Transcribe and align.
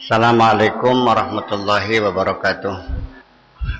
Assalamualaikum 0.00 0.96
warahmatullahi 1.04 2.00
wabarakatuh. 2.00 2.72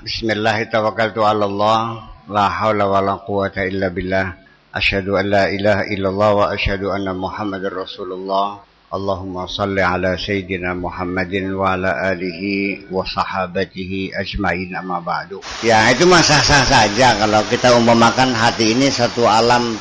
Bismillahirrahmanirrahim. 0.05 1.97
La 2.29 2.45
haula 2.45 2.85
wa 2.85 3.01
la 3.01 3.17
quwata 3.25 3.65
illa 3.65 3.89
billah. 3.89 4.37
Asyhadu 4.69 5.17
an 5.17 5.33
la 5.33 5.49
ilaha 5.49 5.89
illallah 5.89 6.29
wa 6.37 6.45
asyhadu 6.53 6.93
anna 6.93 7.17
Muhammadar 7.17 7.73
Rasulullah. 7.73 8.61
Allahumma 8.93 9.49
salli 9.49 9.81
ala 9.81 10.13
sayyidina 10.13 10.77
Muhammadin 10.77 11.57
wa 11.57 11.73
ala 11.73 12.13
alihi 12.13 12.85
wa 12.93 13.01
sahabatihi 13.01 14.13
ajmain 14.13 14.77
amma 14.77 15.01
ba'du. 15.01 15.41
Ya, 15.65 15.89
itu 15.89 16.05
mah 16.05 16.21
sah-sah 16.21 16.61
saja 16.69 17.17
kalau 17.17 17.41
kita 17.49 17.73
umpamakan 17.73 18.29
hati 18.37 18.77
ini 18.77 18.93
satu 18.93 19.25
alam 19.25 19.73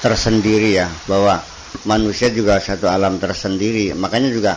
tersendiri 0.00 0.80
ya, 0.80 0.88
bahwa 1.04 1.44
manusia 1.84 2.32
juga 2.32 2.56
satu 2.56 2.88
alam 2.88 3.20
tersendiri. 3.20 3.92
Makanya 3.92 4.32
juga 4.32 4.56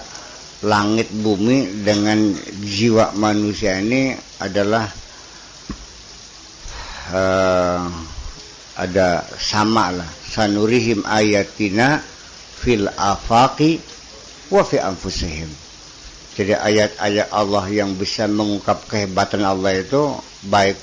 langit 0.66 1.14
bumi 1.14 1.86
dengan 1.86 2.34
jiwa 2.66 3.14
manusia 3.14 3.78
ini 3.78 4.18
adalah 4.42 4.90
uh, 7.14 7.86
ada 8.78 9.22
sama 9.38 9.94
lah. 9.94 10.10
Sanurihim 10.28 11.06
ayatina 11.06 12.02
fil 12.58 12.90
afaqi 12.90 13.78
wa 14.50 14.62
fi 14.66 14.78
anfusihim. 14.82 15.50
Jadi 16.38 16.54
ayat-ayat 16.54 17.34
Allah 17.34 17.66
yang 17.70 17.98
bisa 17.98 18.30
mengungkap 18.30 18.86
kehebatan 18.86 19.42
Allah 19.42 19.82
itu 19.82 20.14
baik 20.46 20.78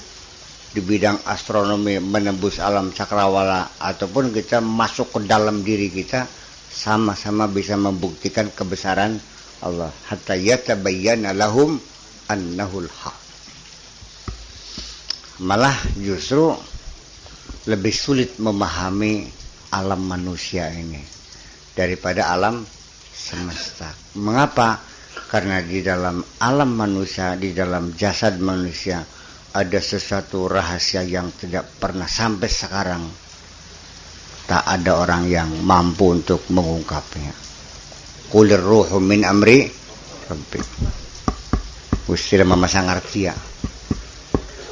di 0.75 0.83
bidang 0.83 1.23
astronomi 1.31 2.03
menembus 2.03 2.59
alam 2.59 2.91
cakrawala 2.91 3.79
ataupun 3.79 4.35
kita 4.35 4.59
masuk 4.59 5.15
ke 5.15 5.19
dalam 5.31 5.63
diri 5.63 5.87
kita 5.95 6.27
sama-sama 6.67 7.47
bisa 7.47 7.79
membuktikan 7.79 8.51
kebesaran 8.51 9.15
Allah 9.65 9.89
hatta 10.13 10.37
yatabayyana 10.37 11.33
lahum 11.33 11.81
annahul 12.29 12.89
haq 12.89 13.19
malah 15.41 15.75
justru 15.99 16.53
lebih 17.65 17.91
sulit 17.97 18.37
memahami 18.39 19.25
alam 19.73 20.05
manusia 20.05 20.69
ini 20.71 21.01
daripada 21.75 22.31
alam 22.31 22.63
semesta. 23.11 23.91
Mengapa? 24.21 24.79
Karena 25.27 25.59
di 25.65 25.83
dalam 25.83 26.23
alam 26.39 26.71
manusia, 26.79 27.35
di 27.35 27.51
dalam 27.51 27.91
jasad 27.99 28.39
manusia 28.39 29.03
ada 29.55 29.81
sesuatu 29.83 30.47
rahasia 30.47 31.03
yang 31.03 31.35
tidak 31.35 31.67
pernah 31.79 32.07
sampai 32.07 32.51
sekarang 32.51 33.03
tak 34.45 34.63
ada 34.63 34.93
orang 35.01 35.25
yang 35.27 35.51
mampu 35.65 36.21
untuk 36.21 36.47
mengungkapnya 36.53 37.54
kulir 38.35 38.59
ruhu 38.59 38.99
min 38.99 39.23
amri 39.23 39.63
rabbi 40.27 40.59
wis 42.11 42.19
sira 42.19 42.43
mama 42.43 42.67
sangarti 42.67 43.31
ya. 43.31 43.35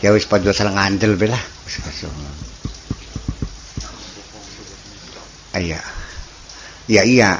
Ya 0.02 0.10
wis 0.10 0.26
padha 0.26 0.50
salah 0.50 0.74
ngandel 0.74 1.14
bela 1.14 1.38
wis 1.38 1.78
iya. 5.62 5.78
Ya 6.90 7.02
iya. 7.06 7.30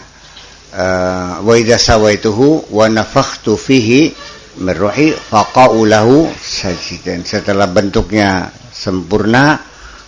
Uh, 0.73 1.45
wa 1.45 1.53
idza 1.59 1.77
sawaituhu 1.77 2.73
wa 2.73 2.87
nafakhtu 2.89 3.59
fihi 3.59 4.15
min 4.63 4.73
ruhi 4.73 5.13
faqa'u 5.13 5.85
lahu 5.85 6.31
sajidan 6.39 7.27
setelah 7.27 7.69
bentuknya 7.69 8.49
sempurna 8.73 9.61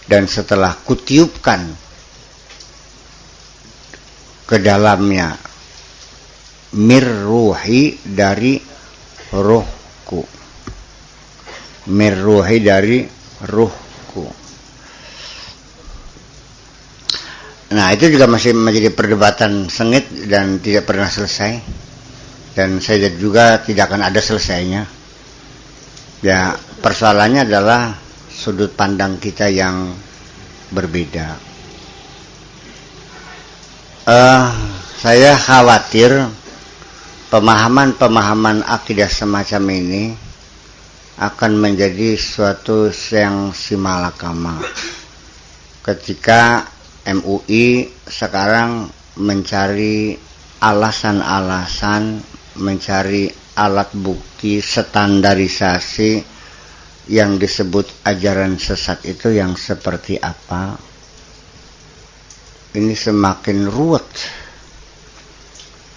dan 0.08 0.24
setelah 0.24 0.72
kutiupkan 0.88 1.68
ke 4.48 4.56
dalamnya 4.56 5.36
mirruhi 6.74 7.98
dari 8.02 8.58
ruhku. 9.30 10.22
Mirruhi 11.90 12.58
dari 12.62 13.06
ruhku. 13.46 14.26
Nah 17.74 17.90
itu 17.90 18.06
juga 18.10 18.30
masih 18.30 18.54
menjadi 18.54 18.94
perdebatan 18.94 19.66
sengit 19.66 20.06
dan 20.30 20.62
tidak 20.62 20.86
pernah 20.86 21.10
selesai. 21.10 21.82
Dan 22.54 22.78
saya 22.78 23.10
juga 23.18 23.58
tidak 23.66 23.90
akan 23.90 24.06
ada 24.06 24.20
selesainya. 24.22 24.86
Ya 26.22 26.54
persoalannya 26.78 27.42
adalah 27.42 27.98
sudut 28.30 28.70
pandang 28.78 29.18
kita 29.18 29.50
yang 29.50 29.90
berbeda. 30.70 31.34
Uh, 34.04 34.52
saya 35.00 35.34
khawatir 35.34 36.12
pemahaman-pemahaman 37.34 38.62
akidah 38.62 39.10
semacam 39.10 39.66
ini 39.74 40.14
akan 41.18 41.58
menjadi 41.58 42.14
suatu 42.14 42.94
yang 43.10 43.50
simalakama 43.50 44.62
ketika 45.82 46.62
MUI 47.02 47.90
sekarang 48.06 48.86
mencari 49.18 50.14
alasan-alasan 50.62 52.22
mencari 52.62 53.26
alat 53.58 53.90
bukti 53.98 54.62
standarisasi 54.62 56.22
yang 57.10 57.34
disebut 57.34 58.06
ajaran 58.06 58.62
sesat 58.62 59.02
itu 59.10 59.34
yang 59.34 59.58
seperti 59.58 60.22
apa 60.22 60.78
ini 62.78 62.94
semakin 62.94 63.66
ruwet 63.66 64.43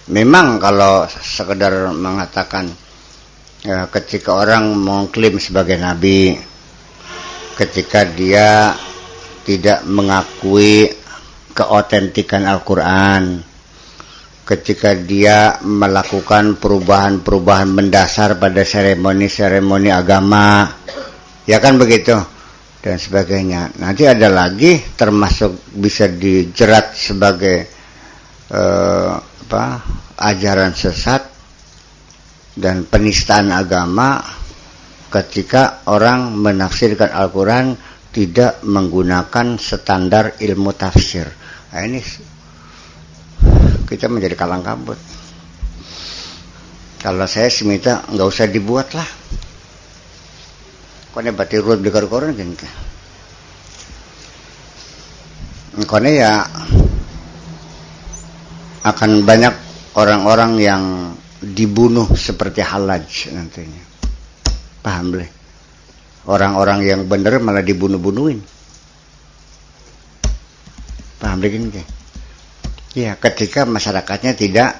memang 0.08 0.60
kalau 0.60 1.04
sekedar 1.08 1.92
mengatakan 1.92 2.68
ya, 3.64 3.88
ketika 3.92 4.34
orang 4.36 4.72
mengklaim 4.76 5.36
sebagai 5.36 5.76
nabi 5.76 6.36
ketika 7.56 8.08
dia 8.08 8.72
tidak 9.44 9.84
mengakui 9.88 10.88
keotentikan 11.52 12.48
Al-Quran 12.48 13.44
ketika 14.48 14.96
dia 14.96 15.60
melakukan 15.60 16.56
perubahan-perubahan 16.56 17.68
mendasar 17.68 18.40
pada 18.40 18.64
seremoni-seremoni 18.64 19.92
agama 19.92 20.72
ya 21.44 21.60
kan 21.60 21.76
begitu 21.76 22.16
dan 22.78 22.96
sebagainya. 22.96 23.76
Nanti 23.82 24.06
ada 24.06 24.30
lagi 24.30 24.78
termasuk 24.94 25.76
bisa 25.76 26.06
dijerat 26.06 26.94
sebagai 26.94 27.66
uh, 28.54 29.18
apa 29.48 29.80
ajaran 30.20 30.76
sesat 30.76 31.24
dan 32.52 32.84
penistaan 32.84 33.48
agama 33.48 34.20
ketika 35.08 35.88
orang 35.88 36.36
menafsirkan 36.36 37.08
Al-Quran 37.08 37.72
tidak 38.12 38.60
menggunakan 38.68 39.56
standar 39.56 40.36
ilmu 40.36 40.76
tafsir. 40.76 41.24
Nah, 41.72 41.80
ini 41.80 41.96
kita 43.88 44.12
menjadi 44.12 44.36
kalang 44.36 44.60
kabut. 44.60 45.00
Kalau 47.00 47.24
saya 47.24 47.48
sih 47.48 47.64
minta 47.64 48.04
nggak 48.04 48.28
usah 48.28 48.52
dibuat 48.52 48.92
lah. 48.92 49.08
Kone 51.16 51.32
berarti 51.32 51.56
ruwet 51.56 51.80
di 51.80 51.88
koran 51.88 52.36
kan? 52.36 52.52
Kone 55.88 56.10
ya 56.12 56.44
akan 58.88 59.22
banyak 59.22 59.54
orang-orang 60.00 60.52
yang 60.56 60.82
dibunuh 61.38 62.08
seperti 62.16 62.64
halaj 62.64 63.30
nantinya. 63.30 63.84
Paham 64.80 65.14
boleh? 65.14 65.30
Orang-orang 66.28 66.80
yang 66.84 67.00
benar 67.04 67.40
malah 67.40 67.64
dibunuh-bunuhin. 67.64 68.40
Paham 71.18 71.36
deh 71.40 71.50
gini? 71.50 71.82
Ya, 72.96 73.14
ketika 73.20 73.68
masyarakatnya 73.68 74.32
tidak 74.34 74.70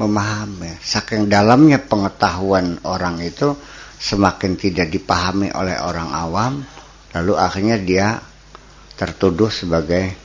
memahami. 0.00 0.80
Saking 0.80 1.28
dalamnya 1.28 1.82
pengetahuan 1.82 2.80
orang 2.88 3.20
itu 3.20 3.52
semakin 4.00 4.56
tidak 4.56 4.88
dipahami 4.88 5.52
oleh 5.52 5.76
orang 5.76 6.08
awam, 6.08 6.52
lalu 7.12 7.32
akhirnya 7.36 7.76
dia 7.76 8.16
tertuduh 8.96 9.52
sebagai 9.52 10.16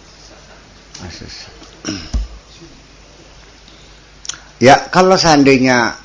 asus. 1.04 1.51
Ya, 4.56 4.88
kalau 4.88 5.19
seandainya 5.19 6.00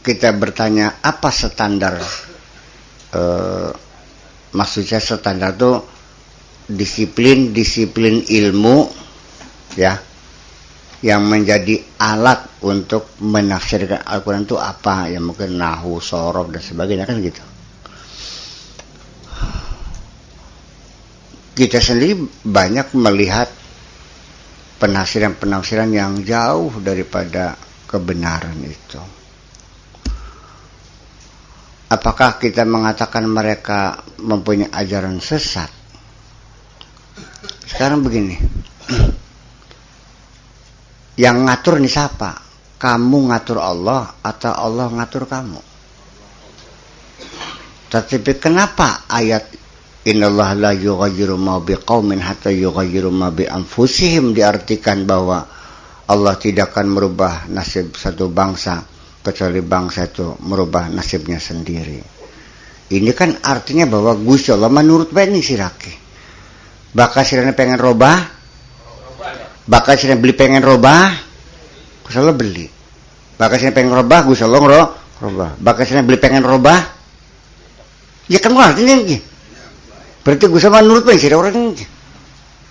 kita 0.00 0.30
bertanya 0.38 1.02
apa 1.02 1.28
standar 1.34 1.98
eh, 3.10 3.70
maksudnya 4.54 5.02
standar 5.02 5.58
itu 5.58 5.72
disiplin 6.70 7.50
disiplin 7.50 8.22
ilmu 8.22 8.86
ya 9.74 9.98
yang 11.00 11.26
menjadi 11.26 11.80
alat 11.98 12.62
untuk 12.62 13.16
menafsirkan 13.24 14.04
Al-Quran 14.04 14.44
itu 14.44 14.54
apa? 14.60 15.08
Ya 15.08 15.18
mungkin 15.18 15.56
nahu, 15.56 15.96
sorof 15.98 16.52
dan 16.52 16.60
sebagainya 16.60 17.08
kan 17.08 17.16
gitu. 17.24 17.42
Kita 21.56 21.80
sendiri 21.80 22.20
banyak 22.44 22.92
melihat 22.94 23.48
penafsiran-penafsiran 24.80 25.90
yang 25.92 26.20
jauh 26.24 26.72
daripada 26.84 27.56
kebenaran 27.90 28.54
itu. 28.62 29.02
apakah 31.90 32.38
kita 32.38 32.62
mengatakan 32.62 33.26
mereka 33.26 33.98
mempunyai 34.22 34.70
ajaran 34.70 35.18
sesat? 35.18 35.66
Sekarang 37.66 38.06
begini, 38.06 38.38
yang 41.26 41.42
ngatur 41.50 41.82
nih 41.82 41.90
siapa? 41.90 42.46
Kamu 42.78 43.34
ngatur 43.34 43.58
Allah 43.58 44.22
atau 44.22 44.54
Allah 44.54 44.86
ngatur 44.94 45.26
kamu? 45.26 45.60
Tetapi 47.90 48.38
kenapa 48.38 49.10
ayat 49.10 49.60
Innallaha 50.00 50.56
la 50.56 50.72
yughayyiru 50.72 51.36
ma 51.36 51.60
biqaumin 51.60 52.24
hatta 52.24 52.48
yughayyiru 52.48 53.12
ma 53.12 53.28
bi 53.28 53.44
anfusihim 53.44 54.32
diartikan 54.32 55.04
bahwa 55.04 55.44
Allah 56.10 56.34
tidak 56.34 56.74
akan 56.74 56.86
merubah 56.90 57.46
nasib 57.46 57.94
satu 57.94 58.26
bangsa 58.26 58.82
kecuali 59.22 59.62
bangsa 59.62 60.10
itu 60.10 60.34
merubah 60.42 60.90
nasibnya 60.90 61.38
sendiri. 61.38 62.02
Ini 62.90 63.10
kan 63.14 63.38
artinya 63.46 63.86
bahwa 63.86 64.18
Gusti 64.18 64.50
Allah 64.50 64.66
menurut 64.66 65.14
Bani 65.14 65.38
Siraki. 65.38 65.94
Bakal 66.90 67.22
sirene 67.22 67.54
pengen 67.54 67.78
robah, 67.78 68.18
bakal 69.70 69.94
sirene 69.94 70.18
beli 70.18 70.34
pengen 70.34 70.58
robah, 70.58 71.06
Gusti 72.02 72.18
Allah 72.18 72.34
beli. 72.34 72.66
Bakal 73.38 73.56
sirene 73.62 73.76
pengen 73.78 73.94
robah, 73.94 74.26
Gusti 74.26 74.42
Allah 74.42 74.90
robah. 75.22 75.50
Bakal 75.54 75.86
sirene 75.86 76.02
beli 76.02 76.18
pengen 76.18 76.42
robah, 76.42 76.82
ya 78.30 78.38
kan 78.38 78.54
artinya 78.54 78.94
gitu 79.02 79.26
berarti 80.22 80.46
gue 80.46 80.60
sama 80.62 80.78
nurut 80.84 81.02
bae 81.02 81.18
sih 81.18 81.32
orang 81.34 81.50
ini 81.56 81.84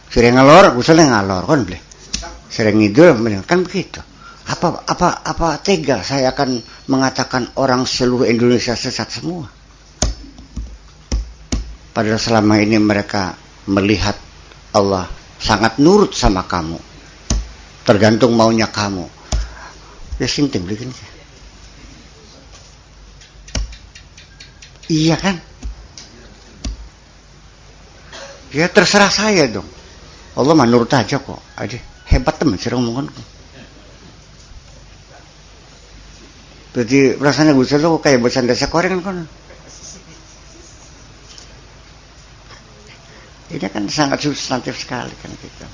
sering 0.08 0.40
ngalor 0.40 0.80
gue 0.80 0.86
sering 0.86 1.12
ngalor 1.12 1.44
kan 1.44 1.60
boleh 1.68 1.82
sering 2.60 2.84
ngidul 2.84 3.16
kan 3.48 3.64
begitu. 3.64 4.04
Apa 4.52 4.84
apa 4.84 5.24
apa 5.24 5.64
tega 5.64 6.04
saya 6.04 6.36
akan 6.36 6.60
mengatakan 6.92 7.56
orang 7.56 7.88
seluruh 7.88 8.28
Indonesia 8.28 8.76
sesat 8.76 9.08
semua? 9.08 9.48
Padahal 11.96 12.20
selama 12.20 12.60
ini 12.60 12.76
mereka 12.76 13.40
melihat 13.72 14.20
Allah 14.76 15.08
sangat 15.40 15.80
nurut 15.80 16.12
sama 16.12 16.44
kamu. 16.44 16.76
Tergantung 17.88 18.36
maunya 18.36 18.68
kamu. 18.68 19.08
Ya 20.20 20.28
sinting 20.28 20.68
bikin 20.68 20.92
iya 24.92 25.16
kan? 25.16 25.40
Ya 28.52 28.68
terserah 28.68 29.08
saya 29.08 29.48
dong. 29.48 29.70
Allah 30.36 30.56
menurut 30.60 30.92
aja 30.92 31.22
kok. 31.24 31.40
Aja 31.56 31.80
hebat 32.10 32.36
teman 32.42 32.58
sih 32.58 32.74
ngomongkan. 32.74 33.14
Jadi 36.70 37.18
rasanya 37.18 37.58
gue 37.58 37.66
selalu 37.66 37.98
kayak 38.02 38.22
bercanda 38.22 38.54
sekoreng 38.54 39.02
kan. 39.02 39.26
Ini 43.50 43.66
kan 43.74 43.90
sangat 43.90 44.22
substantif 44.22 44.78
sekali 44.78 45.10
kan 45.18 45.34
gitu. 45.34 45.66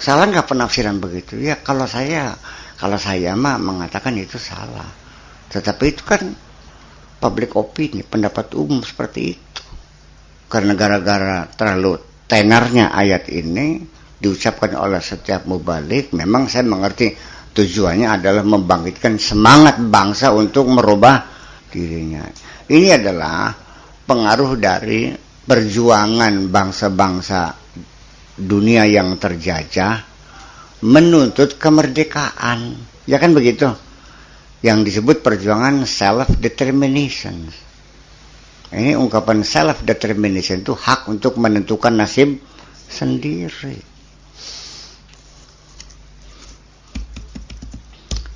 Salah 0.00 0.28
nggak 0.28 0.48
penafsiran 0.48 0.96
begitu? 1.00 1.40
Ya 1.40 1.60
kalau 1.60 1.84
saya 1.84 2.36
kalau 2.80 2.96
saya 3.00 3.36
mah 3.36 3.60
mengatakan 3.60 4.16
itu 4.16 4.40
salah. 4.40 4.88
Tetapi 5.52 5.84
itu 5.88 6.02
kan 6.04 6.32
public 7.20 7.56
opini, 7.56 8.04
pendapat 8.04 8.52
umum 8.56 8.84
seperti 8.84 9.36
itu. 9.36 9.63
Karena 10.50 10.72
gara-gara 10.78 11.48
terlalu 11.50 11.98
tenarnya 12.28 12.94
ayat 12.94 13.28
ini 13.32 13.82
diucapkan 14.18 14.76
oleh 14.78 15.02
setiap 15.02 15.44
mubalik, 15.44 16.14
memang 16.16 16.48
saya 16.48 16.64
mengerti 16.64 17.12
tujuannya 17.54 18.08
adalah 18.08 18.44
membangkitkan 18.46 19.20
semangat 19.20 19.80
bangsa 19.82 20.32
untuk 20.32 20.70
merubah 20.70 21.26
dirinya. 21.68 22.24
Ini 22.70 22.88
adalah 22.96 23.52
pengaruh 24.04 24.56
dari 24.56 25.12
perjuangan 25.44 26.48
bangsa-bangsa 26.48 27.40
dunia 28.38 28.88
yang 28.88 29.14
terjajah 29.20 29.94
menuntut 30.84 31.60
kemerdekaan. 31.60 32.76
Ya 33.04 33.20
kan 33.20 33.36
begitu? 33.36 33.68
yang 34.64 34.80
disebut 34.80 35.20
perjuangan 35.20 35.84
self 35.84 36.40
determination. 36.40 37.52
Ini 38.74 38.98
ungkapan 38.98 39.46
self 39.46 39.86
determination 39.86 40.66
itu 40.66 40.74
hak 40.74 41.06
untuk 41.06 41.38
menentukan 41.38 41.94
nasib 41.94 42.42
sendiri. 42.90 43.78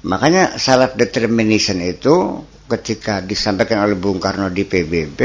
Makanya 0.06 0.54
self 0.62 0.94
determination 0.94 1.82
itu 1.82 2.46
ketika 2.70 3.18
disampaikan 3.18 3.82
oleh 3.82 3.98
Bung 3.98 4.22
Karno 4.22 4.46
di 4.46 4.62
PBB, 4.62 5.20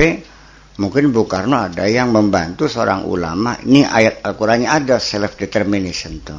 mungkin 0.81 1.13
Bung 1.13 1.29
Karno 1.29 1.61
ada 1.61 1.85
yang 1.85 2.09
membantu 2.09 2.65
seorang 2.65 3.05
ulama. 3.05 3.61
Ini 3.61 3.85
ayat 3.85 4.25
Al-Qur'annya 4.25 4.65
ada 4.65 4.97
self 4.97 5.37
determination 5.37 6.17
itu. 6.17 6.37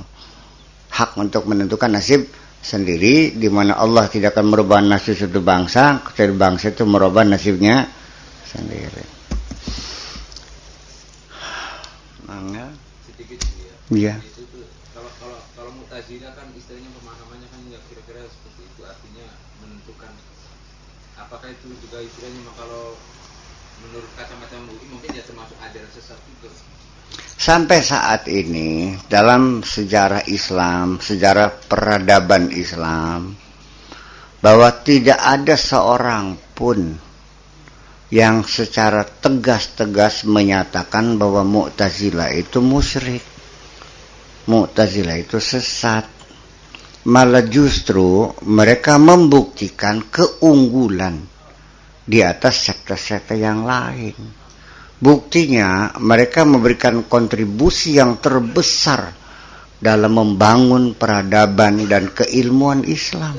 Hak 0.91 1.15
untuk 1.15 1.47
menentukan 1.47 1.95
nasib 1.95 2.27
sendiri 2.59 3.39
di 3.39 3.47
mana 3.47 3.79
Allah 3.79 4.11
tidak 4.11 4.35
akan 4.35 4.51
merubah 4.51 4.83
nasib 4.83 5.15
suatu 5.15 5.39
bangsa 5.45 6.01
kecuali 6.01 6.35
bangsa 6.35 6.73
itu 6.75 6.83
merubah 6.89 7.23
nasibnya 7.23 7.87
sendiri. 8.55 9.05
Mangga. 12.25 12.71
Sedikit 13.05 13.43
ya. 13.59 13.75
Iya. 13.93 14.15
Kalau 14.95 15.11
kalau 15.19 15.39
kalau 15.59 15.71
mutazilah 15.75 16.33
kan 16.39 16.49
istilahnya 16.55 16.91
pemahamannya 17.03 17.49
kan 17.51 17.61
nggak 17.67 17.83
kira-kira 17.91 18.23
seperti 18.31 18.63
itu 18.65 18.81
artinya 18.87 19.27
menentukan 19.61 20.13
apakah 21.19 21.51
itu 21.51 21.75
juga 21.83 21.99
istilahnya 22.03 22.51
kalau 22.55 22.95
menurut 23.85 24.11
kacamata 24.15 24.55
MUI 24.63 24.87
mungkin 24.87 25.11
ya 25.19 25.23
termasuk 25.27 25.59
ajaran 25.59 25.91
sesat 25.91 26.19
juga. 26.31 26.51
Sampai 27.35 27.85
saat 27.85 28.25
ini 28.31 28.97
dalam 29.11 29.61
sejarah 29.61 30.25
Islam, 30.31 31.03
sejarah 31.03 31.53
peradaban 31.69 32.49
Islam, 32.55 33.37
bahwa 34.41 34.69
tidak 34.83 35.19
ada 35.21 35.55
seorang 35.59 36.39
pun 36.57 36.97
yang 38.15 38.47
secara 38.47 39.03
tegas-tegas 39.03 40.23
menyatakan 40.23 41.19
bahwa 41.19 41.43
Mu'tazilah 41.43 42.31
itu 42.31 42.63
musyrik. 42.63 43.27
Mu'tazilah 44.47 45.19
itu 45.19 45.43
sesat. 45.43 46.07
Malah 47.11 47.43
justru 47.51 48.31
mereka 48.47 49.03
membuktikan 49.03 50.07
keunggulan 50.07 51.27
di 52.07 52.23
atas 52.23 52.71
sekte-sekte 52.71 53.35
yang 53.35 53.67
lain. 53.67 54.15
Buktinya 55.03 55.99
mereka 55.99 56.47
memberikan 56.47 57.03
kontribusi 57.11 57.99
yang 57.99 58.23
terbesar 58.23 59.11
dalam 59.83 60.17
membangun 60.17 60.95
peradaban 60.95 61.91
dan 61.91 62.15
keilmuan 62.15 62.87
Islam. 62.87 63.37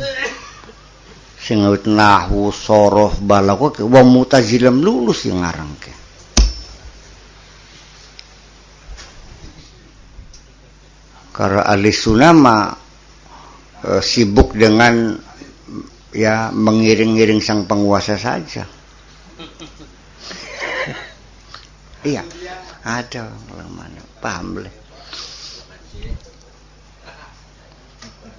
Singawit 1.45 1.85
nahu 1.85 2.49
soroh 2.49 3.13
balaku 3.21 3.69
ke 3.69 3.81
wa 3.85 4.01
mutazilam 4.01 4.81
lulus 4.81 5.29
yang 5.29 5.45
ngarang 5.45 5.77
ke. 5.77 5.93
Karena 11.29 11.69
ahli 11.69 11.93
sunama 11.93 12.73
e, 13.77 14.01
sibuk 14.01 14.57
dengan 14.57 15.13
ya 16.17 16.49
mengiring-iring 16.49 17.37
sang 17.37 17.69
penguasa 17.69 18.17
saja. 18.17 18.65
Iya, 22.05 22.21
ada 22.85 23.33
mana 23.49 23.97
paham 24.21 24.61
boleh. 24.61 24.69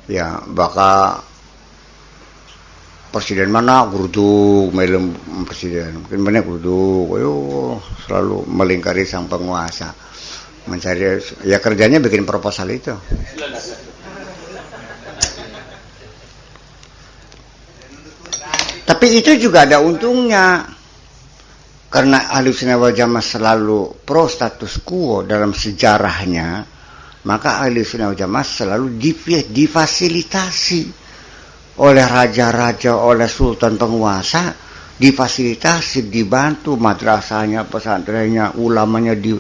Ya, 0.07 0.39
bakal 0.47 1.19
presiden 3.17 3.49
mana? 3.49 3.89
Kudu 3.89 4.69
melem 4.77 5.17
presiden. 5.49 6.05
Mungkin 6.05 6.21
mana 6.21 6.45
kudu 6.45 7.09
ayo 7.17 7.35
selalu 8.05 8.45
melingkari 8.45 9.09
sang 9.09 9.25
penguasa. 9.25 9.97
Mencari 10.69 11.17
ya 11.49 11.57
kerjanya 11.57 11.97
bikin 12.03 12.29
proposal 12.29 12.69
itu. 12.69 12.93
Tapi 18.87 19.07
itu 19.17 19.33
juga 19.41 19.65
ada 19.65 19.81
untungnya. 19.81 20.77
Karena 21.89 22.29
ahli 22.29 22.53
sunnah 22.53 22.77
wal 22.77 22.93
jamaah 22.93 23.25
selalu 23.25 24.05
pro 24.05 24.29
status 24.29 24.85
quo 24.85 25.25
dalam 25.25 25.57
sejarahnya 25.57 26.67
maka 27.25 27.63
ahli 27.63 27.81
sunnah 27.87 28.13
wal 28.13 28.19
jamaah 28.19 28.45
selalu 28.45 29.01
difasilitasi 29.49 31.06
oleh 31.77 32.07
raja-raja 32.07 32.97
oleh 32.97 33.29
sultan 33.29 33.77
penguasa 33.77 34.55
difasilitasi 34.97 36.09
dibantu 36.09 36.81
madrasahnya 36.81 37.69
pesantrennya 37.69 38.57
ulamanya 38.57 39.13
di, 39.13 39.37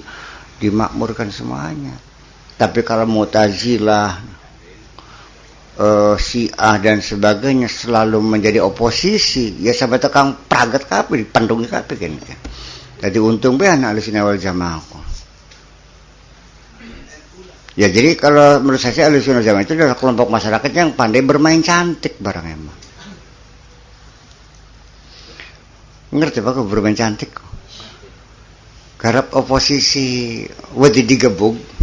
dimakmurkan 0.60 1.32
semuanya. 1.32 1.96
Tapi 2.56 2.80
kalau 2.84 3.08
mutazilah 3.08 4.36
uh, 5.80 6.16
si 6.16 6.48
A 6.52 6.76
dan 6.80 7.00
sebagainya 7.00 7.68
selalu 7.68 8.20
menjadi 8.20 8.64
oposisi 8.64 9.60
ya 9.60 9.72
sampai 9.76 10.00
tekang 10.00 10.48
pragat 10.48 10.88
kape 10.88 11.20
pandungi 11.28 11.68
kape 11.68 11.94
kan 12.00 12.16
jadi 12.96 13.18
untung 13.20 13.60
be 13.60 13.68
anak 13.68 14.00
awal 14.16 14.40
jamaah 14.40 14.95
ya 17.76 17.92
jadi 17.92 18.16
kalau 18.16 18.64
menurut 18.64 18.80
saya 18.80 19.06
alusin 19.06 19.45
jamaah 19.45 19.62
itu 19.62 19.76
adalah 19.76 19.95
kelompok 19.95 20.33
masyarakat 20.33 20.71
yang 20.73 20.97
pandai 20.97 21.23
bermain 21.23 21.61
cantik 21.61 22.16
barang 22.18 22.47
emang. 22.49 22.78
Ngerti 26.16 26.40
pak 26.40 26.56
bermain 26.64 26.97
cantik? 26.97 27.37
Garap 28.97 29.37
oposisi 29.37 30.40
wedi 30.73 31.04
digebug 31.04 31.76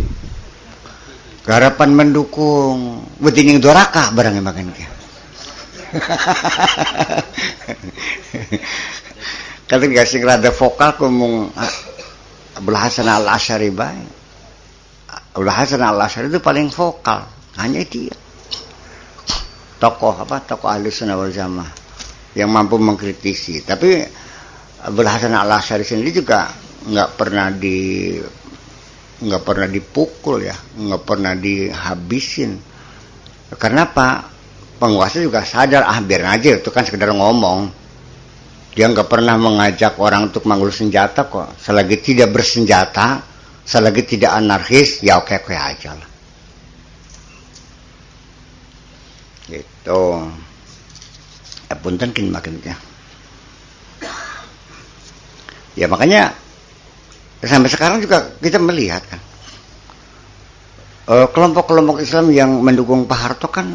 garapan 1.44 1.92
mendukung 1.92 3.04
wedi 3.20 3.60
doraka 3.60 4.16
barangnya 4.16 4.40
makan 4.40 4.72
ke 4.72 4.88
kalau 9.70 9.86
nggak 9.86 10.10
sih 10.10 10.18
rada 10.24 10.50
vokal 10.50 10.98
kumung 10.98 11.54
Abdul 12.58 12.80
Hasan 12.80 13.12
al 13.12 13.28
Ashari 13.28 13.70
baik 13.70 14.23
Abdul 15.34 15.50
Hasan 15.50 15.82
al 15.82 15.98
Ashari 15.98 16.30
itu 16.30 16.38
paling 16.38 16.70
vokal. 16.70 17.26
Hanya 17.58 17.82
dia. 17.82 18.14
Tokoh 19.82 20.14
apa? 20.22 20.38
Tokoh 20.46 20.70
ahli 20.70 20.94
sunnah 20.94 21.18
wal 21.18 21.34
jamaah 21.34 21.74
yang 22.38 22.54
mampu 22.54 22.78
mengkritisi. 22.78 23.66
Tapi 23.66 24.06
Abdul 24.86 25.10
Hasan 25.10 25.34
al 25.34 25.50
Ashari 25.50 25.82
sendiri 25.82 26.22
juga 26.22 26.54
nggak 26.86 27.10
pernah 27.18 27.50
di 27.50 28.14
nggak 29.26 29.42
pernah 29.42 29.66
dipukul 29.66 30.46
ya. 30.46 30.54
Nggak 30.54 31.02
pernah 31.02 31.34
dihabisin. 31.34 32.54
Karena 33.58 33.90
apa 33.90 34.30
penguasa 34.78 35.18
juga 35.18 35.42
sadar 35.42 35.90
ah 35.90 35.98
biar 35.98 36.30
aja 36.30 36.62
itu 36.62 36.70
kan 36.70 36.86
sekedar 36.86 37.10
ngomong. 37.10 37.74
Dia 38.78 38.86
nggak 38.86 39.10
pernah 39.10 39.34
mengajak 39.42 39.98
orang 39.98 40.30
untuk 40.30 40.46
manggul 40.46 40.70
senjata 40.70 41.26
kok. 41.26 41.58
Selagi 41.58 41.98
tidak 42.06 42.30
bersenjata 42.30 43.33
selagi 43.64 44.04
tidak 44.04 44.32
anarkis 44.36 45.00
ya 45.00 45.20
oke 45.20 45.40
oke 45.40 45.56
aja 45.56 45.96
lah. 45.96 46.10
Gitu. 49.48 50.02
Ya 51.72 51.76
punten 51.80 52.12
kin 52.12 52.30
makin 52.32 52.60
ya 52.64 52.76
ya 55.74 55.90
makanya 55.90 56.30
sampai 57.42 57.70
sekarang 57.72 57.98
juga 57.98 58.30
kita 58.38 58.62
melihat 58.62 59.02
kan 59.10 59.22
eh, 61.10 61.28
kelompok-kelompok 61.34 62.00
Islam 62.00 62.30
yang 62.30 62.62
mendukung 62.62 63.10
Pak 63.10 63.20
Harto 63.20 63.50
kan 63.50 63.68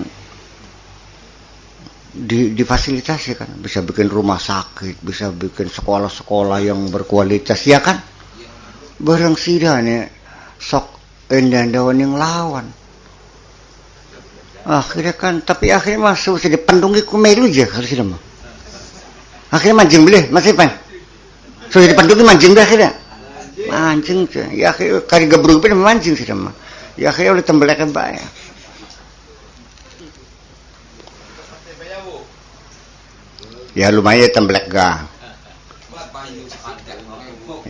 di, 2.18 2.50
difasilitasi 2.56 3.30
kan. 3.38 3.50
Bisa 3.60 3.82
bikin 3.84 4.08
rumah 4.08 4.40
sakit 4.40 5.02
bisa 5.02 5.30
bikin 5.34 5.68
sekolah-sekolah 5.68 6.58
yang 6.64 6.88
berkualitas 6.88 7.60
ya 7.66 7.82
kan 7.82 8.17
barang 8.98 9.34
nih 9.38 10.10
sok 10.58 10.86
endah 11.30 11.64
daun 11.70 11.98
yang 11.98 12.14
lawan. 12.18 12.66
Akhirnya 14.68 15.14
kan 15.16 15.40
tapi 15.40 15.72
akhirnya 15.72 16.12
masuk 16.12 16.36
jadi 16.36 16.60
pendungi 16.60 17.00
kumelu 17.06 17.48
aja 17.48 17.64
harus 17.72 17.88
mah 18.04 18.20
akhirnya 19.48 19.80
mancing 19.80 20.04
beli 20.04 20.28
masih 20.28 20.52
pan 20.52 20.68
sudah 21.72 21.88
dipendungi 21.88 22.20
mancing 22.20 22.52
dah 22.52 22.64
akhirnya. 22.68 22.92
Mancing 23.64 24.28
ya 24.52 24.76
kari 25.08 25.24
gabrug 25.24 25.64
pun 25.64 25.72
mancing 25.72 26.12
sih 26.12 26.28
mah 26.36 26.52
ya 27.00 27.08
kayak 27.16 27.38
oleh 27.38 27.44
tembelakan 27.46 27.96
baik 27.96 28.20
ya. 33.78 33.88
Lumayan 33.88 34.28
tembelak 34.34 34.66
ga 34.68 35.06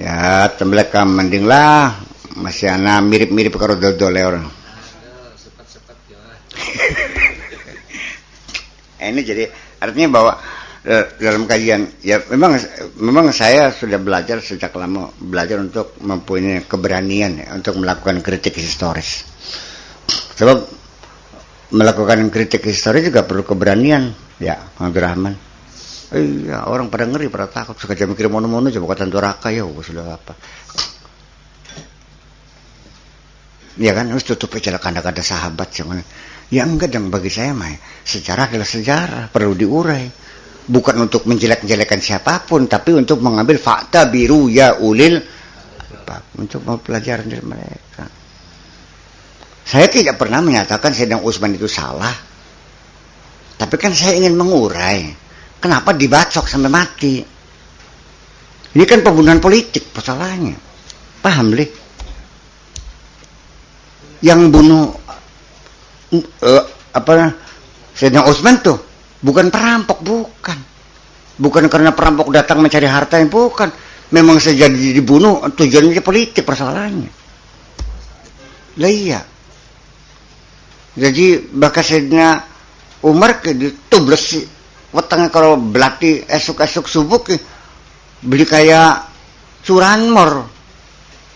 ya 0.08 0.48
tembelak 0.56 0.88
ga 0.88 1.04
mending 1.04 1.44
lah. 1.44 1.92
Masih 2.40 2.72
anak 2.72 3.04
mirip-mirip 3.04 3.52
karo 3.60 3.76
dodol 3.76 4.16
orang. 4.16 4.48
Ini 9.04 9.20
jadi 9.20 9.44
artinya 9.84 10.08
bahwa 10.08 10.32
Eh, 10.88 11.04
dalam 11.20 11.44
kajian 11.44 12.00
ya 12.00 12.16
memang 12.32 12.56
memang 12.96 13.28
saya 13.28 13.68
sudah 13.68 14.00
belajar 14.00 14.40
sejak 14.40 14.72
lama 14.72 15.12
belajar 15.20 15.60
untuk 15.60 15.98
mempunyai 16.00 16.64
keberanian 16.64 17.44
ya, 17.44 17.52
untuk 17.52 17.76
melakukan 17.76 18.24
kritik 18.24 18.56
historis. 18.56 19.26
Sebab 20.38 20.64
melakukan 21.76 22.32
kritik 22.32 22.64
historis 22.64 23.04
juga 23.04 23.26
perlu 23.26 23.44
keberanian 23.44 24.16
ya 24.40 24.56
Abdul 24.80 25.04
Rahman 25.04 25.34
iya 26.16 26.64
orang 26.64 26.88
pada 26.88 27.04
ngeri 27.04 27.28
pada 27.28 27.48
takut. 27.48 27.76
Jam 27.76 28.12
mikir 28.12 28.32
mono-mono 28.32 28.72
coba 28.72 28.96
kata 28.96 29.04
raka 29.20 29.48
ya 29.52 29.64
sudah 29.64 30.16
apa. 30.16 30.32
Ya 33.78 33.94
kan 33.94 34.10
harus 34.10 34.26
tutup 34.26 34.58
aja 34.58 34.74
kanda-kanda 34.80 35.22
sahabat 35.22 35.70
cuman 35.70 36.02
ya 36.50 36.66
enggak 36.66 36.90
dong 36.90 37.14
bagi 37.14 37.30
saya 37.30 37.54
mah 37.54 37.70
sejarah 38.02 38.50
adalah 38.50 38.68
sejarah 38.68 39.24
perlu 39.28 39.52
diurai. 39.54 40.06
Bukan 40.68 41.00
untuk 41.00 41.24
menjelek-jelekan 41.24 41.96
siapa 41.96 42.44
pun 42.44 42.68
tapi 42.68 42.92
untuk 42.92 43.24
mengambil 43.24 43.56
fakta 43.56 44.04
biru 44.12 44.52
ya 44.52 44.76
ulil 44.76 45.16
untuk 46.36 46.60
mempelajari 46.64 47.24
dari 47.24 47.44
mereka. 47.44 48.04
Saya 49.68 49.84
tidak 49.92 50.16
pernah 50.16 50.40
menyatakan 50.40 50.96
Sayyidina 50.96 51.20
Utsman 51.20 51.52
itu 51.52 51.68
salah. 51.68 52.12
Tapi 53.58 53.74
kan 53.76 53.92
saya 53.92 54.16
ingin 54.16 54.32
mengurai 54.38 55.27
kenapa 55.58 55.94
dibacok 55.94 56.46
sampai 56.46 56.70
mati 56.70 57.14
ini 58.74 58.84
kan 58.86 59.02
pembunuhan 59.02 59.42
politik 59.42 59.90
persoalannya 59.90 60.56
paham 61.22 61.54
lih 61.54 61.70
yang 64.22 64.50
bunuh 64.50 64.90
uh, 66.42 66.64
apa 66.94 67.34
Sayyidina 67.94 68.26
Utsman 68.26 68.58
tuh 68.62 68.88
Bukan 69.18 69.50
perampok, 69.50 69.98
bukan. 70.02 70.58
Bukan 71.38 71.64
karena 71.70 71.90
perampok 71.94 72.30
datang 72.30 72.62
mencari 72.62 72.86
harta 72.86 73.18
yang 73.18 73.30
bukan. 73.30 73.70
Memang 74.14 74.40
sejadi 74.40 74.94
dibunuh 74.94 75.42
tujuannya 75.52 76.00
politik 76.00 76.46
persoalannya. 76.46 77.10
Lah 78.78 78.90
iya. 78.90 79.20
Jadi 80.98 81.50
bakasnya 81.54 82.42
Umar 83.06 83.38
ke 83.42 83.54
ditubles 83.54 84.38
wetenge 84.92 85.28
kalau 85.28 85.61
belati 85.61 86.25
esuk-esuk 86.25 86.88
subuh 86.88 87.21
beli 88.25 88.45
kayak 88.49 89.04
curanmor 89.62 90.49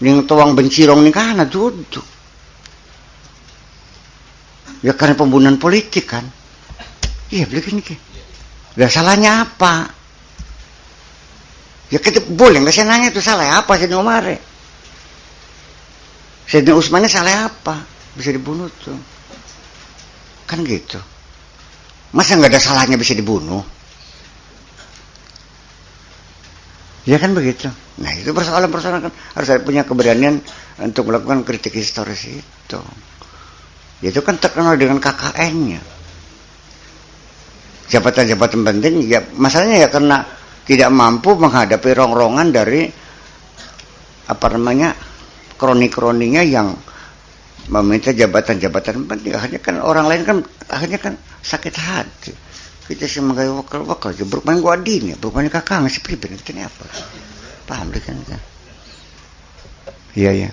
ning 0.02 0.26
tuang 0.26 0.58
bencirong 0.58 1.04
nih 1.04 1.14
kana 1.14 1.46
duduk. 1.46 2.04
Ya 4.82 4.98
karena 4.98 5.14
pembunuhan 5.14 5.62
politik 5.62 6.10
kan. 6.10 6.26
Iya 7.30 7.46
begini 7.46 7.80
ke. 7.86 7.94
Gak 8.74 8.90
salahnya 8.90 9.46
apa? 9.46 9.94
Ya 11.92 12.00
kita 12.00 12.24
boleh 12.24 12.64
nggak 12.64 12.72
saya 12.72 12.88
nanya 12.88 13.12
itu 13.12 13.20
salah 13.20 13.62
apa 13.62 13.76
sih 13.76 13.86
Umar? 13.92 14.24
Sayyidina 16.48 16.74
Usmannya 16.74 17.06
salah 17.12 17.52
apa? 17.52 17.84
Bisa 18.16 18.32
dibunuh 18.32 18.66
tuh. 18.80 18.96
Kan 20.48 20.64
gitu. 20.64 20.98
Masa 22.12 22.36
nggak 22.36 22.52
ada 22.52 22.60
salahnya 22.60 23.00
bisa 23.00 23.16
dibunuh? 23.16 23.64
Ya 27.08 27.18
kan 27.18 27.34
begitu. 27.34 27.66
Nah 27.98 28.12
itu 28.14 28.30
persoalan-persoalan 28.30 29.10
kan 29.10 29.12
harus 29.12 29.48
ada 29.50 29.60
punya 29.64 29.82
keberanian 29.82 30.38
untuk 30.78 31.10
melakukan 31.10 31.42
kritik 31.42 31.74
historis 31.74 32.28
itu. 32.30 32.80
Itu 34.04 34.20
kan 34.22 34.38
terkenal 34.38 34.78
dengan 34.78 35.02
KKN-nya 35.02 36.02
jabatan-jabatan 37.92 38.64
penting 38.64 39.04
ya 39.04 39.20
masalahnya 39.36 39.84
ya 39.84 39.88
karena 39.92 40.24
tidak 40.64 40.88
mampu 40.88 41.36
menghadapi 41.36 41.92
rongrongan 41.92 42.48
dari 42.48 42.88
apa 44.32 44.46
namanya 44.56 44.96
kroni-kroninya 45.60 46.40
yang 46.40 46.72
meminta 47.70 48.10
jabatan-jabatan. 48.10 49.06
Penting 49.06 49.32
akhirnya 49.36 49.60
kan 49.62 49.74
orang 49.78 50.06
lain 50.10 50.22
kan 50.26 50.38
akhirnya 50.66 50.98
kan 50.98 51.14
sakit 51.44 51.74
hati. 51.76 52.32
Kita 52.82 53.06
sih 53.06 53.22
menggaya 53.22 53.54
wakil 53.54 53.86
wakil 53.86 54.10
aja. 54.10 54.24
Bermain 54.26 54.58
gua 54.58 54.74
adin 54.74 55.14
ya 55.14 55.16
bermain 55.18 55.46
kakak 55.46 55.86
ngasih 55.86 56.02
pribadi 56.02 56.34
kita 56.40 56.66
apa? 56.66 56.84
Paham 57.68 57.94
deh 57.94 58.02
kan 58.02 58.18
iya 60.12 60.32
iya. 60.32 60.50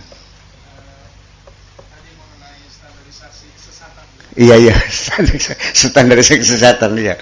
Iya 4.40 4.56
iya, 4.56 4.76
standarisasi 5.84 6.40
kesehatan 6.40 6.96
ya. 6.96 7.20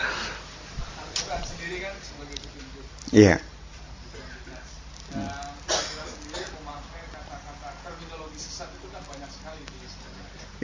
Iya. 3.10 3.47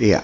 Iya. 0.04 0.20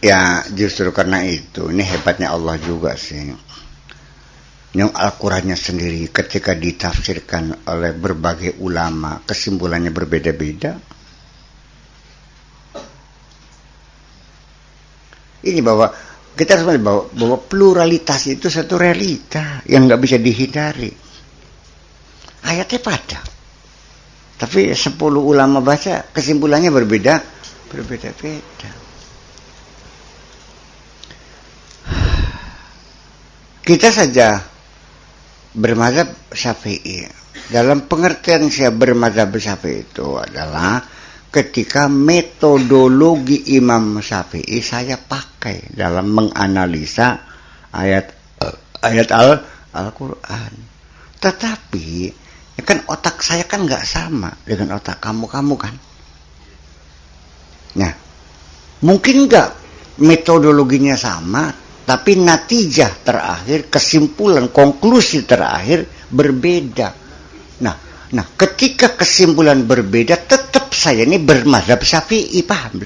Ya 0.00 0.44
justru 0.52 0.92
karena 0.92 1.24
itu 1.24 1.72
ini 1.72 1.84
hebatnya 1.84 2.36
Allah 2.36 2.60
juga 2.60 3.00
sih. 3.00 3.32
Yang 4.76 4.90
Al-Qurannya 4.92 5.56
sendiri 5.56 6.04
ketika 6.12 6.52
ditafsirkan 6.52 7.64
oleh 7.64 7.96
berbagai 7.96 8.60
ulama 8.60 9.24
kesimpulannya 9.24 9.88
berbeda-beda. 9.88 10.76
Ini 15.40 15.60
bahwa 15.64 15.88
kita 16.36 16.60
harus 16.60 16.80
bahwa, 16.80 17.08
bahwa 17.08 17.36
pluralitas 17.40 18.28
itu 18.28 18.52
satu 18.52 18.76
realita 18.76 19.64
yang 19.64 19.88
nggak 19.88 20.00
bisa 20.00 20.16
dihindari. 20.20 21.09
Ayatnya 22.44 22.80
pada. 22.80 23.20
Tapi 24.40 24.72
sepuluh 24.72 25.20
ulama 25.20 25.60
baca 25.60 26.08
kesimpulannya 26.08 26.72
berbeda, 26.72 27.20
berbeda-beda. 27.68 28.70
Kita 33.60 33.88
saja 33.92 34.40
bermazhab 35.54 36.08
Syafi'i. 36.32 37.04
Dalam 37.52 37.84
pengertian 37.84 38.48
saya 38.48 38.72
bermazhab 38.72 39.36
Syafi'i 39.36 39.84
itu 39.84 40.16
adalah 40.16 40.80
ketika 41.30 41.86
metodologi 41.86 43.54
Imam 43.54 44.00
Syafi'i 44.02 44.58
saya 44.64 44.98
pakai 44.98 45.70
dalam 45.70 46.10
menganalisa 46.10 47.20
ayat 47.70 48.10
ayat 48.82 49.08
Al 49.14 49.30
Al-Qur'an. 49.70 50.54
Tetapi 51.20 51.88
ya 52.60 52.62
kan 52.62 52.84
otak 52.92 53.24
saya 53.24 53.48
kan 53.48 53.64
nggak 53.64 53.88
sama 53.88 54.28
dengan 54.44 54.76
otak 54.76 55.00
kamu-kamu 55.00 55.54
kan. 55.56 55.74
Nah, 57.80 57.92
mungkin 58.84 59.24
nggak 59.24 59.48
metodologinya 60.04 60.92
sama, 60.92 61.48
tapi 61.88 62.20
natijah 62.20 63.00
terakhir, 63.00 63.72
kesimpulan, 63.72 64.52
konklusi 64.52 65.24
terakhir 65.24 65.88
berbeda. 66.12 66.88
Nah, 67.64 67.76
nah 68.12 68.26
ketika 68.36 68.92
kesimpulan 68.92 69.64
berbeda, 69.64 70.20
tetap 70.28 70.76
saya 70.76 71.08
ini 71.08 71.16
bermazhab 71.16 71.80
syafi'i, 71.80 72.44
paham? 72.44 72.76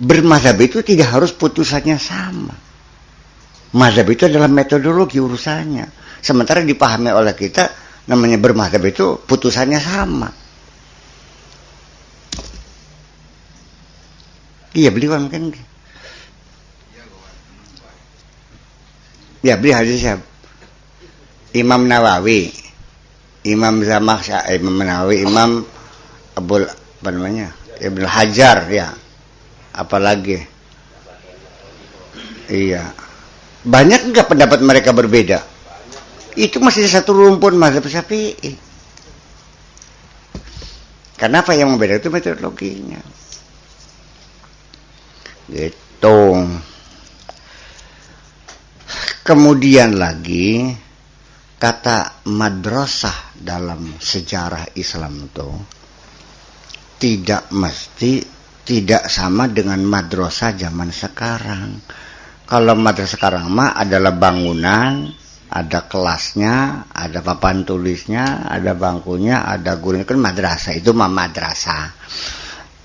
Bermazhab 0.00 0.56
itu 0.64 0.80
tidak 0.80 1.12
harus 1.12 1.36
putusannya 1.36 2.00
sama. 2.00 2.56
Mazhab 3.76 4.08
itu 4.08 4.24
adalah 4.24 4.48
metodologi 4.48 5.20
urusannya. 5.20 6.00
Sementara 6.24 6.64
dipahami 6.64 7.12
oleh 7.12 7.36
kita, 7.36 7.89
namanya 8.08 8.38
bermazhab 8.40 8.84
itu 8.86 9.20
putusannya 9.26 9.80
sama. 9.82 10.30
Iya 14.70 14.94
beliau 14.94 15.18
mungkin. 15.18 15.50
Ya 19.40 19.56
beli 19.56 19.72
hadis 19.72 20.04
siapa? 20.04 20.22
Imam 21.56 21.88
Nawawi, 21.88 22.52
Imam 23.42 23.82
Zamaksa, 23.82 24.46
Imam 24.54 24.78
Nawawi, 24.78 25.26
Imam 25.26 25.66
Abul 26.38 26.62
apa 26.68 27.08
namanya? 27.10 27.50
Ibn 27.80 28.02
Hajar 28.06 28.68
ya. 28.70 28.92
Apalagi? 29.74 30.38
Iya. 32.52 32.92
Banyak 33.64 34.12
enggak 34.12 34.28
pendapat 34.28 34.60
mereka 34.62 34.92
berbeda? 34.92 35.40
Itu 36.38 36.62
masih 36.62 36.86
satu 36.86 37.16
rumpun 37.16 37.56
mazhab 37.58 37.86
Syafi'i. 37.86 38.54
Karena 41.20 41.44
apa 41.44 41.52
yang 41.52 41.76
membeda 41.76 42.00
itu 42.00 42.08
metodologinya. 42.08 43.00
Gitu. 45.50 46.20
Kemudian 49.20 50.00
lagi 50.00 50.72
kata 51.60 52.24
madrasah 52.24 53.36
dalam 53.36 54.00
sejarah 54.00 54.72
Islam 54.80 55.28
itu 55.28 55.50
tidak 56.96 57.52
mesti 57.52 58.24
tidak 58.64 59.12
sama 59.12 59.44
dengan 59.52 59.84
madrasah 59.84 60.56
zaman 60.56 60.88
sekarang. 60.88 61.84
Kalau 62.48 62.72
madrasah 62.80 63.20
sekarang 63.20 63.52
mah 63.52 63.76
adalah 63.76 64.16
bangunan, 64.16 65.04
ada 65.50 65.90
kelasnya, 65.90 66.86
ada 66.94 67.18
papan 67.26 67.66
tulisnya, 67.66 68.46
ada 68.46 68.78
bangkunya, 68.78 69.42
ada 69.42 69.74
gurunya 69.82 70.06
kan 70.06 70.22
madrasah 70.22 70.78
itu 70.78 70.94
mah 70.94 71.10
madrasah 71.10 71.90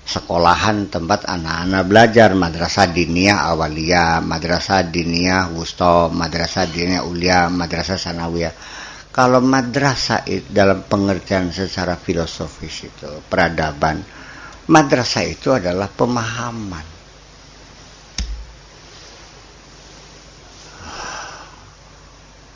sekolahan 0.06 0.86
tempat 0.86 1.26
anak-anak 1.26 1.82
belajar 1.86 2.30
madrasah 2.34 2.90
diniyah 2.90 3.54
awaliyah, 3.54 4.22
madrasah 4.22 4.86
diniyah 4.86 5.50
wusto, 5.50 6.10
madrasah 6.14 6.70
diniyah 6.70 7.02
ulia, 7.02 7.50
madrasah 7.50 7.98
sanawiyah. 7.98 8.54
Kalau 9.10 9.42
madrasah 9.42 10.22
dalam 10.46 10.86
pengertian 10.86 11.50
secara 11.50 11.98
filosofis 11.98 12.86
itu 12.86 13.10
peradaban, 13.26 13.98
madrasah 14.70 15.24
itu 15.26 15.50
adalah 15.50 15.90
pemahaman. 15.90 16.95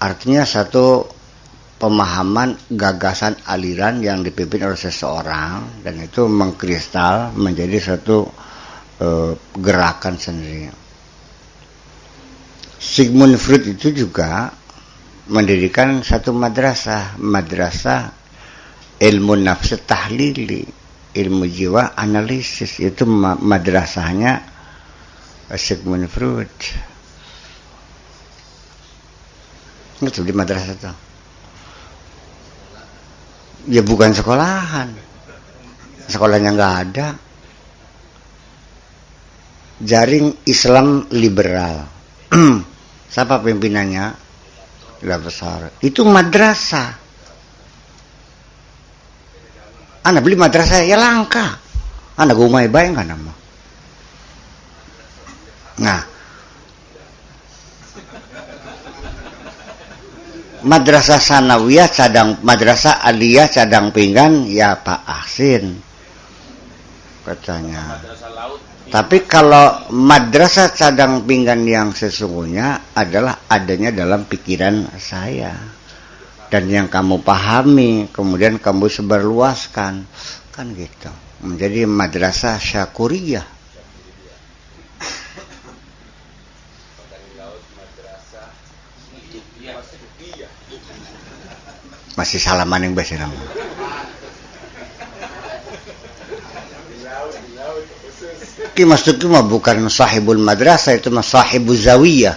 Artinya 0.01 0.49
satu 0.49 1.05
pemahaman 1.77 2.73
gagasan 2.73 3.37
aliran 3.45 4.01
yang 4.01 4.25
dipimpin 4.25 4.65
oleh 4.65 4.77
seseorang 4.77 5.85
dan 5.85 6.01
itu 6.01 6.25
mengkristal 6.29 7.37
menjadi 7.37 7.77
satu 7.81 8.25
e, 8.97 9.09
gerakan 9.61 10.17
sendiri. 10.17 10.73
Sigmund 12.81 13.37
Freud 13.37 13.65
itu 13.65 13.93
juga 13.93 14.49
mendirikan 15.29 16.01
satu 16.01 16.33
madrasah, 16.33 17.21
madrasah 17.21 18.09
ilmu 19.01 19.37
nafsu 19.37 19.81
tahlili, 19.85 20.65
ilmu 21.13 21.45
jiwa 21.45 21.93
analisis 21.97 22.81
itu 22.81 23.05
madrasahnya 23.41 24.49
Sigmund 25.57 26.09
Freud. 26.09 26.53
Itu 30.01 30.25
di 30.25 30.33
madrasah 30.33 30.73
itu 30.73 30.93
ya 33.69 33.85
bukan 33.85 34.17
sekolahan. 34.17 34.89
Sekolahnya 36.09 36.51
nggak 36.57 36.75
ada. 36.89 37.09
Jaring 39.81 40.45
Islam 40.49 41.07
liberal. 41.13 41.87
Siapa 43.13 43.45
pimpinannya? 43.45 44.07
Lah 45.07 45.19
besar. 45.21 45.77
Itu 45.85 46.09
madrasah. 46.09 46.91
Anak 50.01 50.21
beli 50.25 50.37
madrasah 50.41 50.83
ya 50.83 50.97
langka. 50.97 51.61
Anak 52.17 52.35
gue 52.37 52.49
mau 52.49 52.65
bayang 52.65 52.97
kan 52.97 53.09
nama 53.09 53.33
nah 55.81 56.05
madrasah 60.63 61.21
sanawiyah 61.21 61.89
cadang 61.89 62.41
madrasah 62.45 63.05
aliyah 63.05 63.49
cadang 63.49 63.93
pinggan 63.93 64.49
ya 64.49 64.79
Pak 64.81 65.01
Ahsin 65.05 65.91
katanya. 67.31 68.01
Tapi 68.91 69.23
kalau 69.23 69.87
madrasah 69.95 70.75
cadang 70.75 71.23
pinggan 71.23 71.63
yang 71.63 71.95
sesungguhnya 71.95 72.91
adalah 72.91 73.47
adanya 73.47 73.95
dalam 73.95 74.27
pikiran 74.27 74.91
saya. 74.99 75.55
Dan 76.51 76.67
yang 76.67 76.91
kamu 76.91 77.23
pahami 77.23 78.11
kemudian 78.11 78.59
kamu 78.59 78.91
sebarluaskan. 78.91 80.03
Kan 80.51 80.67
gitu. 80.75 81.13
Menjadi 81.47 81.87
madrasah 81.87 82.59
syakuriyah 82.59 83.60
masih 92.21 92.37
salaman 92.37 92.85
yang 92.85 92.93
bahasa 92.93 93.17
nama 93.17 93.33
Ki 98.77 98.85
Tuki 98.85 99.27
mah 99.29 99.45
bukan 99.45 99.89
sahibul 99.93 100.41
madrasah 100.41 100.97
itu 100.97 101.13
mah 101.13 101.27
sahibul 101.27 101.77
zawiyah. 101.77 102.33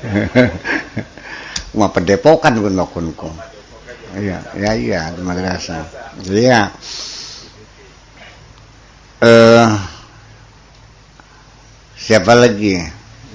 Mah 1.78 1.90
pendepokan 1.94 2.58
pun 2.58 2.74
makunku 2.74 3.30
iya 4.18 4.42
iya 4.58 4.72
iya 4.74 5.00
madrasah. 5.22 5.86
Jadi 6.18 6.42
ya 6.42 6.62
eh 9.22 9.68
siapa 11.94 12.34
lagi 12.34 12.82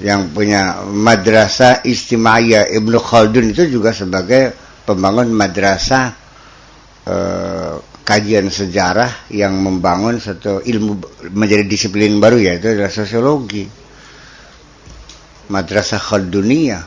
yang 0.04 0.36
punya 0.36 0.84
madrasah 0.84 1.88
istimaiyah 1.88 2.68
Ibnu 2.76 3.00
Khaldun 3.00 3.56
itu 3.56 3.64
juga 3.72 3.96
sebagai 3.96 4.65
pembangun 4.86 5.34
madrasah 5.34 6.06
eh, 7.10 7.76
kajian 8.06 8.54
sejarah 8.54 9.34
yang 9.34 9.58
membangun 9.58 10.22
satu 10.22 10.62
ilmu 10.62 11.26
menjadi 11.34 11.66
disiplin 11.66 12.22
baru 12.22 12.38
yaitu 12.38 12.78
adalah 12.78 12.94
sosiologi. 12.94 13.66
Madrasah 15.46 16.02
dunia 16.26 16.82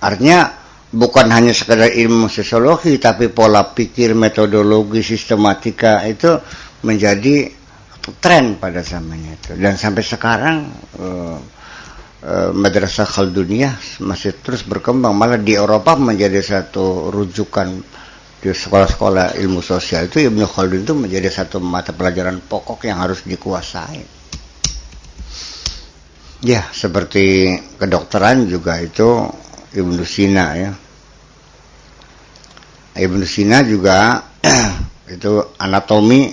artinya 0.00 0.48
bukan 0.90 1.28
hanya 1.28 1.52
sekedar 1.52 1.92
ilmu 1.92 2.26
sosiologi 2.32 2.96
tapi 2.96 3.28
pola 3.28 3.68
pikir 3.68 4.16
metodologi 4.16 5.04
sistematika 5.04 6.00
itu 6.08 6.40
menjadi 6.82 7.52
tren 8.18 8.56
pada 8.56 8.80
zamannya 8.80 9.32
itu. 9.36 9.52
Dan 9.60 9.76
sampai 9.76 10.02
sekarang 10.02 10.56
uh, 10.98 11.38
madrasah 12.52 13.08
dunia 13.32 13.72
masih 14.04 14.36
terus 14.44 14.60
berkembang 14.60 15.16
malah 15.16 15.40
di 15.40 15.56
Eropa 15.56 15.96
menjadi 15.96 16.36
satu 16.44 17.08
rujukan 17.08 17.80
di 18.40 18.48
sekolah-sekolah 18.52 19.36
ilmu 19.36 19.60
sosial 19.60 20.08
itu 20.08 20.24
Ibnu 20.24 20.48
Khaldun 20.48 20.84
itu 20.84 20.94
menjadi 20.96 21.28
satu 21.28 21.60
mata 21.60 21.92
pelajaran 21.92 22.40
pokok 22.40 22.88
yang 22.88 23.00
harus 23.04 23.20
dikuasai. 23.24 24.20
Ya, 26.40 26.64
seperti 26.72 27.56
kedokteran 27.76 28.48
juga 28.48 28.80
itu 28.80 29.28
Ibnu 29.76 30.00
Sina 30.08 30.56
ya. 30.56 30.72
Ibnu 32.96 33.24
Sina 33.28 33.60
juga 33.60 34.24
itu 35.14 35.32
anatomi 35.60 36.32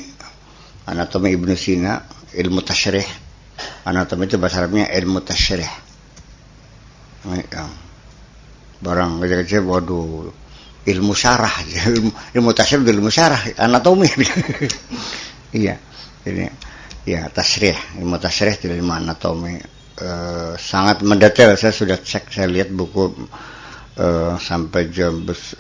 anatomi 0.88 1.36
Ibnu 1.36 1.56
Sina, 1.60 2.00
ilmu 2.32 2.64
tasyrih. 2.64 3.27
Anatomi 3.88 4.28
itu 4.28 4.36
bahasa 4.36 4.60
Arabnya 4.60 4.92
ilmu 4.92 5.24
tasyrih. 5.24 5.72
Barang 8.84 9.24
kecil-kecil 9.24 9.64
waduh 9.64 10.28
ilmu 10.88 11.14
syarah 11.16 11.56
ilmu, 11.88 12.12
ilmu 12.36 12.52
tasrih 12.52 12.84
ilmu 12.84 13.08
syarah. 13.08 13.40
Anatomi 13.56 14.12
iya. 15.64 15.80
Ini 16.28 16.52
ya 17.08 17.32
tasrih 17.32 18.04
ilmu 18.04 18.20
tasrih 18.20 18.60
tidak 18.60 18.76
ilmu 18.76 18.92
anatomi 18.92 19.56
e, 19.96 20.10
sangat 20.60 21.08
mendetail. 21.08 21.56
Saya 21.56 21.72
sudah 21.72 21.96
cek 21.96 22.28
saya 22.28 22.52
lihat 22.52 22.68
buku 22.76 23.16
e, 23.96 24.08
sampai 24.36 24.92
jam 24.92 25.24
bes, 25.24 25.56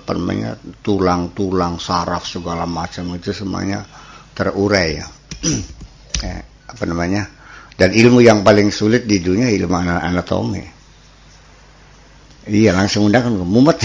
apa 0.00 0.16
namanya 0.16 0.56
tulang-tulang 0.80 1.76
saraf 1.76 2.24
segala 2.24 2.64
macam 2.64 3.12
itu 3.12 3.36
semuanya 3.36 3.84
terurai 4.32 4.96
ya. 4.96 5.06
Eh, 6.20 6.36
apa 6.68 6.84
namanya 6.84 7.39
dan 7.76 7.90
ilmu 7.94 8.20
yang 8.24 8.42
paling 8.44 8.72
sulit 8.72 9.06
di 9.06 9.20
dunia 9.22 9.48
ilmu 9.50 9.74
anatomi. 9.76 10.64
Iya 12.50 12.74
langsung 12.74 13.06
undang 13.06 13.28
kan 13.28 13.34
mumet. 13.36 13.78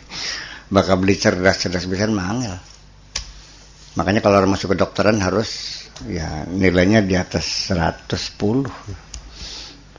Bakal 0.74 0.98
beli 0.98 1.14
cerdas-cerdas 1.14 1.86
bisa 1.86 2.10
mangel. 2.10 2.56
Makanya 3.94 4.18
kalau 4.18 4.42
orang 4.42 4.58
masuk 4.58 4.74
ke 4.74 4.76
dokteran 4.80 5.22
harus 5.22 5.82
ya 6.10 6.42
nilainya 6.50 7.06
di 7.06 7.14
atas 7.14 7.70
110 7.70 8.66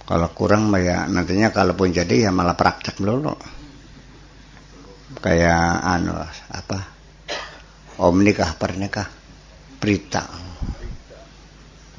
kalau 0.06 0.28
kurang 0.36 0.68
ya 0.76 1.08
nantinya 1.08 1.56
kalaupun 1.56 1.96
jadi 1.96 2.28
ya 2.28 2.32
malah 2.36 2.60
praktek 2.60 3.00
dulu. 3.00 3.32
Kayak 5.24 5.80
anu 5.80 6.14
apa? 6.52 6.80
Om 7.96 8.20
nikah 8.20 8.52
pernikah 8.60 9.08
berita 9.80 10.28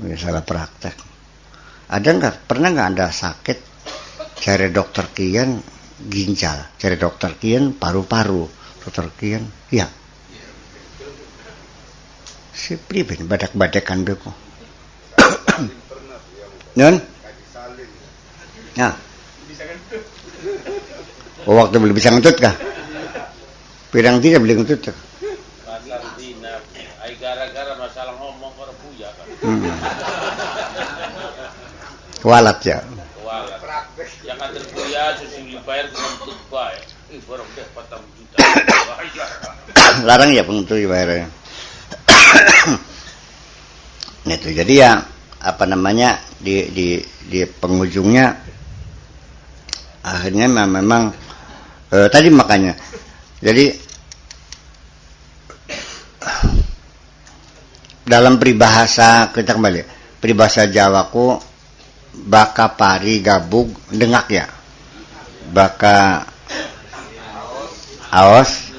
ya, 0.05 0.17
salah 0.21 0.45
praktek 0.45 1.06
ada 1.87 2.09
nggak 2.11 2.51
pernah 2.51 2.71
nggak 2.75 2.89
ada 2.99 3.07
sakit 3.11 3.59
cari 4.37 4.69
dokter 4.75 5.07
kian 5.15 5.63
ginjal 5.97 6.77
cari 6.77 6.97
dokter 6.99 7.39
kian 7.39 7.75
paru-paru 7.75 8.67
Keterkian, 8.87 9.43
ya. 9.75 9.91
Si 12.55 12.79
priben 12.79 13.27
badak-badakan 13.27 14.07
beko. 14.07 14.31
Non? 16.79 16.95
Ya. 18.79 18.95
Oh, 21.51 21.59
waktu 21.59 21.83
belum 21.83 21.97
bisa 21.99 22.15
ngentut 22.15 22.39
kah? 22.39 22.55
Pirang 23.91 24.23
tidak 24.23 24.47
beli 24.47 24.55
ngentut 24.55 24.81
kah? 24.87 24.99
gara-gara 27.17 27.75
masalah 27.81 28.15
ngomong 28.23 28.55
kan. 28.55 29.27
Kualat 32.23 32.59
ya. 32.65 32.79
Kualat. 33.21 33.61
Yang 34.25 34.39
ada 34.43 34.61
buya 34.75 35.05
susu 35.19 35.41
dibayar 35.47 35.87
dengan 35.89 36.39
baik. 36.51 36.83
Ih, 37.15 37.21
barang 37.23 37.49
deh 37.55 37.67
patang 37.71 38.03
larang 40.05 40.31
ya 40.33 40.43
bayarnya 40.45 41.29
itu 44.27 44.49
jadi 44.53 44.75
ya 44.75 44.91
apa 45.41 45.65
namanya 45.65 46.19
di 46.43 46.67
di 46.75 46.99
di 47.31 47.47
penghujungnya 47.47 48.35
akhirnya 50.03 50.47
memang 50.67 51.15
eh, 51.95 52.09
tadi 52.11 52.29
makanya 52.35 52.75
jadi 53.39 53.71
dalam 58.07 58.39
peribahasa 58.39 59.31
kita 59.31 59.55
kembali 59.55 59.81
peribahasa 60.19 60.67
Jawaku 60.67 61.39
baka 62.25 62.73
pari 62.73 63.21
gabug 63.21 63.69
dengak 63.93 64.27
ya? 64.33 64.47
Baka 65.53 66.25
aos 68.09 68.73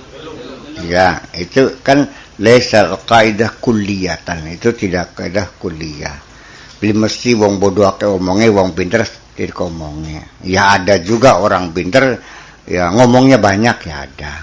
ya 0.88 1.22
itu 1.38 1.78
kan 1.86 2.10
lesa 2.42 2.98
kaidah 3.06 3.54
kuliatan 3.62 4.46
itu 4.50 4.72
tidak 4.74 5.18
kaidah 5.18 5.50
kuliah 5.58 6.16
beli 6.78 6.94
mesti 6.94 7.34
wong 7.34 7.58
bodoh 7.58 7.90
ake 7.90 8.06
omongnya 8.06 8.54
wong 8.54 8.78
pinter 8.78 9.02
tidak 9.34 9.58
ngomongnya 9.58 10.22
ya 10.46 10.78
ada 10.78 11.02
juga 11.02 11.42
orang 11.42 11.74
pinter 11.74 12.22
ya 12.68 12.92
ngomongnya 12.92 13.40
banyak 13.40 13.78
ya 13.88 13.96
ada. 14.04 14.34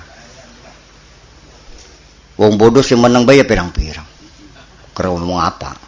Wong 2.35 2.59
bodoh 2.59 2.83
sih 2.83 2.99
menang 2.99 3.23
bayar 3.23 3.47
pirang-pirang. 3.47 4.09
Ngomong 4.95 5.39
apa 5.39 5.71
iya. 5.75 5.83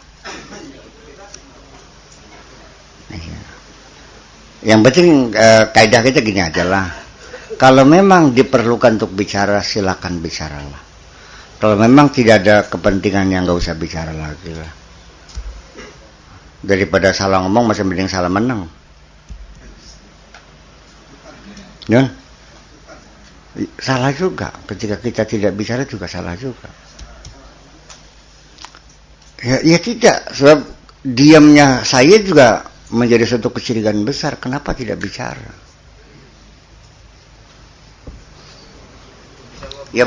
Yang 4.65 4.81
penting 4.83 5.31
eh, 5.31 5.69
kaidah 5.71 6.01
kita 6.03 6.19
gini 6.19 6.41
aja 6.43 6.65
lah 6.67 7.07
kalau 7.57 7.87
memang 7.89 8.37
diperlukan 8.37 9.01
untuk 9.01 9.17
bicara, 9.17 9.65
silakan 9.65 10.21
bicaralah. 10.21 10.81
Kalau 11.57 11.73
memang 11.73 12.13
tidak 12.13 12.45
ada 12.45 12.55
kepentingan 12.69 13.33
yang 13.33 13.49
nggak 13.49 13.57
usah 13.57 13.73
bicara 13.73 14.13
lagi 14.13 14.53
lah. 14.53 14.71
Daripada 16.61 17.09
salah 17.17 17.41
ngomong 17.41 17.73
masih 17.73 17.81
mending 17.81 18.05
salah 18.05 18.29
menang. 18.29 18.69
Ya? 21.89 22.13
Salah 23.81 24.13
juga. 24.13 24.53
Ketika 24.69 25.01
kita 25.01 25.25
tidak 25.25 25.57
bicara 25.57 25.81
juga 25.89 26.05
salah 26.05 26.37
juga. 26.37 26.69
Ya, 29.41 29.57
ya 29.65 29.77
tidak. 29.81 30.29
Sebab 30.29 30.59
diamnya 31.01 31.81
saya 31.81 32.21
juga 32.21 32.69
menjadi 32.93 33.37
satu 33.37 33.51
kecurigaan 33.51 34.03
besar. 34.07 34.39
Kenapa 34.39 34.71
tidak 34.75 34.99
bicara? 35.01 35.67
ya 39.95 40.03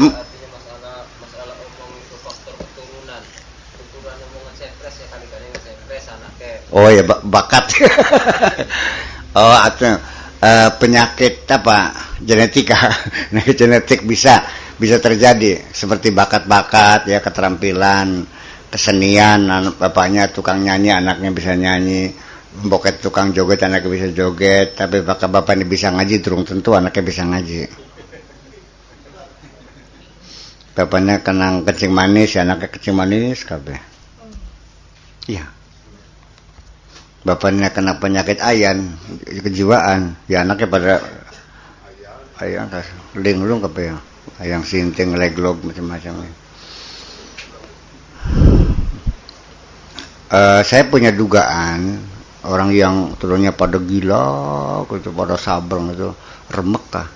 oh 6.70 6.88
ya 6.92 7.02
bakat 7.24 7.64
oh 9.40 9.56
atau 9.56 9.98
uh, 10.44 10.68
penyakit 10.76 11.48
apa 11.48 11.96
genetika 12.22 12.92
nah 13.34 13.42
genetik 13.42 14.04
bisa 14.04 14.44
bisa 14.76 15.00
terjadi 15.00 15.72
seperti 15.72 16.12
bakat-bakat 16.12 17.08
ya 17.10 17.18
keterampilan 17.24 18.24
kesenian 18.70 19.74
bapaknya 19.80 20.30
tukang 20.30 20.62
nyanyi 20.62 20.94
anaknya 20.94 21.30
bisa 21.34 21.58
nyanyi 21.58 22.14
boket 22.50 22.98
tukang 22.98 23.30
joget 23.30 23.62
anaknya 23.62 23.88
bisa 23.90 24.08
joget 24.10 24.74
tapi 24.74 25.06
bapak 25.06 25.30
bapaknya 25.30 25.62
bisa 25.62 25.94
ngaji 25.94 26.16
turun 26.18 26.42
tentu 26.42 26.74
anaknya 26.74 27.02
bisa 27.06 27.22
ngaji. 27.22 27.70
Bapaknya 30.74 31.22
kenang 31.22 31.62
kencing 31.62 31.92
manis 31.94 32.34
anaknya 32.34 32.66
kencing 32.70 32.94
manis 32.98 33.46
kabeh. 33.46 33.78
Iya. 35.30 35.46
Bapaknya 37.22 37.70
kena 37.70 38.02
penyakit 38.02 38.42
ayan 38.42 38.98
kejiwaan. 39.28 40.18
Ya 40.26 40.42
anaknya 40.42 40.66
pada 40.66 40.94
ayang 42.42 42.66
linglung 43.14 43.62
kabeh 43.62 43.94
ayang 44.40 44.64
sinting 44.64 45.14
leglog 45.14 45.60
macam-macam. 45.62 46.26
Uh, 50.30 50.62
saya 50.62 50.86
punya 50.86 51.10
dugaan 51.10 51.98
orang 52.46 52.72
yang 52.72 52.94
turunnya 53.20 53.52
pada 53.52 53.76
gila 53.76 54.24
gitu 54.88 55.12
pada 55.12 55.36
sabar, 55.36 55.80
itu 55.92 56.08
remek 56.48 56.84
kah? 56.88 57.08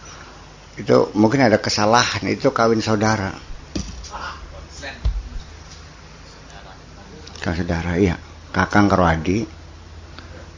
Itu 0.74 1.14
mungkin 1.14 1.46
ada 1.46 1.62
kesalahan 1.62 2.26
itu 2.26 2.50
kawin 2.50 2.82
saudara. 2.82 3.30
Kawin 7.40 7.56
saudara 7.62 7.92
iya. 7.96 8.16
Kakang 8.54 8.86
karo 8.86 9.02
adik 9.06 9.46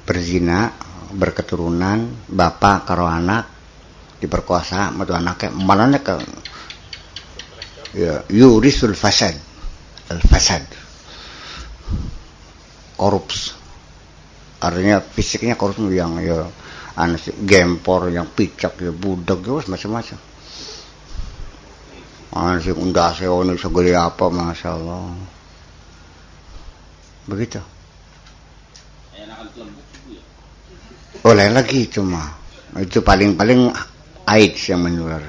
berzina 0.05 0.73
berketurunan 1.13 2.29
bapak 2.29 2.85
karo 2.85 3.09
anak 3.09 3.49
diperkosa 4.21 4.93
metu 4.93 5.13
anaknya. 5.13 5.53
Malahnya 5.53 6.01
ke 6.01 6.15
ya 7.97 8.25
yurisul 8.33 8.97
fasad. 8.97 9.37
Al 10.07 10.21
fasad 10.23 10.65
korups 12.97 13.56
artinya 14.61 15.05
fisiknya 15.05 15.55
korups 15.57 15.85
yang 15.93 16.17
ya 16.21 16.49
sih, 17.21 17.35
gempor 17.45 18.09
yang 18.09 18.25
picak 18.33 18.81
ya 18.81 18.93
budak 18.93 19.45
ya 19.45 19.61
macam-macam. 19.69 20.19
Sih 22.61 22.75
undase 22.77 23.25
ono 23.29 23.57
segede 23.57 23.97
apa 23.97 24.29
masya 24.29 24.77
Allah 24.77 25.13
begitu. 27.27 27.61
Ya 29.17 29.37
oleh 31.27 31.49
lagi 31.51 31.89
itu 31.89 32.05
mah 32.05 32.29
itu 32.81 33.01
paling-paling 33.01 33.73
AIDS 34.29 34.69
yang 34.69 34.85
menular. 34.85 35.25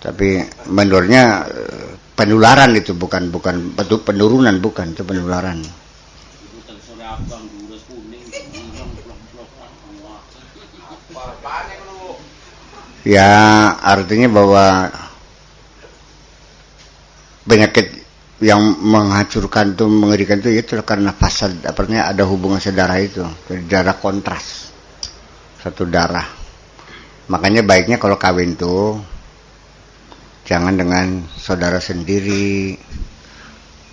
Tapi 0.00 0.40
menurutnya 0.70 1.44
eh, 1.50 1.92
penularan 2.14 2.72
itu 2.78 2.96
bukan 2.96 3.28
bukan 3.28 3.74
penurunan 4.06 4.56
bukan 4.62 4.96
itu 4.96 5.02
penularan 5.04 5.60
ya 13.06 13.28
artinya 13.80 14.28
bahwa 14.28 14.66
penyakit 17.48 18.00
yang 18.40 18.60
menghancurkan 18.80 19.76
tuh 19.76 19.88
mengerikan 19.92 20.40
tuh 20.40 20.48
itu 20.48 20.80
karena 20.80 21.12
fasad 21.12 21.60
artinya 21.60 22.08
ada 22.08 22.24
hubungan 22.24 22.56
sedarah 22.56 22.96
itu 22.96 23.20
Jadi 23.48 23.68
darah 23.68 24.00
kontras 24.00 24.72
satu 25.60 25.84
darah. 25.84 26.24
Makanya 27.28 27.60
baiknya 27.62 28.00
kalau 28.00 28.16
kawin 28.16 28.56
tuh 28.56 28.96
jangan 30.48 30.74
dengan 30.74 31.22
saudara 31.36 31.78
sendiri 31.78 32.74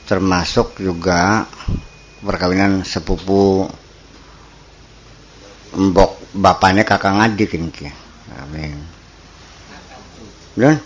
termasuk 0.08 0.80
juga 0.80 1.46
perkawinan 2.24 2.82
sepupu 2.82 3.68
mbok 5.78 6.34
bapaknya 6.34 6.82
kakak 6.82 7.14
adik 7.30 7.60
ini 7.60 7.92
amin 8.42 8.97
dan 10.58 10.82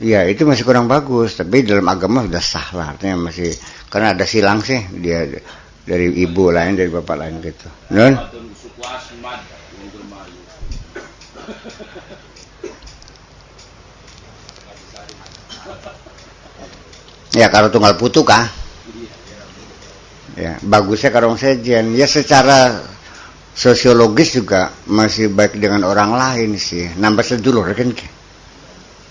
Iya 0.00 0.24
itu 0.32 0.48
masih 0.48 0.64
kurang 0.64 0.88
bagus 0.88 1.36
tapi 1.36 1.60
dalam 1.60 1.84
agama 1.84 2.24
sudah 2.24 2.40
sah 2.40 2.72
lah 2.72 2.96
artinya 2.96 3.28
masih 3.28 3.52
karena 3.92 4.16
ada 4.16 4.24
silang 4.24 4.64
sih 4.64 4.80
dia 4.96 5.28
dari 5.84 6.24
ibu 6.24 6.48
lain 6.48 6.72
dari 6.72 6.88
bapak 6.88 7.16
lain 7.20 7.36
gitu. 7.44 7.68
Bermayu 9.92 10.40
Ya 17.36 17.46
kalau 17.52 17.68
tunggal 17.68 17.94
putu 18.00 18.24
kah? 18.26 18.48
Ya 20.34 20.56
bagusnya 20.64 21.12
karong 21.12 21.36
sejen. 21.36 21.92
Ya 21.92 22.08
secara 22.08 22.88
sosiologis 23.52 24.32
juga 24.32 24.72
masih 24.88 25.28
baik 25.28 25.60
dengan 25.60 25.84
orang 25.84 26.16
lain 26.16 26.56
sih. 26.56 26.88
Nambah 26.96 27.22
sedulur 27.22 27.68
kan? 27.76 27.92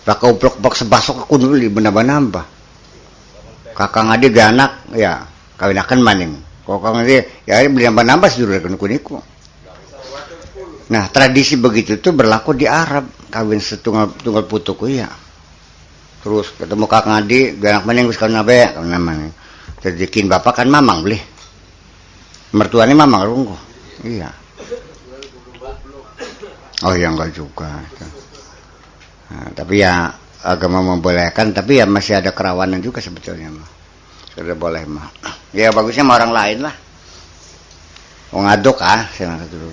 Bakau 0.09 0.41
blok 0.41 0.57
blok 0.57 0.73
sebasok 0.73 1.29
aku 1.29 1.37
dulu 1.37 1.61
nambah. 1.69 2.41
Kakang 3.77 4.09
gak 4.09 4.49
anak 4.49 4.89
ya 4.97 5.21
kawinakan 5.53 6.01
maning. 6.01 6.33
Kakang 6.65 7.05
adik 7.05 7.45
ya 7.45 7.61
nambah 7.93 8.25
sedulur 8.25 8.57
kuniku. 8.73 9.21
Nah 10.89 11.05
tradisi 11.13 11.61
begitu 11.61 12.01
tuh 12.01 12.17
berlaku 12.17 12.57
di 12.57 12.65
Arab 12.65 13.29
kawin 13.29 13.61
setunggal 13.61 14.17
tunggal 14.17 14.49
putuku 14.49 14.97
ya. 14.97 15.05
Terus 16.25 16.57
ketemu 16.57 16.89
kakang 16.89 17.13
gak 17.29 17.69
anak 17.69 17.85
maning 17.85 18.09
wis 18.09 18.17
kawin 18.17 18.33
nabe 18.33 18.65
kawin 18.65 18.89
namanya. 18.89 19.29
Terjekin 19.77 20.25
bapak 20.25 20.65
kan 20.65 20.67
mamang 20.73 21.05
beli. 21.05 21.21
Mertuanya 22.57 22.97
mamang 22.97 23.29
runggu. 23.29 23.57
Iya. 24.01 24.33
Oh 26.81 26.97
ya 26.97 27.13
enggak 27.13 27.29
juga. 27.37 27.77
Nah, 29.29 29.49
tapi 29.53 29.85
ya 29.85 30.09
agama 30.41 30.81
membolehkan, 30.81 31.53
tapi 31.53 31.77
ya 31.77 31.85
masih 31.85 32.17
ada 32.17 32.33
kerawanan 32.33 32.81
juga 32.81 33.03
sebetulnya 33.03 33.53
mah. 33.53 33.69
Sudah 34.33 34.57
boleh 34.57 34.83
mah. 34.89 35.09
Ya 35.53 35.69
bagusnya 35.69 36.05
sama 36.05 36.17
orang 36.17 36.33
lain 36.33 36.59
lah. 36.65 36.75
Wong 38.29 38.45
aduk 38.45 38.77
ah, 38.81 39.09
saya 39.09 39.33
nggak 39.35 39.49
dulu. 39.49 39.67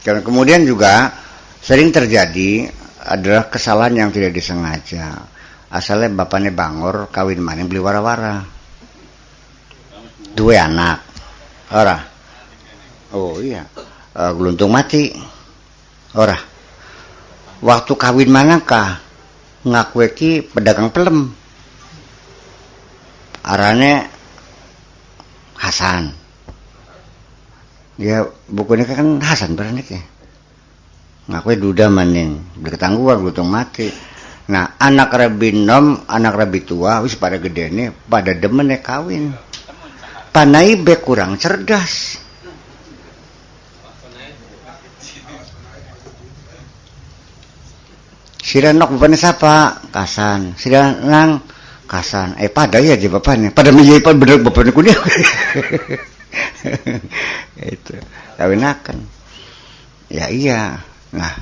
Dan 0.00 0.24
kemudian 0.24 0.64
juga 0.64 1.12
sering 1.60 1.92
terjadi 1.92 2.68
adalah 3.06 3.46
kesalahan 3.46 4.06
yang 4.06 4.10
tidak 4.10 4.32
disengaja. 4.34 5.20
Asalnya 5.68 6.10
bapaknya 6.24 6.54
bangor, 6.54 7.12
kawin 7.12 7.42
maning 7.42 7.68
beli 7.68 7.82
wara-wara. 7.82 8.40
Dua 10.36 10.54
anak. 10.64 10.98
Ora. 11.72 11.98
Oh 13.12 13.40
iya. 13.40 13.64
Eh, 14.16 14.32
geluntung 14.36 14.72
mati. 14.72 15.12
Ora. 16.16 16.55
Waktu 17.64 17.92
kawin 17.96 18.28
manakah 18.28 19.00
ngaku 19.64 19.98
ki 20.12 20.30
pedagang 20.52 20.92
pelem. 20.92 21.32
Arane 23.46 24.12
Hasan. 25.56 26.12
Ya 27.96 28.28
bukunya 28.50 28.84
kan 28.84 29.22
Hasan 29.24 29.56
berani 29.56 29.80
ya. 29.86 30.02
Ngaku 31.26 31.58
duda 31.58 31.90
maning, 31.90 32.38
beli 32.54 32.70
ketangguhan 32.76 33.18
mati. 33.48 33.90
Nah, 34.46 34.78
anak 34.78 35.10
rabi 35.10 35.50
nom, 35.50 36.06
anak 36.06 36.38
rabi 36.38 36.62
tua, 36.62 37.02
wis 37.02 37.18
pada 37.18 37.34
gede 37.42 37.66
nih, 37.66 37.90
pada 38.06 38.30
demen 38.30 38.70
kawin. 38.78 39.34
Panai 40.30 40.78
be 40.78 40.94
kurang 41.02 41.34
cerdas. 41.34 42.25
Siranok 48.56 48.96
bapaknya 48.96 49.20
siapa? 49.20 49.84
Kasan. 49.92 50.56
Siranang 50.56 51.44
Kasan. 51.84 52.40
Eh 52.40 52.48
pada 52.48 52.80
ya 52.80 52.96
aja 52.96 53.04
bapaknya. 53.12 53.52
Pada 53.52 53.68
menjadi 53.68 54.00
pada 54.00 54.16
bener 54.16 54.40
bapaknya 54.40 54.72
kuning. 54.72 54.96
itu 57.76 58.00
kawinakan. 58.40 59.04
Ya 60.08 60.32
iya. 60.32 60.80
Nah, 61.12 61.36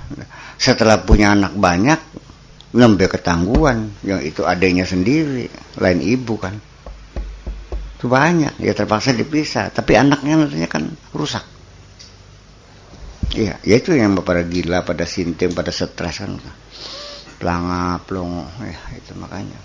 setelah 0.59 1.07
punya 1.07 1.39
anak 1.39 1.55
banyak, 1.55 2.03
ngambil 2.75 3.07
ketangguhan 3.07 3.95
yang 4.03 4.19
itu 4.19 4.43
adanya 4.43 4.83
sendiri, 4.83 5.47
lain 5.79 6.03
ibu 6.03 6.35
kan. 6.35 6.59
Itu 7.95 8.11
banyak, 8.11 8.59
ya 8.59 8.75
terpaksa 8.75 9.15
dipisah. 9.15 9.71
Tapi 9.71 9.95
anaknya 9.95 10.35
nantinya 10.35 10.67
kan 10.67 10.91
rusak. 11.15 11.47
Iya, 13.39 13.55
ya 13.63 13.75
itu 13.79 13.95
yang 13.95 14.19
pada 14.19 14.43
gila, 14.43 14.83
pada 14.83 15.07
sinting, 15.07 15.55
pada 15.55 15.71
stres 15.71 16.19
kan. 16.19 16.43
Pelanga, 17.45 18.01
plongo, 18.09 18.49
ya 18.65 18.97
itu 18.97 19.13
makanya. 19.21 19.61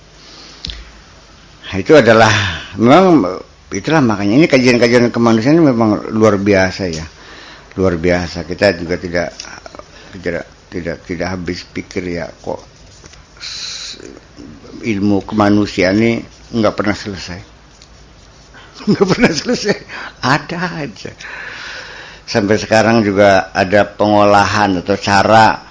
Nah, 1.63 1.75
itu 1.79 1.95
adalah 1.95 2.33
memang 2.75 3.23
itulah 3.71 4.03
makanya 4.03 4.35
ini 4.35 4.51
kajian-kajian 4.51 5.15
kemanusiaan 5.15 5.63
ini 5.63 5.71
memang 5.71 6.11
luar 6.11 6.35
biasa 6.35 6.91
ya. 6.91 7.07
Luar 7.79 7.95
biasa. 7.95 8.43
Kita 8.43 8.75
juga 8.75 8.99
tidak 8.99 9.31
tidak 10.11 10.43
tidak 10.67 10.97
tidak 11.07 11.27
habis 11.31 11.63
pikir 11.63 12.03
ya 12.19 12.27
kok 12.27 12.59
ilmu 14.83 15.23
kemanusiaan 15.23 15.95
ini 16.03 16.13
nggak 16.59 16.75
pernah 16.75 16.99
selesai. 16.99 17.39
Nggak 18.91 19.07
pernah 19.07 19.31
selesai. 19.31 19.77
Ada 20.19 20.59
aja. 20.83 21.11
Sampai 22.27 22.59
sekarang 22.59 23.07
juga 23.07 23.55
ada 23.55 23.87
pengolahan 23.87 24.83
atau 24.83 24.99
cara 24.99 25.68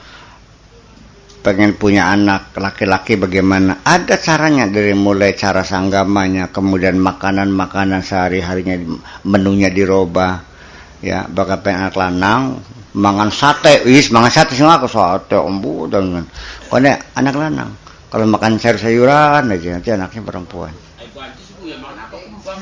pengen 1.41 1.79
punya 1.79 2.11
anak 2.13 2.55
laki-laki 2.57 3.17
bagaimana? 3.17 3.83
Ada 3.85 4.19
caranya 4.19 4.67
dari 4.67 4.93
mulai 4.93 5.35
cara 5.35 5.63
sanggamanya 5.63 6.51
kemudian 6.51 6.99
makanan-makanan 6.99 8.03
sehari-harinya 8.03 8.77
menunya 9.25 9.71
dirubah 9.73 10.43
ya. 11.01 11.25
Bakal 11.29 11.65
pengen 11.65 11.89
anak 11.89 11.97
lanang 11.97 12.43
mangan 12.95 13.31
sate. 13.31 13.87
Wis 13.87 14.11
mangan 14.11 14.33
sate 14.33 14.53
semua 14.59 14.77
aku 14.77 14.91
sate 14.91 15.39
ombu 15.39 15.87
dan 15.87 16.27
kone 16.69 16.93
anak 17.15 17.35
lanang. 17.35 17.71
Kalau 18.09 18.25
makan 18.25 18.57
sayur-sayuran 18.57 19.53
aja 19.53 19.69
nanti 19.77 19.93
anaknya 19.93 20.25
perempuan 20.25 20.73
Ayo 20.97 21.13
banci 21.13 21.45
sih 21.45 21.69
ya 21.69 21.77
mana 21.77 22.09
apa 22.09 22.17
kembang 22.17 22.57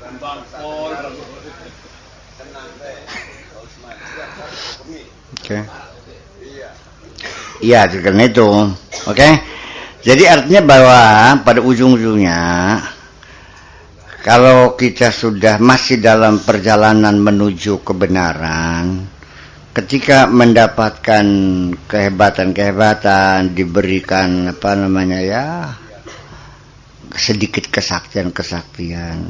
kembang 0.00 0.40
kol 0.48 0.96
Oke. 5.44 5.60
Iya, 7.60 7.84
karena 7.84 8.24
itu. 8.24 8.48
Oke. 9.04 9.28
Jadi 10.00 10.24
artinya 10.24 10.64
bahwa 10.64 11.00
pada 11.44 11.60
ujung-ujungnya 11.60 12.40
kalau 14.24 14.72
kita 14.72 15.12
sudah 15.12 15.60
masih 15.60 16.00
dalam 16.00 16.40
perjalanan 16.40 17.12
menuju 17.20 17.84
kebenaran, 17.84 19.04
ketika 19.76 20.24
mendapatkan 20.24 21.24
kehebatan-kehebatan, 21.92 23.52
diberikan 23.52 24.48
apa 24.48 24.80
namanya 24.80 25.20
ya 25.20 25.44
sedikit 27.12 27.68
kesaktian-kesaktian, 27.68 29.28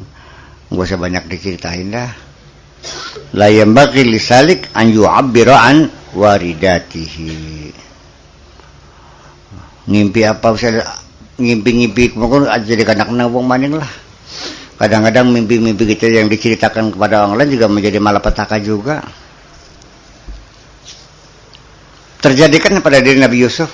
nggak 0.71 0.87
usah 0.87 0.99
banyak 1.03 1.27
diceritain 1.27 1.91
dah. 1.91 2.11
La 3.35 3.51
yambaghi 3.51 4.07
lisalik 4.07 4.71
an 4.79 4.95
yu'abbira 4.95 5.59
an 5.59 6.04
waridatihi. 6.15 7.75
Ngimpi 9.85 10.21
apa 10.25 10.47
usah 10.55 10.71
ngimpi-ngimpi 11.37 12.17
mungkin 12.17 12.49
jadi 12.65 12.87
kanak 12.87 13.11
wong 13.29 13.45
maning 13.45 13.77
lah. 13.77 13.91
Kadang-kadang 14.75 15.31
mimpi-mimpi 15.31 15.87
kita 15.95 16.11
yang 16.11 16.27
diceritakan 16.27 16.95
kepada 16.95 17.27
orang 17.27 17.39
lain 17.39 17.51
juga 17.55 17.67
menjadi 17.71 17.99
malapetaka 18.03 18.59
juga. 18.59 19.05
Terjadikan 22.19 22.81
pada 22.81 22.99
diri 23.05 23.21
Nabi 23.21 23.39
Yusuf. 23.45 23.71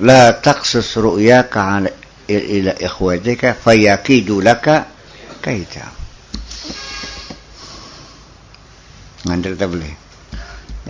La 0.00 0.32
taqsus 0.36 0.96
ru'yaka 0.96 1.86
ila 2.28 2.72
ikhwatika 2.76 3.56
fayakidu 3.56 4.40
laka 4.40 4.88
kaita. 5.40 5.86
Ngandel 9.28 9.56
tak 9.56 9.68
boleh. 9.68 10.09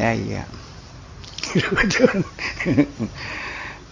Ya 0.00 0.16
iya. 0.16 0.42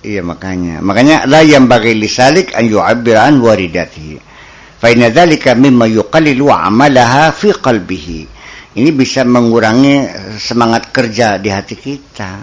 iya 0.08 0.20
makanya. 0.24 0.80
Makanya 0.80 1.28
la 1.28 1.44
yang 1.44 1.68
bagi 1.68 1.92
lisalik 1.92 2.56
an 2.56 2.64
yu'abbir 2.64 3.20
an 3.20 3.44
waridatihi. 3.44 4.16
Fa 4.80 4.88
inna 4.88 5.12
dzalika 5.12 5.52
mimma 5.52 5.84
yuqallilu 5.84 6.48
amalaha 6.48 7.28
fi 7.34 7.52
qalbihi. 7.52 8.20
Ini 8.78 8.90
bisa 8.94 9.26
mengurangi 9.26 10.06
semangat 10.40 10.94
kerja 10.94 11.36
di 11.36 11.50
hati 11.52 11.76
kita. 11.76 12.40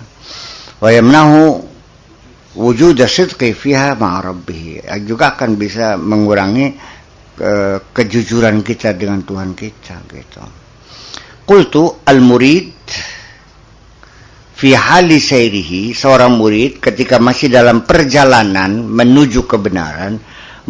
Wa 0.77 0.89
yamnahu 0.91 1.63
wujud 2.59 3.01
sidqi 3.01 3.55
fiha 3.55 3.97
ma'a 3.97 4.29
rabbih. 4.29 4.85
Juga 5.07 5.33
akan 5.33 5.57
bisa 5.57 5.95
mengurangi 5.97 6.75
ke, 7.33 7.81
kejujuran 7.95 8.61
kita 8.61 8.93
dengan 8.93 9.23
Tuhan 9.23 9.57
kita 9.57 9.95
gitu. 10.11 10.43
Qultu 11.45 12.03
al-murid 12.03 12.75
fi 14.55 14.71
hali 14.71 15.19
sayrihi 15.19 15.91
seorang 15.91 16.39
murid 16.39 16.79
ketika 16.79 17.19
masih 17.19 17.51
dalam 17.51 17.83
perjalanan 17.83 18.87
menuju 18.87 19.43
kebenaran 19.43 20.15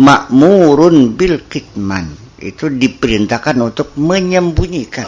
makmurun 0.01 1.13
bil 1.13 1.45
kitman 1.45 2.09
itu 2.41 2.67
diperintahkan 2.67 3.55
untuk 3.61 3.93
menyembunyikan. 3.95 5.07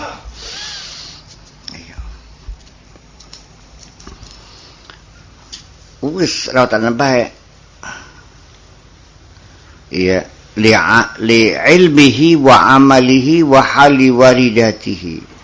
Wis 5.97 6.47
rawatan 6.53 6.93
baik. 6.93 7.33
Iya. 9.91 10.29
Li 10.57 11.53
ilmihi 11.53 12.33
wa 12.37 12.73
amalihi 12.73 13.45
wa 13.45 13.61
hali 13.61 14.09
waridatihi 14.09 15.36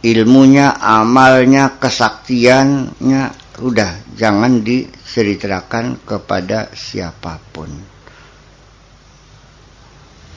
ilmunya, 0.00 0.80
amalnya, 0.80 1.76
kesaktiannya, 1.76 3.22
udah. 3.60 3.92
Jangan 4.16 4.60
diceritakan 4.60 6.04
kepada 6.04 6.68
siapa 6.76 7.40
pun. 7.52 7.70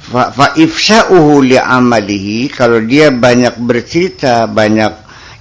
Fa, 0.04 0.56
ifsa'uhu 0.56 1.44
li 1.48 1.60
amalihi. 1.60 2.52
Kalau 2.52 2.84
dia 2.84 3.12
banyak 3.12 3.56
bercerita, 3.60 4.48
banyak 4.52 4.92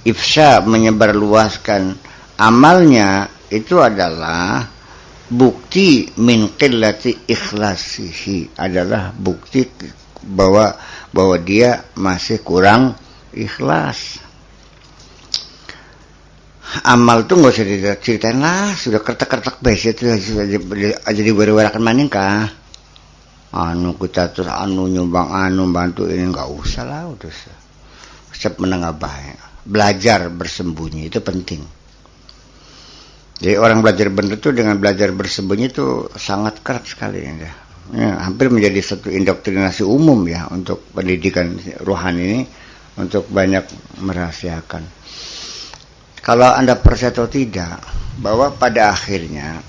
ifsa 0.07 0.63
menyebarluaskan 0.63 1.95
amalnya 2.39 3.27
itu 3.51 3.79
adalah 3.79 4.63
bukti 5.27 6.11
min 6.19 6.55
qillati 6.55 7.27
ikhlasihi. 7.27 8.55
Adalah 8.55 9.11
bukti 9.11 9.67
bahwa 10.23 10.75
bahwa 11.11 11.35
dia 11.43 11.83
masih 11.99 12.39
kurang 12.39 12.95
ikhlas. 13.35 14.21
Amal 16.83 17.29
tuh 17.29 17.37
nggak 17.37 17.53
usah 17.53 17.65
diceritain 17.67 18.41
lah. 18.41 18.73
Sudah 18.73 19.03
kertak-kertak 19.05 19.61
besi 19.61 19.93
itu 19.93 20.09
aja 20.09 21.21
diwer-werakan 21.21 21.83
maning 21.83 22.09
kah? 22.09 22.49
Anu 23.53 23.93
kita 23.93 24.33
terus 24.33 24.49
anu 24.49 24.89
nyumbang 24.89 25.29
anu 25.29 25.69
bantu 25.69 26.09
ini 26.09 26.25
nggak 26.25 26.49
usah 26.49 26.81
lah 26.89 27.05
udah 27.05 27.29
siap 28.33 28.57
menengah 28.57 28.97
baik. 28.97 29.67
Belajar 29.69 30.33
bersembunyi 30.33 31.13
itu 31.13 31.21
penting. 31.21 31.61
Jadi 33.43 33.59
orang 33.59 33.85
belajar 33.85 34.07
benar 34.09 34.39
itu 34.39 34.49
dengan 34.55 34.79
belajar 34.81 35.13
bersembunyi 35.13 35.65
itu 35.69 36.09
sangat 36.17 36.63
keras 36.65 36.95
sekali 36.95 37.21
ya. 37.21 37.53
ya 37.93 38.11
hampir 38.23 38.47
menjadi 38.47 38.79
satu 38.79 39.11
indoktrinasi 39.11 39.83
umum 39.85 40.23
ya 40.25 40.47
untuk 40.49 40.81
pendidikan 40.95 41.53
rohani 41.83 42.21
ini 42.23 42.41
untuk 42.97 43.25
banyak 43.29 43.65
merahasiakan. 43.99 44.83
Kalau 46.23 46.49
Anda 46.55 46.79
percaya 46.79 47.11
atau 47.11 47.27
tidak, 47.27 47.83
bahwa 48.21 48.53
pada 48.55 48.93
akhirnya 48.93 49.59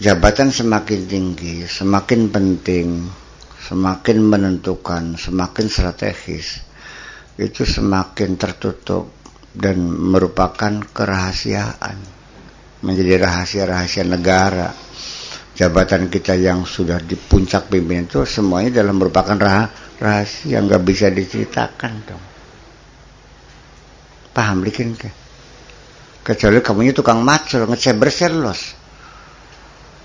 jabatan 0.00 0.50
semakin 0.50 1.00
tinggi, 1.06 1.68
semakin 1.68 2.32
penting, 2.32 3.06
semakin 3.62 4.18
menentukan, 4.26 5.14
semakin 5.20 5.66
strategis, 5.70 6.64
itu 7.38 7.62
semakin 7.62 8.34
tertutup 8.40 9.12
dan 9.54 9.78
merupakan 9.86 10.82
kerahasiaan, 10.90 11.96
menjadi 12.82 13.22
rahasia-rahasia 13.22 14.04
negara. 14.08 14.72
Jabatan 15.54 16.08
kita 16.08 16.40
yang 16.40 16.64
sudah 16.64 16.98
di 17.04 17.20
puncak 17.20 17.68
pimpinan 17.68 18.08
itu 18.08 18.24
semuanya 18.24 18.80
dalam 18.80 18.96
merupakan 18.96 19.36
rahasia 19.36 19.89
rahasia 20.00 20.64
nggak 20.64 20.82
bisa 20.82 21.12
diceritakan 21.12 21.92
dong. 22.08 22.24
Paham 24.32 24.64
bikin 24.64 24.96
ke 24.96 25.12
kecuali 26.24 26.64
kamunya 26.64 26.96
tukang 26.96 27.20
macul 27.20 27.68
los. 27.68 28.62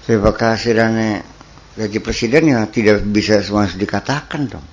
Terima 0.06 0.32
kasih 0.36 0.72
dan 0.76 0.94
gaji 1.74 2.00
presiden 2.04 2.52
ya 2.52 2.68
tidak 2.68 3.02
bisa 3.08 3.40
semua 3.40 3.72
dikatakan 3.72 4.42
dong. 4.52 4.68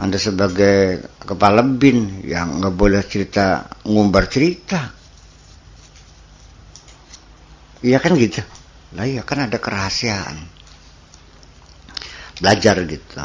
Anda 0.00 0.16
sebagai 0.16 1.04
kepala 1.20 1.60
bin 1.64 2.24
yang 2.24 2.60
nggak 2.60 2.76
boleh 2.76 3.02
cerita 3.04 3.68
ngumbar 3.84 4.28
cerita. 4.28 4.80
Iya 7.80 7.96
kan 7.96 8.12
gitu? 8.16 8.44
Lah 8.96 9.08
iya 9.08 9.24
kan 9.24 9.48
ada 9.48 9.56
kerahasiaan 9.56 10.59
belajar 12.40 12.80
gitu. 12.88 13.22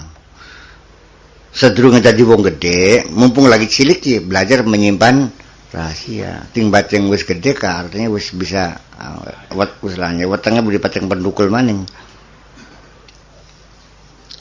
Sedurunge 1.55 2.03
jadi 2.03 2.19
wong 2.21 2.43
gede 2.51 3.07
mumpung 3.15 3.47
lagi 3.47 3.71
cilik 3.71 3.99
ya 4.03 4.19
belajar 4.19 4.67
menyimpan 4.67 5.31
rahasia. 5.71 6.51
Tingbat 6.51 6.91
yang 6.91 7.07
wis 7.07 7.23
gede 7.23 7.55
ka 7.55 7.87
artinya 7.87 8.11
wis 8.11 8.35
bisa 8.35 8.75
uh, 8.99 9.55
wat 9.55 9.79
uslahnya 9.79 10.27
watangnya 10.27 10.61
budi 10.61 10.77
pateng 10.83 11.07
pendukul 11.07 11.47
maning. 11.47 11.87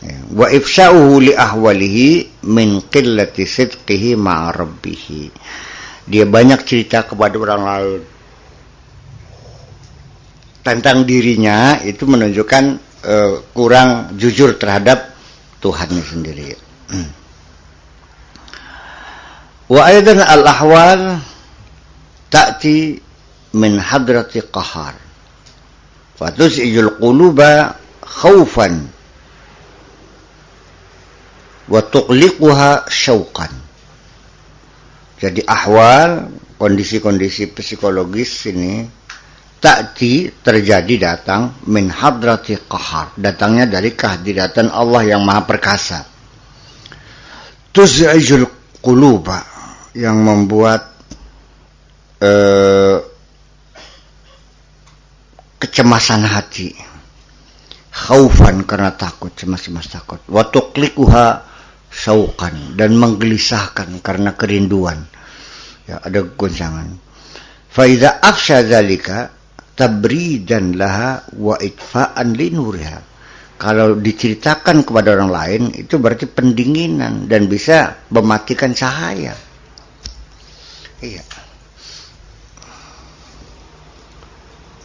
Ya. 0.05 0.20
wa 0.37 0.53
ifsa'uhu 0.53 1.16
li 1.25 1.33
ahwalihi 1.33 2.45
min 2.53 2.85
qillati 2.93 3.49
sidqihi 3.49 4.20
ma'a 4.20 4.53
rabbih 4.53 5.33
dia 6.05 6.29
banyak 6.29 6.61
cerita 6.68 7.09
kepada 7.09 7.41
orang 7.41 7.62
lain. 7.64 8.03
Tentang 10.64 11.05
dirinya 11.05 11.77
itu 11.85 12.09
menunjukkan 12.09 12.64
uh, 13.05 13.44
kurang 13.52 14.16
jujur 14.16 14.57
terhadap 14.57 15.12
Tuhannya 15.61 16.05
sendiri. 16.05 16.57
Hmm. 16.92 17.09
Wa 19.68 19.80
aidan 19.88 20.20
al-ahwal 20.20 21.24
ta'ti 22.28 23.00
min 23.57 23.80
hadrati 23.80 24.44
qahar. 24.44 24.96
Fatus'ijul 26.20 27.00
quluba 27.00 27.80
khawfan 28.05 28.86
wa 31.68 31.80
tuqliquha 31.80 32.86
syauqan. 32.92 33.50
Jadi 35.16 35.40
ahwal 35.48 36.28
kondisi-kondisi 36.61 37.48
psikologis 37.57 38.44
ini 38.52 38.84
ta'ti 39.65 40.45
terjadi 40.45 40.95
datang 41.01 41.65
min 41.73 41.89
hadrati 41.89 42.61
qahar. 42.69 43.17
Datangnya 43.17 43.65
dari 43.65 43.97
kehadiran 43.97 44.69
Allah 44.69 45.17
yang 45.17 45.25
maha 45.25 45.49
perkasa. 45.49 46.05
Tuz'ijul 47.73 48.45
quluba. 48.85 49.41
Yang 49.97 50.17
membuat 50.21 50.83
uh, 52.21 52.99
kecemasan 55.57 56.29
hati. 56.29 56.77
Khaufan 57.89 58.69
karena 58.69 58.93
takut 58.93 59.33
cemas-cemas 59.33 59.89
takut. 59.89 60.21
Wa 60.29 60.45
tuqlikuha 60.45 61.27
syauqan. 61.89 62.77
Dan 62.77 63.01
menggelisahkan 63.01 63.97
karena 64.05 64.37
kerinduan. 64.37 65.01
Ya 65.89 66.05
ada 66.05 66.21
goncangan. 66.21 67.01
Fa 67.73 67.89
idza 67.89 68.21
afsha 68.21 68.61
dzalika 68.61 69.34
tabridan 69.75 70.79
laha 70.79 71.27
wa 71.35 71.59
itfa'an 71.59 72.35
linuriha 72.35 72.99
kalau 73.59 73.95
diceritakan 73.99 74.83
kepada 74.83 75.14
orang 75.14 75.31
lain 75.31 75.62
itu 75.75 75.99
berarti 75.99 76.27
pendinginan 76.27 77.31
dan 77.31 77.47
bisa 77.47 78.07
mematikan 78.11 78.75
cahaya. 78.75 79.35
Iya. 80.99 81.22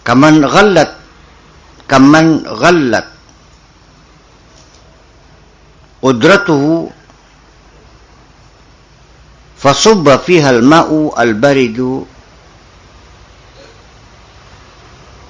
Kaman 0.06 0.42
ghallat 0.46 1.00
kaman 1.90 2.46
ghallat. 2.46 3.08
Qudratuhu 6.00 6.88
fasubba 9.60 10.22
fiha 10.24 10.56
al-ma'u 10.56 11.12
al-baridu 11.12 12.08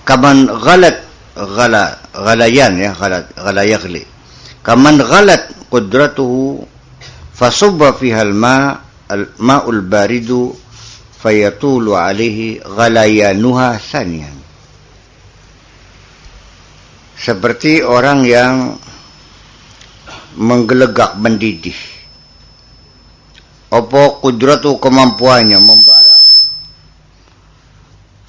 kaman 0.09 0.49
ghalat 0.49 1.05
ghala 1.37 2.01
ghalayan 2.17 2.73
ya 2.81 2.97
ghalat 2.97 3.29
ghala 3.37 3.61
yaghli. 3.61 4.01
Kaman 4.65 4.97
ghalat 4.97 5.53
qudratuhu 5.69 6.65
fasubba 7.37 7.93
fiha 7.93 8.25
al-ma' 8.25 8.81
al-ma'ul 9.05 9.85
baridu 9.85 10.57
fayatulu 11.21 11.93
alaihi 11.93 12.57
ghalayanuha 12.57 13.77
saniyan 13.77 14.33
seperti 17.19 17.83
orang 17.83 18.25
yang 18.25 18.79
menggelegak 20.39 21.19
mendidih. 21.19 21.75
Apa 23.69 24.17
kudratu 24.23 24.79
kemampuannya? 24.81 25.59
Membara 25.61 25.98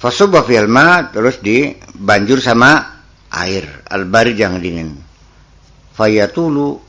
fasuba 0.01 0.41
fil 0.41 0.65
ma 0.65 1.05
terus 1.13 1.37
dibanjur 1.37 2.41
sama 2.41 2.81
air 3.29 3.85
albari 3.85 4.33
yang 4.33 4.57
dingin. 4.57 4.97
Fayatulu 5.93 6.81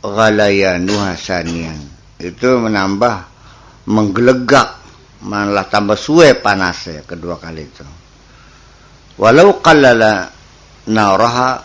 ghalayanuha 0.00 1.12
sanian. 1.20 1.76
Itu 2.16 2.56
menambah 2.64 3.14
menggelegak 3.84 4.80
malah 5.28 5.68
tambah 5.68 5.96
suwe 5.96 6.40
panasnya 6.40 7.04
kedua 7.04 7.36
kali 7.36 7.62
itu. 7.68 7.84
Walau 9.20 9.60
qallala 9.60 10.32
naraha 10.88 11.62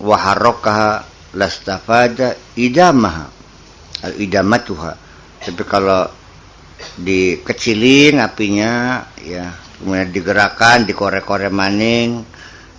wa 0.00 0.16
harrakaha 0.16 1.02
lastafada 1.34 2.38
idamaha 2.54 3.26
al 4.06 4.14
idamatuha. 4.16 4.92
Tapi 5.42 5.62
kalau 5.66 6.06
dikecilin 6.96 8.20
apinya 8.20 9.04
ya 9.20 9.65
kemudian 9.80 10.08
digerakkan 10.12 10.88
dikorek-korek 10.88 11.52
maning 11.52 12.24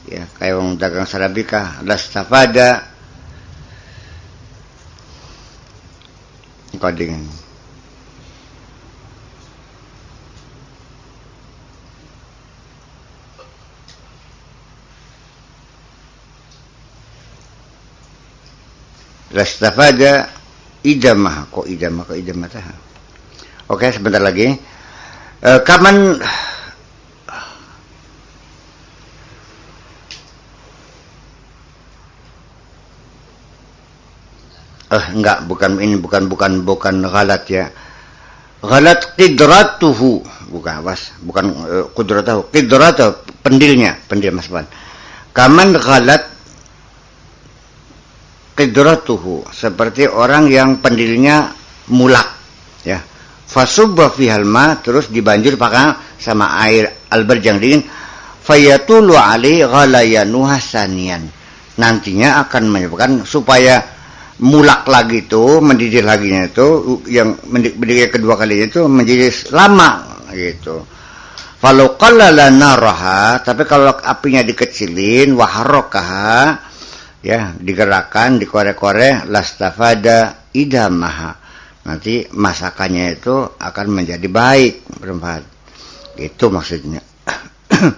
ya 0.08 0.24
kayak 0.40 0.56
wong 0.58 0.80
dagang 0.80 1.06
sarabika 1.06 1.80
lastafada 1.84 2.84
koding 6.78 7.28
lastafada 19.38 20.34
idamah. 20.82 21.52
Kok 21.54 21.68
idamah 21.70 22.04
kok 22.10 22.18
idamah 22.18 22.50
oke 23.70 23.88
sebentar 23.94 24.24
lagi. 24.24 24.56
E, 25.38 25.50
kapan 25.62 26.18
eh 34.88 35.06
enggak 35.12 35.44
bukan 35.48 35.84
ini 35.84 36.00
bukan 36.00 36.32
bukan 36.32 36.64
bukan 36.64 37.04
galat 37.04 37.44
ya. 37.52 37.66
Galat 38.64 39.14
kidratuhu 39.20 40.24
bukan 40.48 40.82
was 40.82 41.12
bukan 41.22 41.46
uh, 41.68 41.86
kudratahu 41.92 42.50
kidratuhu 42.50 43.20
pendilnya 43.44 44.00
pendil 44.08 44.34
mas 44.34 44.48
Pan 44.48 44.66
kaman 45.36 45.76
galat 45.76 46.24
qidratuhu. 48.58 49.46
Seperti 49.54 50.10
orang 50.10 50.50
yang 50.50 50.82
pendirinya 50.82 51.54
mulak 51.94 52.28
ya. 52.82 52.98
Fasubba 53.48 54.12
fihal 54.12 54.44
ma 54.44 54.76
terus 54.82 55.08
dibanjur 55.14 55.56
pakai 55.56 56.18
sama 56.18 56.58
air 56.66 57.08
alberjang 57.14 57.62
dingin. 57.62 57.86
Fayatulu 58.42 59.14
ali 59.14 59.62
ghalayanuha 59.62 60.58
sanian. 60.58 61.24
Nantinya 61.78 62.42
akan 62.48 62.64
menyebabkan 62.74 63.22
supaya 63.22 63.97
mulak 64.38 64.86
lagi 64.86 65.26
itu 65.26 65.58
mendidih 65.58 66.06
lagi 66.06 66.30
itu 66.30 67.02
yang 67.10 67.34
mendidih 67.50 68.14
kedua 68.14 68.38
kali 68.38 68.70
itu 68.70 68.86
menjadi 68.86 69.34
lama 69.50 70.22
gitu. 70.34 70.86
Kalau 71.58 71.98
qallala 71.98 72.54
naraha 72.54 73.42
tapi 73.42 73.66
kalau 73.66 73.90
apinya 73.90 74.46
dikecilin 74.46 75.34
waharakaha 75.34 76.62
ya 77.26 77.58
digerakkan 77.58 78.38
dikorek-korek 78.38 79.26
lastafada 79.26 80.48
idamaha. 80.54 81.34
Nanti 81.88 82.30
masakannya 82.30 83.18
itu 83.18 83.36
akan 83.58 83.86
menjadi 83.90 84.28
baik 84.28 85.02
bermanfaat. 85.02 85.44
Itu 86.20 86.54
maksudnya. 86.54 87.02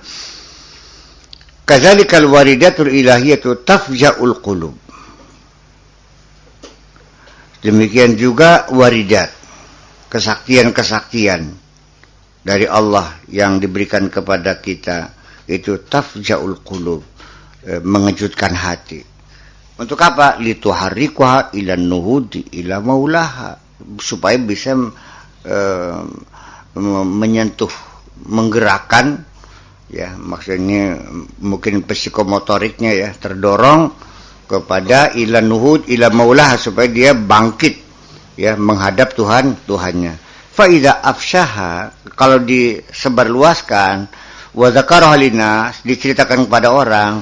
Kazalikal 1.70 2.26
waridatul 2.32 2.94
ilahiyatu 2.96 3.66
tafja'ul 3.66 4.40
qulub 4.40 4.89
demikian 7.62 8.16
juga 8.16 8.68
waridat 8.72 9.32
kesaktian-kesaktian 10.10 11.54
dari 12.44 12.66
Allah 12.66 13.20
yang 13.30 13.60
diberikan 13.60 14.08
kepada 14.08 14.58
kita 14.64 15.14
itu 15.50 15.82
tafja'ul 15.86 16.62
qulub 16.66 17.02
e, 17.62 17.78
mengejutkan 17.84 18.54
hati 18.56 19.10
untuk 19.80 19.96
apa? 20.04 20.36
Lituharrikuha 20.44 21.56
ila 21.56 21.80
nuhudi 21.80 22.60
ila 22.60 22.84
maulaha. 22.84 23.56
Supaya 23.96 24.36
bisa 24.36 24.76
uh, 24.76 26.02
menyentuh, 27.08 27.72
menggerakkan 28.28 29.24
ya 29.88 30.14
maksudnya 30.20 31.00
mungkin 31.40 31.88
psikomotoriknya 31.88 32.92
ya 32.92 33.10
terdorong 33.16 33.90
kepada 34.50 35.14
ila 35.14 35.46
nuhud 35.46 35.86
ila 35.86 36.10
maulaha 36.10 36.58
supaya 36.58 36.90
dia 36.90 37.14
bangkit 37.14 37.78
ya 38.34 38.58
menghadap 38.58 39.14
Tuhan 39.14 39.54
Tuhannya. 39.70 40.18
Faida 40.50 41.06
afshaha 41.06 41.94
kalau 42.18 42.42
disebarluaskan 42.42 44.10
wa 44.58 44.68
dzakaraha 44.74 45.86
diceritakan 45.86 46.50
kepada 46.50 46.74
orang 46.74 47.22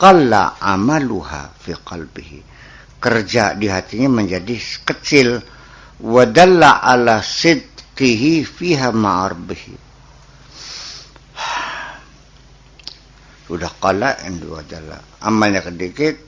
qalla 0.00 0.56
amaluha 0.56 1.52
fi 1.60 1.76
qalbihi. 1.76 2.56
Kerja 2.96 3.52
di 3.52 3.68
hatinya 3.68 4.24
menjadi 4.24 4.56
kecil. 4.88 5.52
Wadalla 5.94 6.82
ala 6.82 7.22
sidqihi 7.22 8.42
fiha 8.42 8.90
ma'arbihi. 8.90 9.74
Sudah 13.46 13.70
qala 13.78 14.18
and 14.24 14.42
wadalla 14.48 15.14
amalnya 15.24 15.64
sedikit 15.64 16.20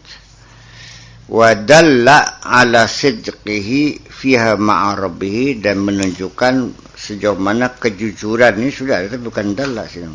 wadalla 1.26 2.38
ala 2.42 2.86
sidqihi 2.86 4.06
fiha 4.06 4.54
ma'arbihi 4.54 5.58
dan 5.58 5.82
menunjukkan 5.82 6.54
sejauh 6.94 7.38
mana 7.38 7.74
kejujuran. 7.74 8.56
Ini 8.58 8.70
sudah 8.70 9.02
itu 9.04 9.18
bukan 9.18 9.52
dalla 9.58 9.84
sih. 9.90 10.06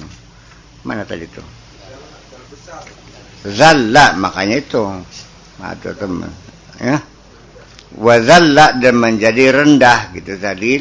Mana 0.87 1.03
tadi 1.03 1.27
itu? 1.27 1.43
Zalla 3.51 4.15
makanya 4.15 4.57
itu. 4.57 4.81
Ada 5.61 5.93
teman 5.93 6.31
ya. 6.81 6.97
Wa 7.91 8.15
zalla 8.23 8.79
dan 8.79 8.97
menjadi 8.97 9.51
rendah 9.51 10.15
gitu 10.15 10.39
tadi 10.39 10.79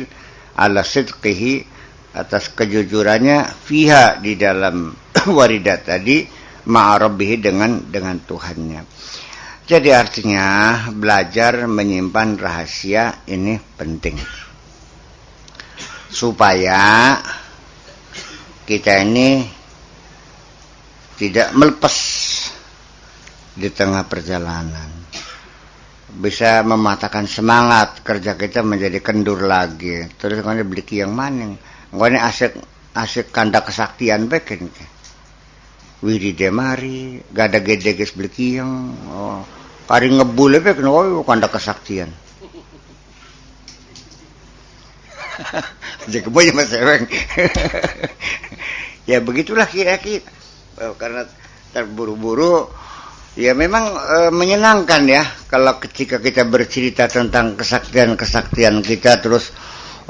ala 0.57 0.81
sidqihi 0.81 1.67
atas 2.15 2.55
kejujurannya 2.55 3.51
fiha 3.67 4.23
di 4.23 4.39
dalam 4.39 4.95
waridat 5.37 5.91
tadi 5.91 6.23
ma'arabihi 6.71 7.37
dengan 7.43 7.83
dengan 7.91 8.19
Tuhannya 8.23 8.81
jadi 9.71 9.95
artinya 9.95 10.47
belajar 10.91 11.71
menyimpan 11.71 12.35
rahasia 12.35 13.23
ini 13.31 13.55
penting. 13.79 14.19
Supaya 16.11 17.15
kita 18.67 19.07
ini 19.07 19.47
tidak 21.15 21.55
melepas 21.55 21.97
di 23.55 23.71
tengah 23.71 24.11
perjalanan. 24.11 24.91
Bisa 26.19 26.67
mematahkan 26.67 27.31
semangat 27.31 28.03
kerja 28.03 28.35
kita 28.35 28.67
menjadi 28.67 28.99
kendur 28.99 29.39
lagi. 29.47 30.11
Terus 30.19 30.43
kalau 30.43 30.67
beli 30.67 30.83
yang 30.99 31.15
maning. 31.15 31.55
Ini 31.95 32.19
asik 32.19 32.59
asik 32.99 33.31
kanda 33.31 33.63
kesaktian 33.63 34.27
beken 34.27 34.67
wiri 36.01 36.33
demari 36.33 37.21
gada 37.29 37.61
gede 37.61 37.95
guys 37.95 38.13
beli 38.17 38.59
yang. 38.59 38.73
Oh, 39.13 39.60
kari 39.91 40.09
ngebule 40.15 40.63
beken 40.63 40.87
oh 40.87 41.27
kanda 41.27 41.51
kesaktian. 41.51 42.15
Jadi 46.13 46.31
boy 46.31 46.55
mas 46.55 46.71
ya 49.11 49.19
begitulah 49.19 49.67
kira-kira. 49.67 50.23
Oh, 50.81 50.95
karena 50.95 51.27
terburu-buru 51.75 52.71
Ya 53.39 53.55
memang 53.55 53.95
e, 53.95 54.17
menyenangkan 54.35 55.07
ya 55.07 55.23
kalau 55.47 55.79
ketika 55.79 56.19
kita 56.19 56.43
bercerita 56.51 57.07
tentang 57.07 57.55
kesaktian-kesaktian 57.55 58.83
kita 58.83 59.23
terus 59.23 59.55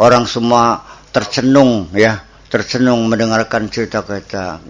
orang 0.01 0.25
semua 0.25 0.81
tercenung 1.13 1.93
ya, 1.93 2.25
tercenung 2.49 3.05
mendengarkan 3.13 3.69
cerita 3.69 4.01
kita. 4.01 4.65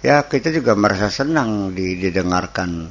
Ya 0.00 0.24
kita 0.24 0.48
juga 0.48 0.72
merasa 0.80 1.12
senang 1.12 1.76
didengarkan 1.76 2.88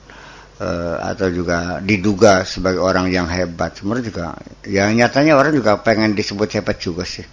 atau 1.00 1.32
juga 1.32 1.80
diduga 1.80 2.44
sebagai 2.44 2.84
orang 2.84 3.08
yang 3.08 3.32
hebat. 3.32 3.80
Sebenarnya 3.80 4.06
juga 4.12 4.26
ya 4.68 4.92
nyatanya 4.92 5.40
orang 5.40 5.56
juga 5.56 5.80
pengen 5.80 6.12
disebut 6.12 6.52
hebat 6.60 6.76
juga 6.84 7.08
sih. 7.08 7.24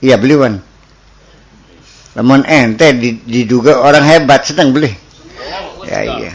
Iya, 0.00 0.16
beliwan. 0.20 0.60
Namun 2.16 2.44
ente 2.44 2.92
diduga 3.24 3.80
orang 3.80 4.04
hebat 4.04 4.44
sedang 4.44 4.72
beli. 4.72 4.92
Ya 5.88 6.00
iya. 6.04 6.32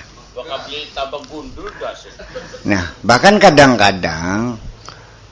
Nah, 2.65 2.83
bahkan 3.05 3.37
kadang-kadang 3.37 4.57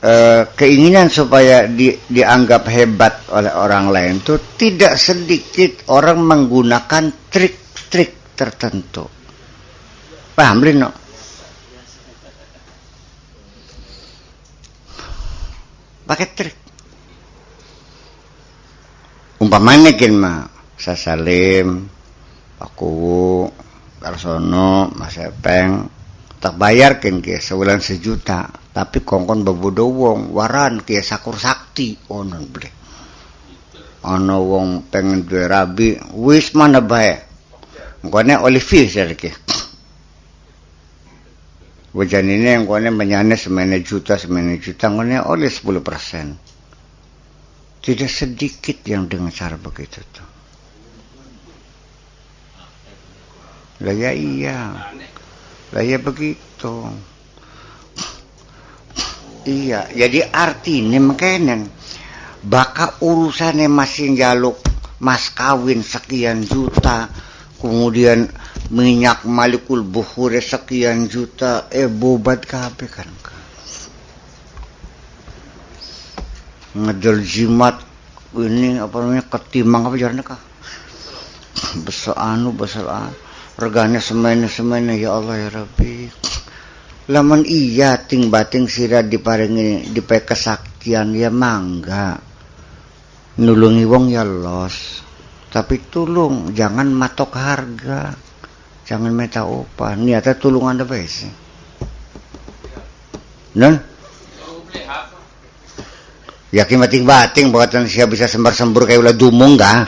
eh, 0.03 0.41
keinginan 0.53 1.09
supaya 1.09 1.65
di, 1.65 1.97
dianggap 1.97 2.69
hebat 2.69 3.25
oleh 3.33 3.49
orang 3.49 3.89
lain 3.89 4.13
itu 4.21 4.37
tidak 4.59 4.99
sedikit 5.01 5.89
orang 5.89 6.21
menggunakan 6.21 7.31
trik-trik 7.93 8.33
tertentu. 8.33 9.05
Paham, 10.33 10.65
Lino? 10.65 10.89
Pakai 16.09 16.27
trik. 16.33 16.57
Umpamanya 19.45 19.93
kin 19.93 20.17
mah 20.17 20.49
sasalim 20.73 21.85
Pak 22.57 22.71
Kuwu 22.73 23.45
Karsono 24.01 24.89
Mas 24.97 25.21
Epeng. 25.21 25.85
Tak 26.41 26.57
bayar 26.57 26.97
kin 26.97 27.21
kia 27.21 27.37
sebulan 27.37 27.77
sejuta. 27.77 28.49
Tapi 28.73 29.05
kongkon 29.05 29.45
babodo 29.45 29.85
wong 29.85 30.33
waran 30.33 30.81
kia 30.81 31.05
sakur 31.05 31.37
sakti. 31.37 31.93
Ono 32.09 32.41
oh, 32.41 32.45
beli 32.49 32.69
ono 34.03 34.43
wong 34.43 34.91
pengen 34.91 35.23
duwe 35.23 35.47
rabi 35.47 35.95
wis 36.11 36.51
mana 36.59 36.83
bae 36.83 37.32
ngkone 38.03 38.33
Olivier 38.43 38.87
sariki 38.87 39.31
Wajan 41.93 42.25
ini 42.25 42.57
yang 42.57 42.65
kone 42.65 42.89
menyane 42.89 43.37
semene 43.37 43.85
juta 43.85 44.17
semene 44.17 44.57
juta 44.57 44.89
ngone 44.89 45.21
oleh 45.21 45.45
10 45.45 45.77
persen 45.85 46.33
tidak 47.83 48.07
sedikit 48.07 48.79
yang 48.87 49.11
dengan 49.11 49.27
cara 49.27 49.59
begitu 49.59 49.99
tuh. 50.07 50.29
Lah 53.83 53.91
ya 53.91 54.15
iya. 54.15 54.71
Lah 55.75 55.83
ya 55.83 55.99
begitu. 55.99 56.87
Iya, 59.43 59.91
jadi 59.91 60.31
artinya 60.31 61.03
makanya 61.03 61.67
baka 62.39 63.03
urusannya 63.03 63.67
masih 63.67 64.15
jaluk 64.15 64.63
mas 65.03 65.27
kawin 65.35 65.83
sekian 65.83 66.47
juta, 66.47 67.11
kemudian 67.63 68.27
minyak 68.75 69.23
malikul 69.23 69.87
buhure 69.87 70.43
sekian 70.43 71.07
juta, 71.07 71.71
eh 71.71 71.87
bobat 71.87 72.43
kabeh 72.43 72.91
kan. 72.91 73.07
ngedel 76.73 77.21
jimat 77.21 77.77
ini 78.33 78.81
apa 78.81 78.97
namanya 78.97 79.29
ketimang 79.29 79.85
apa 79.85 79.93
jalannya 79.93 80.25
kah 80.25 80.41
besar 81.85 82.17
anu 82.17 82.49
besar 82.53 82.89
anu. 82.89 83.13
Regane 83.53 84.01
semene 84.01 84.49
semene 84.49 84.97
ya 84.97 85.13
Allah 85.13 85.37
ya 85.37 85.49
Rabbi. 85.53 86.09
Laman 87.13 87.45
iya 87.45 88.01
ting 88.01 88.33
bating 88.33 88.65
sira 88.65 89.05
diparingi 89.05 89.93
dipakai 89.93 90.33
kesaktian 90.33 91.13
ya 91.13 91.29
mangga. 91.29 92.17
Nulungi 93.37 93.85
wong 93.85 94.09
ya 94.09 94.25
los 94.25 95.02
tapi 95.53 95.85
tulung 95.93 96.49
jangan 96.57 96.89
matok 96.89 97.37
harga. 97.37 98.17
Jangan 98.83 99.13
meta 99.15 99.47
upah. 99.47 99.95
Niatnya 99.95 100.35
tulung 100.35 100.67
anda 100.67 100.83
baik 100.83 101.07
non 103.53 103.77
yakin 106.49 106.77
bating-bating 106.81 107.53
bahkan 107.53 107.85
siapa 107.85 108.17
bisa 108.17 108.25
sembar-sembur 108.25 108.89
kayak 108.89 109.01
ulah 109.01 109.13
dumung 109.13 109.53
kah 109.57 109.85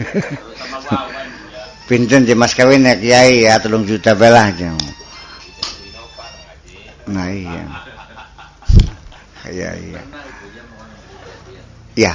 pinten 1.90 2.22
mas 2.38 2.54
kawin 2.54 2.86
ya 2.86 2.94
kiai 2.94 3.42
ya 3.42 3.58
tolong 3.58 3.82
juta 3.82 4.14
belah 4.14 4.54
jeng 4.54 4.78
nah 7.10 7.26
iya. 7.26 7.66
Iya 9.50 9.70
iya. 9.82 10.02
Ya 11.98 12.14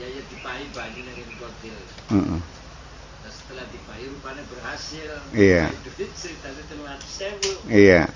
Ya 0.00 0.06
ya 0.08 0.22
dipai 0.24 0.64
bani 0.72 1.00
nang 1.04 1.16
kotil. 1.36 1.76
Heeh. 2.12 2.40
Setelah 3.28 3.64
dipai 3.68 4.08
rupanya 4.08 4.42
berhasil. 4.48 5.20
Iya. 5.36 5.68
Duit 5.84 6.10
ceritanya 6.16 6.62
teluan 6.68 6.98
sewu. 7.04 7.52
Iya. 7.68 8.08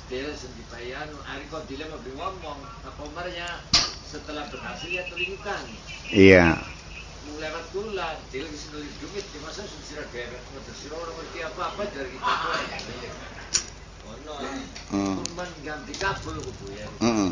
Setelah 0.00 0.34
sendipayan, 0.34 1.08
hari 1.28 1.44
kotil 1.52 1.80
mau 1.86 2.00
ngomong, 2.00 2.60
Pak 2.82 2.98
Umarnya 3.04 3.62
setelah 4.08 4.48
berhasil 4.50 4.90
ya 4.90 5.06
telingukan. 5.06 5.62
Iya. 6.10 6.58
lewat 7.30 7.64
gula, 7.70 8.18
dia 8.32 8.42
lagi 8.42 8.58
sendiri 8.58 8.90
dumit, 8.98 9.22
di 9.22 9.38
masa 9.44 9.62
sudah 9.62 10.02
geret, 10.10 10.34
nggak 10.34 10.74
sira 10.74 10.98
orang 10.98 11.14
ngerti 11.14 11.38
apa-apa 11.46 11.82
dari 11.94 12.10
kita. 12.10 12.34
Hmm. 14.90 15.22
ganti 15.62 15.94
kabel 15.94 16.36
ya. 16.74 16.88
Hmm. 16.98 17.30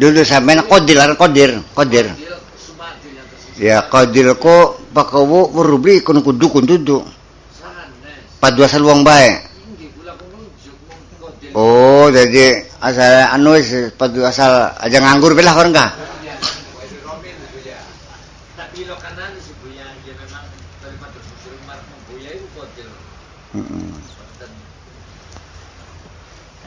Dulu 0.00 0.20
sampai 0.24 0.56
kodir, 0.64 0.98
kodir, 1.20 1.50
kodir. 1.76 2.06
Ya 3.60 3.84
kodir 3.86 4.32
ko 4.40 4.80
pakawo 4.90 5.52
merubli 5.52 6.00
kun 6.00 6.24
kudu 6.24 6.48
kun 6.48 6.64
tudu. 6.64 7.04
Padua 8.42 8.66
saluang 8.66 9.06
bae. 9.06 9.38
Oh, 11.52 12.08
jadi 12.08 12.64
asal 12.80 13.28
anu 13.28 13.54
padu 13.94 14.24
asal 14.24 14.72
aja 14.80 14.98
nganggur 14.98 15.36
belah 15.36 15.52
orang 15.52 15.76
kah? 15.76 15.90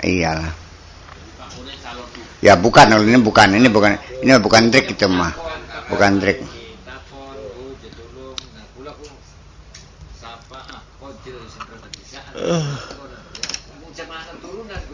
Iyalah. 0.06 0.65
Ya 2.46 2.54
bukan, 2.54 2.94
ini 2.94 3.18
bukan, 3.18 3.58
ini 3.58 3.66
bukan, 3.74 3.98
ini 4.22 4.38
bukan 4.38 4.70
trik 4.70 4.94
itu 4.94 5.10
mah, 5.10 5.34
bukan 5.90 6.22
trik. 6.22 6.46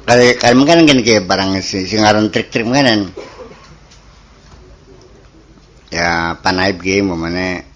Kali 0.07 0.39
kali 0.39 0.53
mungkin 0.55 0.87
gini 0.87 1.03
kayak 1.03 1.27
barang 1.27 1.59
si 1.59 1.83
singaran 1.91 2.31
trik-trik 2.31 2.63
mungkin 2.63 3.11
ya 5.91 6.39
panaib 6.39 6.79
ge 6.79 7.03
umpamane 7.03 7.67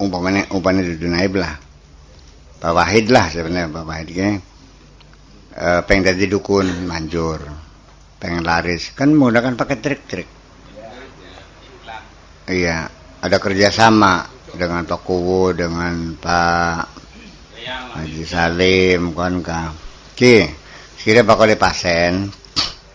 umpamane 0.00 0.48
umpamane 0.48 0.80
dudu 0.88 1.12
naib 1.12 1.36
lah. 1.36 1.52
Pak 2.64 2.72
lah 3.12 3.28
sebenarnya 3.28 3.68
Pak 3.68 3.84
Wahid 3.84 4.08
ge 4.08 4.28
eh, 5.52 5.80
pengen 5.84 6.16
jadi 6.16 6.32
dukun 6.32 6.88
manjur 6.88 7.65
pengen 8.16 8.44
laris. 8.44 8.92
Kan 8.96 9.12
menggunakan 9.12 9.56
pakai 9.56 9.76
trik-trik. 9.80 10.28
Iya 12.46 12.86
ada 13.26 13.36
kerjasama 13.42 14.22
dengan 14.54 14.86
Pak 14.86 15.00
Kuwu 15.02 15.50
dengan 15.50 16.14
Pak 16.14 16.84
Haji 17.98 18.22
Salim 18.22 19.10
kan 19.16 19.42
ka 19.42 19.74
ki 20.14 20.46
sira 20.94 21.26
bakal 21.26 21.50
pasen 21.58 22.30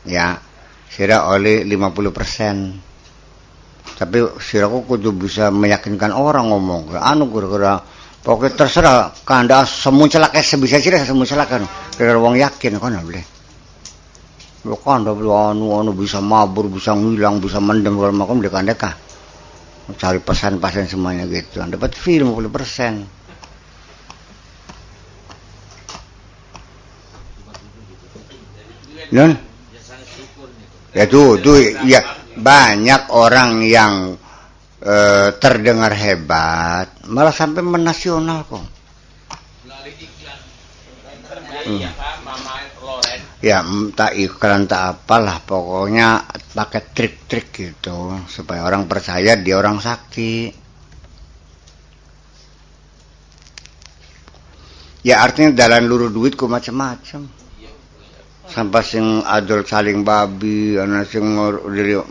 ya 0.07 0.39
sira 0.87 1.27
oleh 1.27 1.67
50 1.67 2.15
persen. 2.15 2.55
Tapi 3.91 4.17
sira 4.41 4.65
kok 4.65 4.87
kudu 4.87 5.13
bisa 5.13 5.51
meyakinkan 5.51 6.15
orang 6.15 6.49
ngomong. 6.49 6.95
Anu 6.95 7.27
kira-kira 7.29 7.83
pokoknya 8.23 8.55
terserah 8.55 9.11
kanda 9.27 9.67
semua 9.67 10.07
celaka 10.07 10.39
sebisa 10.39 10.79
sira 10.79 11.01
semua 11.03 11.27
celaka 11.27 11.59
kira 11.97 12.15
wong 12.15 12.39
yakin 12.39 12.79
kan 12.79 12.97
boleh 13.03 13.40
lo 14.61 14.77
kanda 14.77 15.11
anu 15.13 15.73
anu 15.73 15.91
bisa 15.97 16.21
mabur 16.21 16.69
bisa 16.69 16.93
ngilang 16.93 17.41
bisa 17.41 17.57
mendem 17.57 17.97
kalau 17.97 18.49
kanda 18.49 18.73
kah 18.77 18.93
cari 19.97 20.21
pesan-pesan 20.21 20.87
semuanya 20.87 21.25
gitu. 21.27 21.59
Dapat 21.59 21.91
fee 21.97 22.21
50 22.21 22.47
persen. 22.47 22.93
Non 29.11 29.51
ya 30.91 31.07
tuh 31.07 31.39
tuh 31.39 31.55
ya 31.87 32.03
banyak 32.35 33.11
orang 33.15 33.63
yang 33.63 34.15
eh, 34.83 35.29
terdengar 35.39 35.95
hebat 35.95 36.87
malah 37.07 37.31
sampai 37.31 37.63
menasional 37.63 38.43
kok. 38.47 38.63
Ya 43.41 43.65
entah 43.65 44.13
iklan 44.13 44.69
tak 44.69 45.01
apalah 45.01 45.41
pokoknya 45.41 46.29
pakai 46.53 46.81
trik-trik 46.93 47.49
gitu 47.49 48.21
supaya 48.29 48.61
orang 48.63 48.85
percaya 48.85 49.33
dia 49.33 49.57
orang 49.57 49.81
sakti. 49.81 50.53
Ya 55.01 55.25
artinya 55.25 55.57
dalam 55.57 55.89
luru 55.89 56.13
duitku 56.13 56.45
macam-macam 56.45 57.25
sampai 58.51 58.83
sing 58.83 59.23
adol 59.25 59.63
saling 59.63 60.03
babi 60.03 60.75
ana 60.75 61.07
sing 61.07 61.23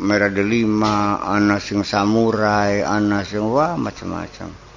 merah 0.00 0.32
delima 0.32 1.20
ana 1.20 1.60
sing 1.60 1.84
samurai 1.84 2.80
ana 2.80 3.20
sing 3.22 3.44
wah 3.44 3.76
macam-macam 3.76 4.69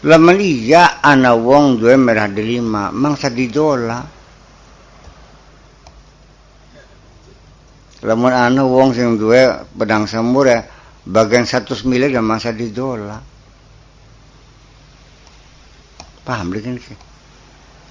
Laman 0.00 0.40
iya 0.40 1.04
ana 1.04 1.36
wong 1.36 1.76
duwe 1.76 1.96
merah 2.00 2.24
delima 2.28 2.88
mangsa 2.88 3.28
didola 3.28 4.00
Lamun 8.00 8.32
ana 8.32 8.64
wong 8.64 8.96
sing 8.96 9.20
duwe 9.20 9.68
pedang 9.76 10.08
samurai 10.08 10.64
bagian 11.04 11.44
satu 11.44 11.76
miliar 11.84 12.08
ya 12.08 12.24
mangsa 12.24 12.48
didola 12.48 13.20
Paham 16.24 16.52
kan 16.52 16.76
sih? 16.78 16.98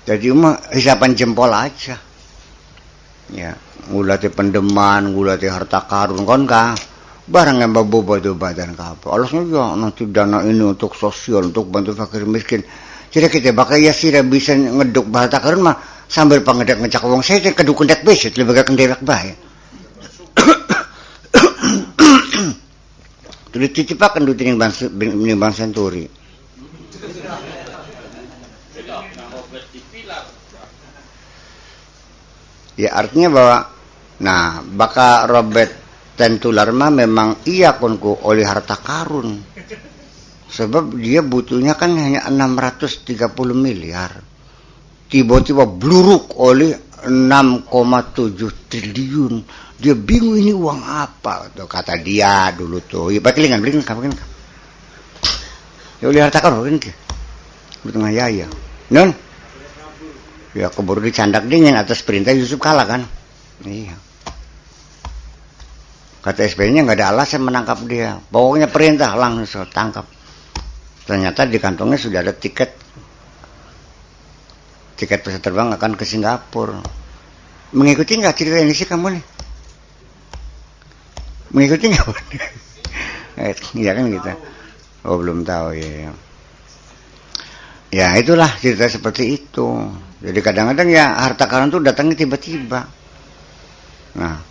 Jadi 0.08 0.32
mah 0.32 0.56
hisapan 0.72 1.12
jempol 1.12 1.52
aja. 1.52 2.00
Ya, 3.36 3.54
ngulati 3.92 4.32
pendeman, 4.32 5.14
ngulati 5.14 5.46
harta 5.52 5.84
karun 5.86 6.24
kon 6.24 6.48
ka. 6.48 6.74
Barang 7.30 7.62
yang 7.62 7.78
babu 7.78 8.02
batu 8.02 8.34
badan 8.34 8.74
ka 8.74 8.98
apa. 8.98 9.14
Alasnya 9.14 9.46
ya 9.46 9.78
nanti 9.78 10.10
dana 10.10 10.42
ini 10.42 10.66
untuk 10.66 10.98
sosial, 10.98 11.54
untuk 11.54 11.70
bantu 11.70 11.94
fakir 11.94 12.26
miskin. 12.26 12.66
Jadi 13.14 13.30
kita 13.30 13.54
bakal 13.54 13.78
ya 13.78 13.94
sih 13.94 14.10
bisa 14.26 14.58
ngeduk 14.58 15.14
harta 15.14 15.38
karun 15.38 15.62
mah 15.62 15.78
sambil 16.10 16.42
pengedek 16.42 16.82
ngecak 16.82 17.06
wong 17.06 17.22
saya 17.22 17.38
teh 17.46 17.54
keduk 17.54 17.78
kendek 17.86 18.02
besit 18.02 18.34
lebih 18.34 18.58
gak 18.58 18.74
kendelak 18.74 18.98
bae. 19.06 19.30
Tuh 23.54 23.60
dititipakan 23.62 24.26
du 24.26 24.34
tining 24.34 24.58
bang 24.58 24.74
bang 25.38 25.54
senturi. 25.54 26.10
Ya 32.74 32.90
artinya 32.98 33.30
bahwa 33.30 33.70
nah 34.18 34.66
baka 34.66 35.30
Robert 35.30 35.79
Tentular 36.20 36.68
mah 36.76 36.92
memang 36.92 37.48
iya 37.48 37.80
konku 37.80 38.28
oleh 38.28 38.44
harta 38.44 38.76
karun. 38.76 39.40
Sebab 40.52 41.00
dia 41.00 41.24
butuhnya 41.24 41.80
kan 41.80 41.96
hanya 41.96 42.28
630 42.28 43.08
miliar. 43.56 44.20
Tiba-tiba 45.08 45.64
bluruk 45.64 46.36
oleh 46.44 46.76
6,7 47.08 48.68
triliun. 48.68 49.34
Dia 49.80 49.96
bingung 49.96 50.36
ini 50.36 50.52
uang 50.52 50.84
apa 50.84 51.56
tuh 51.56 51.72
kata 51.72 51.96
dia 52.04 52.52
dulu 52.52 52.84
tuh. 52.84 53.16
Ya 53.16 53.24
pakai 53.24 53.48
lingan, 53.48 53.64
lingan 53.64 53.88
kamu 53.88 54.12
kan. 54.12 54.30
Ya 56.04 56.12
oleh 56.12 56.20
harta 56.20 56.44
karun 56.44 56.84
kan. 56.84 56.92
Butuh 57.88 58.12
ya 58.12 58.28
ya. 58.28 58.52
Non. 58.92 59.16
Ya 60.52 60.68
keburu 60.68 61.00
dicandak 61.00 61.48
dingin 61.48 61.80
atas 61.80 62.04
perintah 62.04 62.36
Yusuf 62.36 62.60
kalah 62.60 62.84
kan. 62.84 63.08
Iya. 63.64 64.09
Kata 66.20 66.44
SBY-nya 66.44 66.84
nggak 66.84 67.00
ada 67.00 67.16
alasan 67.16 67.48
menangkap 67.48 67.80
dia. 67.88 68.20
Pokoknya 68.20 68.68
perintah 68.68 69.16
langsung 69.16 69.64
tangkap. 69.72 70.04
Ternyata 71.08 71.48
di 71.48 71.58
kantongnya 71.58 71.96
sudah 71.96 72.20
ada 72.20 72.36
tiket. 72.36 72.76
Tiket 75.00 75.20
pesawat 75.24 75.44
terbang 75.44 75.72
akan 75.72 75.96
ke 75.96 76.04
Singapura. 76.04 76.84
Mengikuti 77.72 78.20
nggak 78.20 78.36
cerita 78.36 78.60
ini 78.60 78.76
sih 78.76 78.84
kamu 78.84 79.08
nih? 79.16 79.24
Mengikuti 81.56 81.86
nggak? 81.88 82.08
Eh, 83.40 83.56
Iya 83.80 83.96
kan 83.96 84.04
gitu. 84.12 84.36
Oh 85.08 85.16
belum 85.16 85.48
tahu 85.48 85.72
ya. 85.80 86.12
Ya 87.88 88.12
itulah 88.20 88.52
cerita 88.60 88.92
seperti 88.92 89.40
itu. 89.40 89.88
Jadi 90.20 90.40
kadang-kadang 90.44 90.92
ya 90.92 91.16
harta 91.24 91.48
karun 91.48 91.72
itu 91.72 91.80
datangnya 91.80 92.20
tiba-tiba. 92.20 92.84
Nah, 94.20 94.49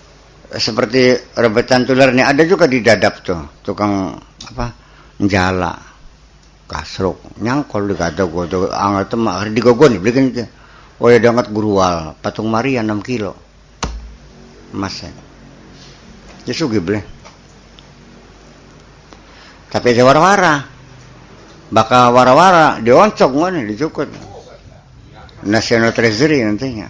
seperti 0.57 1.33
rebetan 1.37 1.85
tular 1.85 2.09
ini 2.09 2.25
ada 2.25 2.41
juga 2.49 2.65
di 2.65 2.81
dadap 2.81 3.21
tuh, 3.21 3.61
tukang 3.61 4.17
apa? 4.49 4.67
Njala. 5.21 5.75
Kasruk, 6.69 7.41
nyangkol 7.41 7.89
di 7.89 7.95
kata 7.97 8.29
gua 8.29 8.45
tuh 8.45 8.69
angkat 8.69 9.17
mah 9.17 9.41
hari 9.41 9.57
digogon 9.57 9.97
belikan 10.05 10.29
itu. 10.29 10.45
Oh 11.01 11.09
ya 11.09 11.17
diangkat 11.17 11.49
gurual, 11.49 12.13
patung 12.21 12.53
Maria 12.53 12.85
6 12.85 13.01
kilo. 13.01 13.33
Emas 14.77 15.01
ya. 15.01 15.09
Ya 16.45 16.53
sugi 16.53 16.77
beli. 16.77 17.01
Tapi 19.73 19.97
ada 19.97 20.03
wara-wara. 20.05 20.55
Baka 21.73 22.13
wara-wara 22.13 22.81
dioncok 22.85 23.31
ngono 23.33 23.65
dicukut. 23.65 24.09
National 25.49 25.97
Treasury 25.97 26.45
nantinya. 26.45 26.89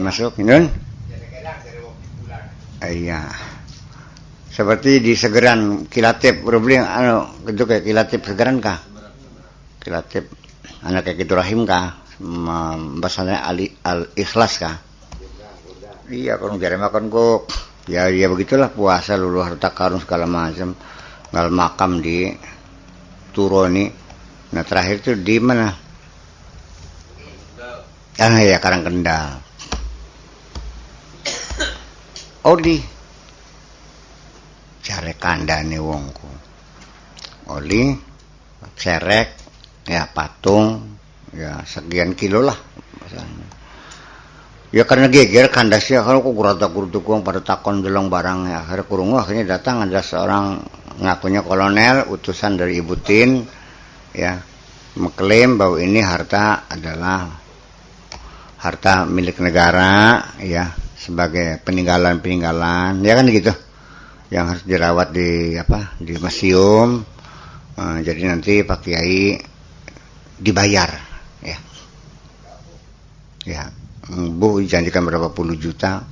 Masuk, 0.00 0.40
nun? 0.40 0.83
Iya. 2.88 3.20
Seperti 4.54 5.02
di 5.02 5.18
Segeran 5.18 5.90
Kilatip, 5.90 6.46
beli 6.46 6.78
anu 6.78 7.26
itu 7.42 7.66
kayak 7.66 7.82
Kilatip 7.82 8.22
Segeran 8.22 8.62
kah? 8.62 8.78
Kilatip 9.82 10.30
anak 10.86 11.10
kayak 11.10 11.26
gitu 11.26 11.34
Rahim 11.34 11.66
kah? 11.66 12.06
Bahasanya 13.02 13.42
Ali 13.42 13.66
Al 13.82 14.14
Ikhlas 14.14 14.62
kah? 14.62 14.78
Iya, 16.06 16.38
kalau 16.38 16.60
jare 16.60 16.78
makan 16.78 17.10
kok 17.10 17.50
ya 17.90 18.08
ya 18.08 18.28
begitulah 18.30 18.70
puasa 18.70 19.18
lulu 19.18 19.42
harta 19.42 19.74
karun 19.74 19.98
segala 19.98 20.30
macam. 20.30 20.76
Ngal 21.34 21.48
makam 21.50 21.98
di 21.98 22.30
Turoni. 23.34 23.90
Nah 24.54 24.62
terakhir 24.62 25.02
itu 25.02 25.12
di 25.18 25.36
mana? 25.42 25.66
Ah 28.14 28.38
ya 28.38 28.62
Karang 28.62 28.86
Kendal. 28.86 29.42
Di 32.44 32.76
cari 34.84 35.12
kandane 35.16 35.80
wongku. 35.80 36.30
Oli 37.56 37.96
cerek 38.76 39.28
ya 39.88 40.04
patung 40.12 40.96
ya 41.32 41.64
sekian 41.64 42.12
kilo 42.12 42.44
lah. 42.44 42.58
Ya 44.74 44.84
karena 44.84 45.08
geger 45.08 45.48
kandasnya 45.48 46.04
kalau 46.04 46.20
kok 46.20 46.34
kurata 46.34 46.66
kurutu 46.68 47.00
kuang 47.00 47.24
pada 47.24 47.40
takon 47.40 47.80
delong 47.80 48.12
barang 48.12 48.50
ya 48.50 48.66
akhirnya 48.66 48.84
kurungu 48.84 49.16
akhirnya 49.22 49.56
datang 49.56 49.86
ada 49.86 50.02
seorang 50.02 50.60
ngakunya 51.00 51.40
kolonel 51.46 52.10
utusan 52.10 52.58
dari 52.58 52.82
Ibu 52.82 52.94
Tin 53.00 53.40
ya 54.12 54.34
mengklaim 54.98 55.56
bahwa 55.56 55.78
ini 55.78 56.02
harta 56.02 56.66
adalah 56.66 57.38
harta 58.58 59.06
milik 59.06 59.38
negara 59.38 60.34
ya 60.42 60.83
sebagai 61.04 61.60
peninggalan-peninggalan. 61.60 63.04
Ya 63.04 63.12
kan 63.12 63.28
gitu? 63.28 63.52
Yang 64.32 64.44
harus 64.48 64.64
dirawat 64.64 65.08
di 65.12 65.52
apa 65.60 65.92
di 66.00 66.16
museum. 66.16 67.04
Eh, 67.76 67.98
jadi 68.00 68.32
nanti 68.32 68.64
Pak 68.64 68.80
Kiai 68.80 69.36
dibayar 70.40 70.90
ya. 71.44 71.58
Ya 73.44 73.62
Bu 74.04 74.60
janjikan 74.64 75.04
berapa 75.04 75.32
puluh 75.32 75.56
juta 75.56 76.04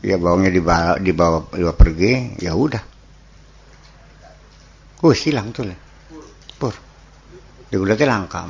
ya 0.00 0.16
bawangnya 0.16 0.52
dibawa 0.52 0.96
dibawa, 1.00 1.38
dibawa 1.52 1.74
pergi 1.76 2.36
ya 2.40 2.52
udah. 2.52 2.84
Oh 5.04 5.14
silang 5.16 5.54
tuh 5.54 5.64
lah 5.68 5.78
pur. 6.58 6.74
Di 7.68 7.76
langka 8.08 8.48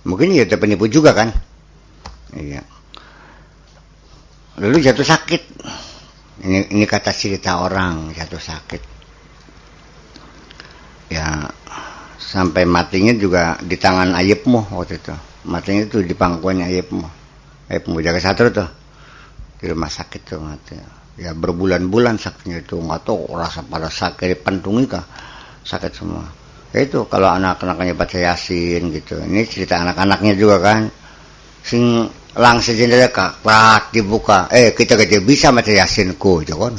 mungkin 0.00 0.32
ya 0.32 0.48
penipu 0.48 0.88
juga 0.88 1.12
kan? 1.12 1.28
Iya 2.32 2.79
lalu 4.58 4.82
jatuh 4.82 5.06
sakit. 5.06 5.42
Ini 6.40 6.72
ini 6.72 6.84
kata 6.88 7.12
cerita 7.12 7.60
orang 7.60 8.10
jatuh 8.16 8.40
sakit. 8.40 8.82
Ya 11.12 11.46
sampai 12.16 12.64
matinya 12.64 13.12
juga 13.12 13.60
di 13.60 13.76
tangan 13.76 14.16
ayepmu 14.16 14.72
waktu 14.72 14.96
itu. 14.98 15.14
Matinya 15.46 15.84
itu 15.84 16.00
di 16.00 16.14
pangkuannya 16.16 16.66
ayepmu 16.66 17.06
ayepmu 17.70 17.96
jaga 18.02 18.18
satu 18.18 18.50
tuh. 18.50 18.68
Di 19.60 19.68
rumah 19.68 19.92
sakit 19.92 20.20
tuh 20.24 20.40
mati. 20.40 20.74
Ya 21.20 21.36
berbulan-bulan 21.36 22.16
sakitnya 22.16 22.64
itu. 22.64 22.80
Nggak 22.80 23.04
tahu 23.04 23.36
rasa 23.36 23.60
pada 23.60 23.92
sakit 23.92 24.40
pantungi 24.40 24.88
kah 24.88 25.04
sakit 25.62 25.92
semua. 25.92 26.24
Ya 26.70 26.86
itu 26.86 27.04
kalau 27.10 27.28
anak-anaknya 27.28 27.92
baca 27.98 28.16
yasin 28.16 28.94
gitu. 28.94 29.20
Ini 29.20 29.44
cerita 29.44 29.82
anak-anaknya 29.82 30.32
juga 30.38 30.56
kan. 30.62 30.88
Sing 31.60 32.08
langsung 32.36 32.78
jendela 32.78 33.10
kak. 33.10 33.42
Prat 33.42 33.90
dibuka. 33.90 34.46
Eh 34.52 34.70
kita 34.76 34.94
kita 34.94 35.22
bisa 35.22 35.50
baca 35.50 35.70
yasinku 35.70 36.46
jangan 36.46 36.74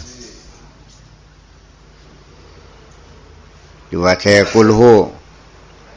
dibaca 3.91 4.33
kulhu. 4.47 5.11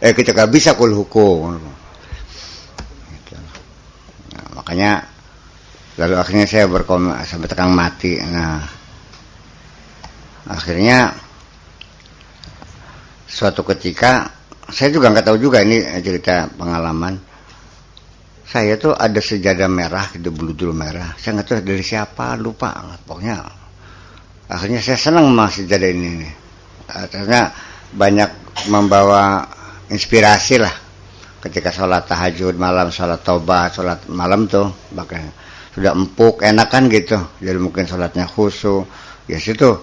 Eh 0.03 0.13
kita 0.13 0.35
gak 0.35 0.51
bisa 0.51 0.75
kulhuku. 0.75 1.55
Gitu. 3.15 3.37
nah, 4.35 4.47
makanya 4.59 5.07
lalu 5.95 6.15
akhirnya 6.19 6.47
saya 6.51 6.67
berkom 6.67 7.15
sampai 7.23 7.47
tekan 7.47 7.71
mati. 7.71 8.19
Nah 8.19 8.59
akhirnya 10.45 11.15
suatu 13.25 13.65
ketika 13.65 14.29
saya 14.69 14.93
juga 14.93 15.09
nggak 15.09 15.25
tahu 15.25 15.39
juga 15.41 15.65
ini 15.65 15.81
cerita 16.05 16.49
pengalaman 16.53 17.17
saya 18.55 18.79
tuh 18.79 18.95
ada 18.95 19.19
sejadah 19.19 19.67
merah 19.67 20.07
gitu 20.15 20.31
bulu 20.31 20.71
merah 20.71 21.19
saya 21.19 21.43
nggak 21.43 21.47
tahu 21.51 21.61
dari 21.67 21.83
siapa 21.83 22.39
lupa 22.39 22.71
pokoknya 23.03 23.43
akhirnya 24.47 24.79
saya 24.79 24.95
senang 24.95 25.35
sama 25.35 25.51
sejadah 25.51 25.91
ini 25.91 26.23
akhirnya 26.87 27.51
banyak 27.91 28.31
membawa 28.71 29.43
inspirasi 29.91 30.63
lah 30.63 30.85
ketika 31.45 31.69
sholat 31.69 32.09
tahajud 32.09 32.57
malam, 32.57 32.89
sholat 32.89 33.21
tobat, 33.21 33.77
sholat 33.77 34.09
malam 34.09 34.49
tuh 34.49 34.73
bahkan 34.97 35.29
sudah 35.77 35.93
empuk, 35.93 36.41
enak 36.41 36.69
kan 36.73 36.89
gitu. 36.89 37.21
Jadi 37.43 37.59
mungkin 37.61 37.85
sholatnya 37.85 38.25
khusyuk. 38.25 38.89
Ya 39.29 39.37
situ 39.37 39.77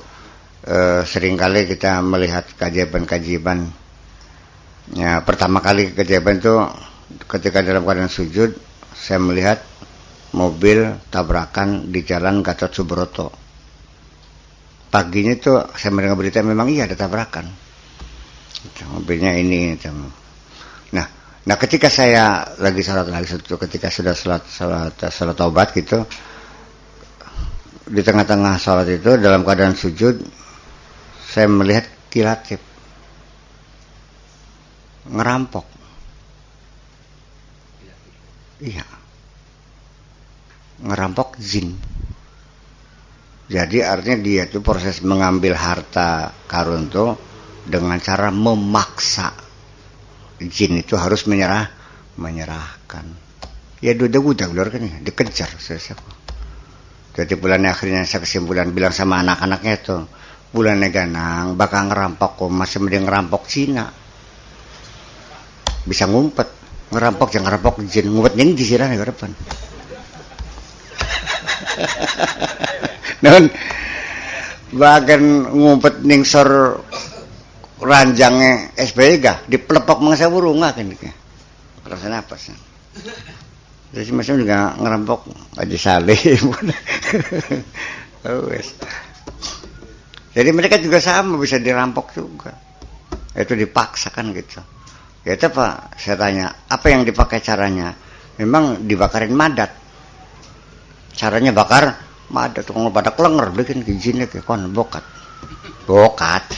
e, 0.66 1.06
sering 1.06 1.38
kali 1.38 1.70
kita 1.70 2.02
melihat 2.02 2.50
kajian-kajian. 2.58 3.70
Ya 4.98 5.22
pertama 5.22 5.62
kali 5.62 5.94
kejadian 5.94 6.42
itu 6.42 6.56
ketika 7.28 7.64
dalam 7.66 7.84
keadaan 7.84 8.12
sujud, 8.12 8.54
saya 8.92 9.18
melihat 9.18 9.64
mobil 10.36 10.96
tabrakan 11.12 11.92
di 11.92 12.04
jalan 12.08 12.40
Gatot 12.44 12.72
Subroto. 12.72 13.28
Paginya 14.92 15.36
tuh 15.40 15.72
saya 15.76 15.92
mendengar 15.96 16.20
berita 16.20 16.44
memang 16.44 16.68
iya 16.68 16.84
ada 16.88 17.00
tabrakan. 17.00 17.48
Mobilnya 18.92 19.34
ini 19.40 19.74
nah 20.92 21.08
nah 21.42 21.56
ketika 21.58 21.90
saya 21.90 22.46
lagi 22.62 22.86
sholat 22.86 23.10
lagi 23.10 23.34
ketika 23.34 23.90
sudah 23.90 24.14
sholat 24.14 24.46
sholat 24.46 24.94
sholat 25.10 25.34
tobat 25.34 25.74
gitu 25.74 26.06
di 27.90 28.02
tengah-tengah 28.06 28.62
sholat 28.62 28.86
itu 28.92 29.18
dalam 29.18 29.42
keadaan 29.42 29.74
sujud 29.74 30.22
saya 31.24 31.48
melihat 31.48 31.88
kilatip. 32.12 32.60
Ngerampok 35.08 35.71
iya. 38.62 38.86
Ngerampok 40.82 41.38
jin. 41.42 41.76
Jadi 43.52 43.84
artinya 43.84 44.18
dia 44.24 44.48
itu 44.48 44.64
proses 44.64 45.04
mengambil 45.04 45.60
harta 45.60 46.32
karun 46.48 46.88
tuh 46.88 47.20
dengan 47.68 48.00
cara 48.00 48.32
memaksa. 48.32 49.36
Jin 50.42 50.80
itu 50.80 50.96
harus 50.96 51.28
menyerah 51.28 51.68
menyerahkan. 52.16 53.06
Ya 53.84 53.98
udah 53.98 54.08
udah 54.08 54.48
udah 54.48 54.66
kan 54.72 54.82
ya. 54.82 54.98
Dikejar 55.04 55.52
saya 55.60 55.78
jadi 57.12 57.36
bulan 57.36 57.68
akhirnya 57.68 58.08
saya 58.08 58.24
kesimpulan 58.24 58.72
bilang 58.72 58.96
sama 58.96 59.20
anak-anaknya 59.20 59.74
itu 59.84 59.98
bulan 60.56 60.80
ganang 60.88 61.60
bakal 61.60 61.92
ngerampok 61.92 62.40
kok 62.40 62.52
masih 62.52 62.80
mending 62.80 63.04
ngerampok 63.04 63.44
Cina. 63.52 63.92
Bisa 65.84 66.08
ngumpet 66.08 66.48
ngerampok 66.92 67.30
yang 67.36 67.44
ngerampok 67.48 67.82
jin 67.88 68.12
ngumpet. 68.12 68.36
Yang 68.38 68.50
di 68.60 68.64
sini 68.68 68.96
ke 69.00 69.06
depan. 69.08 69.30
Non 73.22 73.46
bahkan 74.72 75.22
ngumpet 75.52 76.00
ning 76.08 76.24
sor 76.24 76.80
ranjangnya 77.82 78.72
SBY 78.80 79.20
gak? 79.20 79.38
Dipelepok 79.52 80.00
mangsa 80.00 80.32
burung 80.32 80.64
nggak 80.64 80.80
kan 81.92 82.14
apa 82.16 82.40
sih 82.40 82.56
jadi 83.92 84.08
macam 84.16 84.40
juga 84.40 84.72
ngerampok 84.80 85.20
aja 85.60 85.78
saleh. 85.78 86.20
Oh, 88.22 88.46
jadi 90.30 90.54
mereka 90.54 90.78
juga 90.78 91.02
sama 91.02 91.42
bisa 91.42 91.58
dirampok 91.58 92.14
juga. 92.14 92.54
Itu 93.34 93.58
dipaksakan 93.58 94.30
gitu. 94.38 94.62
ya 94.62 94.81
itu 95.22 95.48
pak. 95.54 96.02
Saya 96.02 96.18
tanya 96.18 96.46
apa 96.66 96.86
yang 96.90 97.06
dipakai 97.06 97.38
caranya? 97.46 97.94
Memang 98.42 98.90
dibakarin 98.90 99.34
madat. 99.38 99.70
Caranya 101.14 101.54
bakar 101.54 101.94
madat. 102.34 102.66
Tuh 102.66 102.74
pada 102.90 103.14
klenger 103.14 103.54
bikin 103.54 103.86
izinnya 103.86 104.26
ke 104.26 104.42
kon 104.42 104.74
bokat. 104.74 105.06
Bokat? 105.86 106.46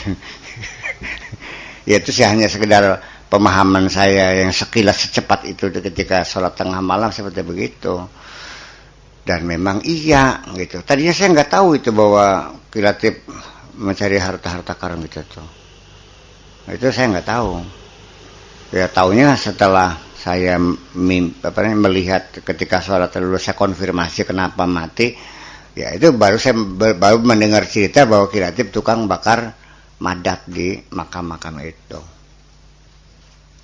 Ya 1.83 1.99
itu 1.99 2.15
sih 2.15 2.23
hanya 2.23 2.47
sekedar 2.47 3.03
pemahaman 3.27 3.91
saya 3.91 4.39
yang 4.39 4.55
sekilas 4.55 5.03
secepat 5.03 5.43
itu 5.43 5.67
ketika 5.67 6.23
sholat 6.23 6.55
tengah 6.55 6.79
malam 6.79 7.11
seperti 7.11 7.43
begitu. 7.43 8.07
Dan 9.27 9.43
memang 9.43 9.83
iya 9.83 10.39
gitu. 10.55 10.79
Tadinya 10.79 11.11
saya 11.11 11.35
nggak 11.35 11.51
tahu 11.51 11.75
itu 11.75 11.91
bahwa 11.91 12.55
kilatip 12.71 13.27
mencari 13.75 14.15
harta-harta 14.15 14.79
karun 14.79 15.03
gitu 15.11 15.27
tuh. 15.27 15.47
Itu 16.71 16.87
saya 16.95 17.19
nggak 17.19 17.27
tahu 17.27 17.82
ya 18.73 18.89
tahunya 18.89 19.37
setelah 19.37 19.93
saya 20.17 20.57
mim, 20.97 21.35
apa 21.45 21.61
melihat 21.77 22.41
ketika 22.41 22.81
sholat 22.81 23.13
lalu 23.19 23.37
saya 23.37 23.53
konfirmasi 23.53 24.25
kenapa 24.25 24.65
mati 24.65 25.13
ya 25.77 25.93
itu 25.93 26.09
baru 26.15 26.41
saya 26.41 26.57
baru 26.97 27.21
mendengar 27.21 27.69
cerita 27.69 28.09
bahwa 28.09 28.31
kilatip 28.33 28.73
tukang 28.73 29.05
bakar 29.05 29.53
madat 30.01 30.49
di 30.49 30.81
makam-makam 30.89 31.61
itu. 31.61 32.01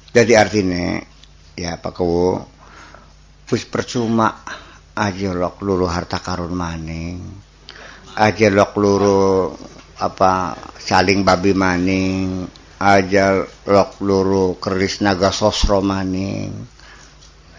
Jadi 0.10 0.34
artinya 0.38 1.02
ya 1.58 1.78
Pak 1.78 1.94
Kewu 1.96 2.38
wis 3.50 3.66
percuma 3.66 4.46
aja 4.94 5.32
lok 5.34 5.62
luru 5.66 5.90
harta 5.90 6.22
karun 6.22 6.54
maning. 6.54 7.18
Aja 8.20 8.52
lok 8.52 8.74
luru 8.78 9.54
apa 10.00 10.58
saling 10.76 11.24
babi 11.24 11.54
maning, 11.56 12.48
aja 12.80 13.44
lok 13.68 14.00
luru 14.02 14.56
keris 14.58 15.04
naga 15.04 15.30
sosro 15.30 15.84
maning. 15.84 16.56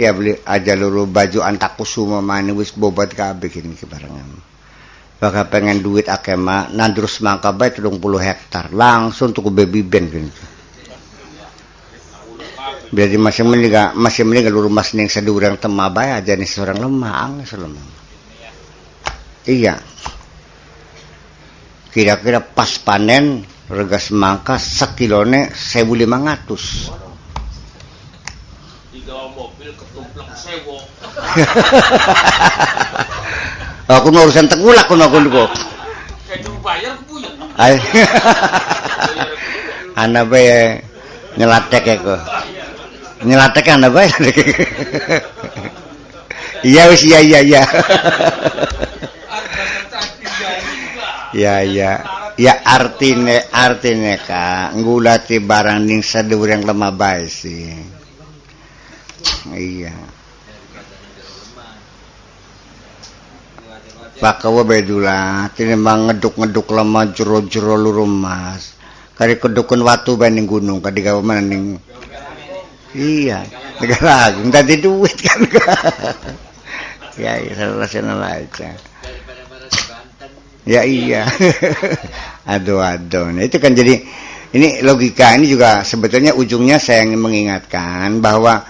Ya 0.00 0.16
beli 0.16 0.40
aja 0.48 0.72
luru 0.74 1.04
baju 1.04 1.44
antakusuma 1.44 2.24
maning 2.24 2.56
wis 2.56 2.72
bobat 2.72 3.12
kabeh 3.12 3.52
ini 3.52 3.76
barengan 3.84 4.50
bakal 5.20 5.44
pengen 5.52 5.84
duit 5.84 6.08
akema 6.08 6.72
nandrus 6.72 7.20
mangka 7.20 7.52
baik 7.52 7.76
puluh 8.00 8.16
hektar 8.16 8.72
langsung 8.72 9.36
tuh 9.36 9.52
baby 9.52 9.84
band 9.84 10.08
gitu 10.08 10.44
Berarti 12.90 13.22
masih 13.22 13.46
meninggal 13.46 13.94
masih 13.94 14.26
meninggal 14.26 14.66
rumah 14.66 14.82
sening 14.82 15.06
sedurang 15.06 15.54
temabay 15.54 16.10
aja 16.10 16.34
nih 16.34 16.42
seorang 16.42 16.74
lemah 16.82 17.14
angin 17.22 17.46
lemah. 17.70 17.86
Iya. 19.46 19.78
Kira-kira 21.94 22.42
pas 22.42 22.82
panen 22.82 23.46
rega 23.70 23.98
semangka 24.02 24.58
sekilone 24.58 25.54
sewu 25.54 25.94
lima 25.94 26.18
ngatus. 26.18 26.90
digawa 28.90 29.30
mobil 29.30 29.70
ketumplek 29.78 30.26
sewo. 30.34 30.82
aku 33.94 34.06
mau 34.10 34.26
urusan 34.26 34.50
tegulak 34.50 34.90
kuno 34.90 35.06
aku 35.06 35.18
niku 35.22 35.46
bayar 36.62 36.94
kebuyan. 37.02 37.32
Ay. 37.56 37.74
Ana 40.00 40.22
bae 40.24 40.80
nyelatek 41.36 41.84
ya 41.84 41.96
kok. 41.98 42.20
Nyelatek 43.24 43.66
ana 43.68 43.88
bae. 43.90 44.08
Iya 46.60 46.92
wis 46.92 47.08
iya 47.08 47.24
iya 47.24 47.40
iya. 47.40 47.62
Ya 51.32 51.64
ya. 51.64 52.19
Ya 52.40 52.56
artine 52.64 53.36
artine 53.52 54.16
Kak, 54.16 54.72
ngulati 54.80 55.36
barang 55.44 55.84
ning 55.84 56.00
sadhuwur 56.00 56.48
yang 56.48 56.64
lemah 56.64 56.92
bae 56.96 57.28
sih. 57.28 57.68
Iya. 59.52 59.92
Pakawa 64.20 64.64
bedula, 64.64 65.48
tinimbang 65.56 66.08
ngeduk-ngeduk 66.12 66.68
lemah 66.72 67.12
jero-jero 67.12 67.76
luru 67.76 68.04
mas. 68.08 68.72
Kari 69.16 69.36
kedukun 69.36 69.84
watu 69.84 70.16
bae 70.16 70.32
gunung, 70.48 70.80
kadi 70.80 71.04
gawe 71.04 71.20
mana 71.20 71.44
ning 71.44 71.76
Iya, 72.90 73.44
negara 73.78 74.32
agung 74.32 74.48
tadi 74.50 74.80
duit 74.82 75.14
kan. 75.28 75.40
ya, 77.20 77.36
ya 77.38 77.52
rasional 77.76 78.18
aja. 78.18 78.74
daripada 78.74 79.42
pada 79.46 79.66
di 79.70 79.82
Banten 79.86 80.30
Ya 80.70 80.86
iya. 80.86 81.26
aduh 82.54 82.78
aduh. 82.78 83.34
Nah, 83.34 83.42
itu 83.42 83.58
kan 83.58 83.74
jadi 83.74 83.98
ini 84.54 84.86
logika 84.86 85.34
ini 85.34 85.50
juga 85.50 85.82
sebetulnya 85.82 86.30
ujungnya 86.38 86.78
saya 86.78 87.02
ingin 87.02 87.18
mengingatkan 87.18 88.22
bahwa 88.22 88.62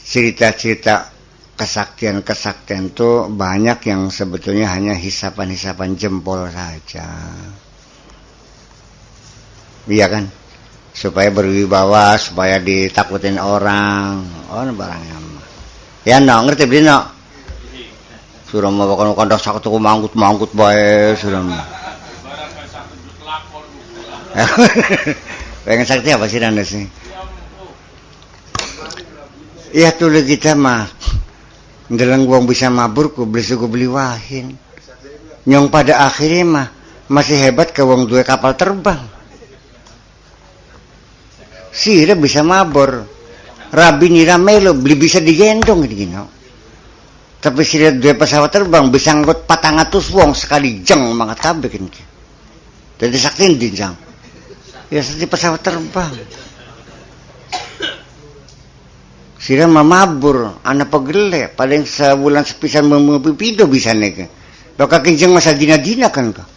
cerita-cerita 0.00 1.12
kesaktian-kesaktian 1.56 2.92
itu 2.92 3.28
banyak 3.32 3.84
yang 3.84 4.08
sebetulnya 4.08 4.72
hanya 4.72 4.96
hisapan-hisapan 4.96 5.96
jempol 6.00 6.48
saja. 6.48 7.04
Iya 9.84 10.06
kan? 10.08 10.24
Supaya 10.96 11.28
berwibawa, 11.28 12.16
supaya 12.16 12.56
ditakutin 12.56 13.36
orang. 13.36 14.24
Oh, 14.48 14.64
barangnya. 14.64 15.20
Ya, 16.08 16.16
no, 16.16 16.48
ngerti 16.48 16.64
beli 16.64 16.86
no? 16.86 17.15
Sudah 18.56 18.72
mau 18.72 18.88
bakal 18.88 19.12
kandak 19.12 19.44
sakit 19.44 19.68
aku 19.68 19.76
manggut 19.76 20.16
manggut 20.16 20.48
bae 20.56 21.12
lakon. 23.20 23.64
Pengen 25.68 25.84
sakti 25.84 26.08
apa 26.08 26.24
sih 26.24 26.40
anda 26.40 26.64
sih? 26.64 26.88
Iya 29.76 29.92
tuh 29.92 30.08
kita 30.24 30.56
mah. 30.56 30.88
Dalam 31.92 32.24
gua 32.24 32.40
bisa 32.48 32.72
mabur 32.72 33.12
ku 33.12 33.28
beli 33.28 33.44
suku 33.44 33.68
beli 33.68 33.92
wahin. 33.92 34.56
Nyong 35.44 35.68
pada 35.68 36.08
akhirnya 36.08 36.44
mah 36.48 36.66
masih 37.12 37.36
hebat 37.36 37.76
ke 37.76 37.84
wong 37.84 38.08
dua 38.08 38.24
kapal 38.24 38.56
terbang. 38.56 39.04
Sira 41.76 42.16
bisa 42.16 42.40
mabur. 42.40 43.04
Rabi 43.68 44.08
nira 44.08 44.40
melo 44.40 44.72
beli 44.72 44.96
bisa 44.96 45.20
digendong 45.20 45.84
gitu. 45.84 46.08
You 46.08 46.35
Tapi 47.46 47.62
sira 47.62 47.94
dua 47.94 48.18
pesawat 48.18 48.50
terbang 48.50 48.90
bisa 48.90 49.14
ngikut 49.14 49.46
patang 49.46 49.78
atus 49.78 50.10
wong 50.10 50.34
sekali 50.34 50.82
jeng 50.82 51.14
mangkat 51.14 51.46
kabeh 51.46 51.70
kan. 51.70 51.86
Jadi 52.98 53.16
sakti 53.22 53.54
di 53.54 53.70
jang. 53.70 53.94
Ya 54.90 54.98
seperti 54.98 55.30
pesawat 55.30 55.62
terbang. 55.62 56.10
Sira 59.38 59.70
mamabur, 59.70 60.58
anak 60.66 60.90
pegele, 60.90 61.46
paling 61.54 61.86
sebulan 61.86 62.42
sepisan 62.42 62.90
memupipido 62.90 63.70
bisa 63.70 63.94
nih. 63.94 64.26
Baka 64.74 64.98
kinjeng 65.06 65.30
masa 65.30 65.54
dina-dina 65.54 66.10
kan 66.10 66.34
ka. 66.34 66.42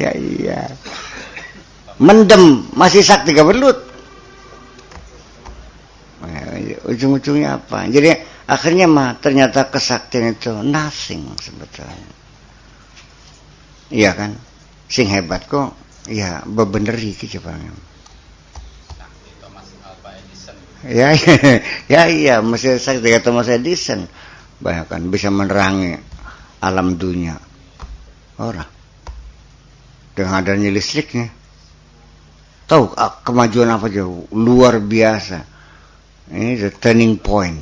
ya 0.00 0.08
iya. 0.16 0.72
Mendem, 2.00 2.64
masih 2.72 3.04
sakti 3.04 3.36
gak 3.36 3.44
belut. 3.44 3.91
Eh, 6.22 6.78
Ujung-ujungnya 6.86 7.58
apa? 7.58 7.90
Jadi 7.90 8.14
akhirnya 8.46 8.86
mah 8.86 9.18
ternyata 9.18 9.66
kesaktian 9.66 10.38
itu 10.38 10.54
nothing 10.62 11.34
sebetulnya. 11.38 12.10
Iya 13.92 14.10
kan? 14.14 14.30
Sing 14.86 15.10
hebat 15.10 15.44
kok 15.50 15.74
ya 16.06 16.42
bebeneri 16.46 17.14
gitu 17.14 17.42
Bang. 17.42 17.60
Ya, 20.82 21.14
ya 21.92 22.10
iya, 22.10 22.42
masih 22.42 22.74
sakti 22.82 23.06
kata 23.06 23.30
Thomas 23.30 23.46
Edison. 23.46 24.02
Bahkan 24.58 25.14
bisa 25.14 25.30
menerangi 25.30 25.94
alam 26.58 26.98
dunia. 26.98 27.38
Orang. 28.42 28.66
Dengan 30.18 30.42
adanya 30.42 30.74
listriknya. 30.74 31.30
Tahu 32.66 32.98
ah, 32.98 33.22
kemajuan 33.22 33.70
apa 33.70 33.86
jauh? 33.86 34.26
Luar 34.34 34.82
biasa. 34.82 35.51
Ini 36.32 36.56
the 36.56 36.72
turning 36.72 37.20
point. 37.20 37.60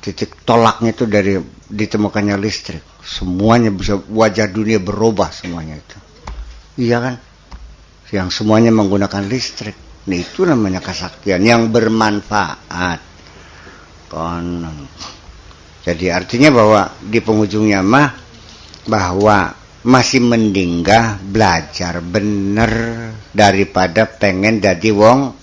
Titik 0.00 0.48
tolaknya 0.48 0.96
itu 0.96 1.04
dari 1.04 1.36
ditemukannya 1.68 2.36
listrik. 2.40 2.80
Semuanya 3.04 3.68
bisa 3.68 4.00
wajah 4.00 4.48
dunia 4.48 4.80
berubah 4.80 5.28
semuanya 5.28 5.76
itu. 5.76 5.98
Iya 6.80 6.98
kan? 7.04 7.16
Yang 8.08 8.28
semuanya 8.40 8.72
menggunakan 8.72 9.28
listrik. 9.28 9.76
Nah 10.08 10.16
itu 10.16 10.48
namanya 10.48 10.80
kesaktian 10.80 11.44
yang 11.44 11.68
bermanfaat. 11.68 13.00
Konon. 14.08 14.88
Jadi 15.84 16.08
artinya 16.08 16.48
bahwa 16.48 16.82
di 17.04 17.20
penghujungnya 17.20 17.84
mah 17.84 18.08
bahwa 18.88 19.52
masih 19.80 20.20
mendinggah 20.20 21.20
belajar 21.24 22.04
bener 22.04 22.72
daripada 23.32 24.04
pengen 24.04 24.60
jadi 24.60 24.92
wong 24.92 25.39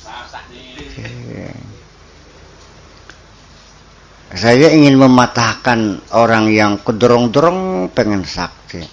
saya 4.36 4.68
ingin 4.76 5.00
mematahkan 5.00 6.12
orang 6.12 6.52
yang 6.52 6.84
kedorong-dorong 6.84 7.88
pengen 7.96 8.28
sakti. 8.28 8.84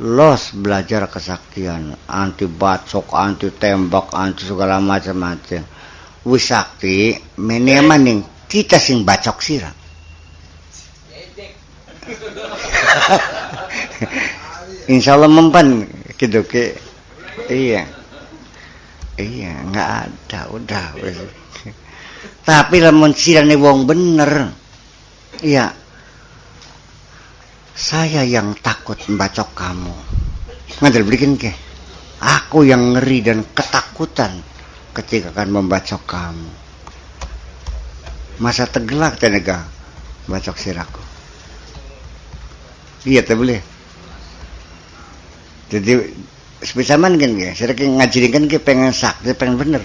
Los 0.00 0.56
belajar 0.56 1.04
kesaktian. 1.12 1.92
Anti 2.08 2.48
bacok 2.48 3.12
anti 3.12 3.52
tembak 3.52 4.16
anti 4.16 4.48
segala 4.48 4.80
macam-macam. 4.80 5.60
Wis 6.24 6.48
sakti 6.48 7.12
mene 7.40 7.80
maning 7.84 8.20
kita 8.50 8.76
sing 8.76 9.06
bacok 9.06 9.38
sirah 9.40 9.70
Insya 14.92 15.14
Allah 15.16 15.30
mempan 15.30 15.86
gitu 16.18 16.42
ke 16.44 16.74
iya. 17.48 17.86
Iya 19.16 19.52
nggak 19.68 19.88
ada 20.08 20.40
udah 20.52 20.92
tapi 22.44 22.82
lamun 22.82 23.14
sirane 23.14 23.54
wong 23.54 23.86
bener 23.86 24.50
iya. 25.38 25.70
Saya 27.76 28.26
yang 28.26 28.52
takut 28.60 28.98
membacok 29.08 29.56
kamu. 29.56 29.94
Ngadil 30.84 31.06
belikin 31.06 31.40
ke. 31.40 31.52
Aku 32.20 32.68
yang 32.68 32.92
ngeri 32.92 33.24
dan 33.24 33.40
ketakutan 33.56 34.44
ketika 34.92 35.32
akan 35.32 35.48
membacok 35.64 36.02
kamu. 36.04 36.50
Masa 38.40 38.68
tegelak 38.68 39.16
tenega 39.16 39.64
bacok 40.28 40.56
siraku. 40.60 41.00
Iya 43.08 43.24
teh 43.24 43.32
boleh. 43.32 43.60
Jadi 45.72 45.92
sepisaman 46.60 47.16
kan 47.16 47.32
ya 47.40 47.56
saya 47.56 47.72
ngajarin 47.72 48.32
kan 48.36 48.44
pengen 48.60 48.92
sakti 48.92 49.32
pengen 49.32 49.56
bener. 49.56 49.82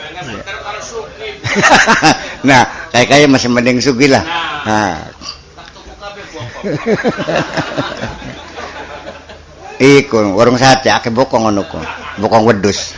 Pengen 0.00 0.24
bener 0.24 0.56
kalau 0.64 0.80
suki. 0.80 1.28
nah 2.44 2.62
kayak 2.92 3.08
kayak 3.08 3.28
masih 3.32 3.48
mending 3.48 3.80
sugi 3.80 4.06
lah. 4.12 4.20
Nah, 4.64 5.00
bokong. 6.34 6.56
iku 9.80 10.16
warung 10.36 10.60
sate 10.60 10.92
akeh 10.92 11.10
bokong 11.10 11.48
ngono 11.48 11.64
ku. 11.66 11.80
Bokong 12.20 12.46
wedus 12.46 12.94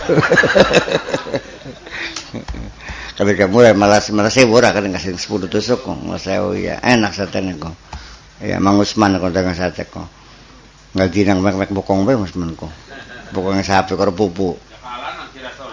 tapi 3.16 3.32
kamu 3.38 3.72
malah 3.76 4.00
malah 4.12 4.28
saya 4.28 4.44
ora 4.44 4.72
kan 4.76 4.84
ngasih 4.84 5.16
10 5.16 5.48
tusuk 5.48 5.88
saya 6.20 6.44
oh 6.44 6.52
ya 6.52 6.76
enak 6.84 7.16
sate 7.16 7.40
kok 7.56 7.72
ya 8.44 8.60
Mang 8.60 8.76
Usman 8.76 9.16
kok 9.16 9.32
dengan 9.32 9.56
sate 9.56 9.88
kok 9.88 10.04
nggak 10.92 11.08
dinang 11.12 11.40
mek 11.40 11.56
mek 11.56 11.70
bokong 11.72 12.04
bae 12.04 12.16
Mas 12.16 12.36
Men 12.36 12.52
bokong 13.32 13.60
sapi 13.64 13.96
karo 13.96 14.12
pupu 14.12 14.56
Kalah 14.80 15.12
nanti 15.16 15.40
rasa 15.40 15.72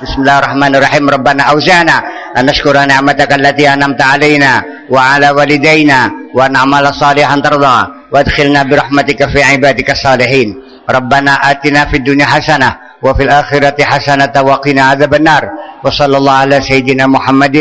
أن 2.38 2.46
نشكر 2.46 2.86
نعمتك 2.86 3.34
التي 3.34 3.74
أنعمت 3.74 4.02
علينا 4.02 4.64
وعلى 4.90 5.30
والدينا 5.30 6.12
وأن 6.34 6.52
نعمل 6.52 6.94
صالحا 6.94 7.36
ترضى 7.40 7.78
وادخلنا 8.12 8.64
برحمتك 8.64 9.30
في 9.30 9.44
عبادك 9.44 9.90
الصالحين. 9.92 10.50
ربنا 10.90 11.34
آتنا 11.52 11.86
في 11.86 11.98
الدنيا 11.98 12.26
حسنة 12.26 12.70
وفي 13.02 13.24
الآخرة 13.24 13.84
حسنة 13.84 14.34
وقنا 14.42 14.82
عذاب 14.82 15.14
النار. 15.14 15.44
وصلى 15.84 16.18
الله 16.18 16.34
على 16.34 16.62
سيدنا 16.62 17.08
محمد 17.08 17.58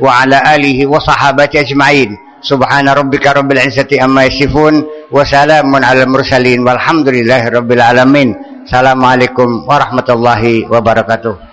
وعلى 0.00 0.36
آله 0.54 0.86
وصحابته 0.86 1.60
أجمعين. 1.60 2.10
سبحان 2.42 2.88
ربك 2.88 3.26
رب 3.26 3.52
العزة 3.52 3.90
أما 4.04 4.24
يصفون 4.24 4.74
وسلام 5.10 5.84
على 5.84 6.02
المرسلين 6.02 6.60
والحمد 6.66 7.08
لله 7.08 7.48
رب 7.48 7.72
العالمين. 7.72 8.28
السلام 8.66 9.04
عليكم 9.04 9.48
ورحمة 9.68 10.08
الله 10.10 10.42
وبركاته. 10.72 11.51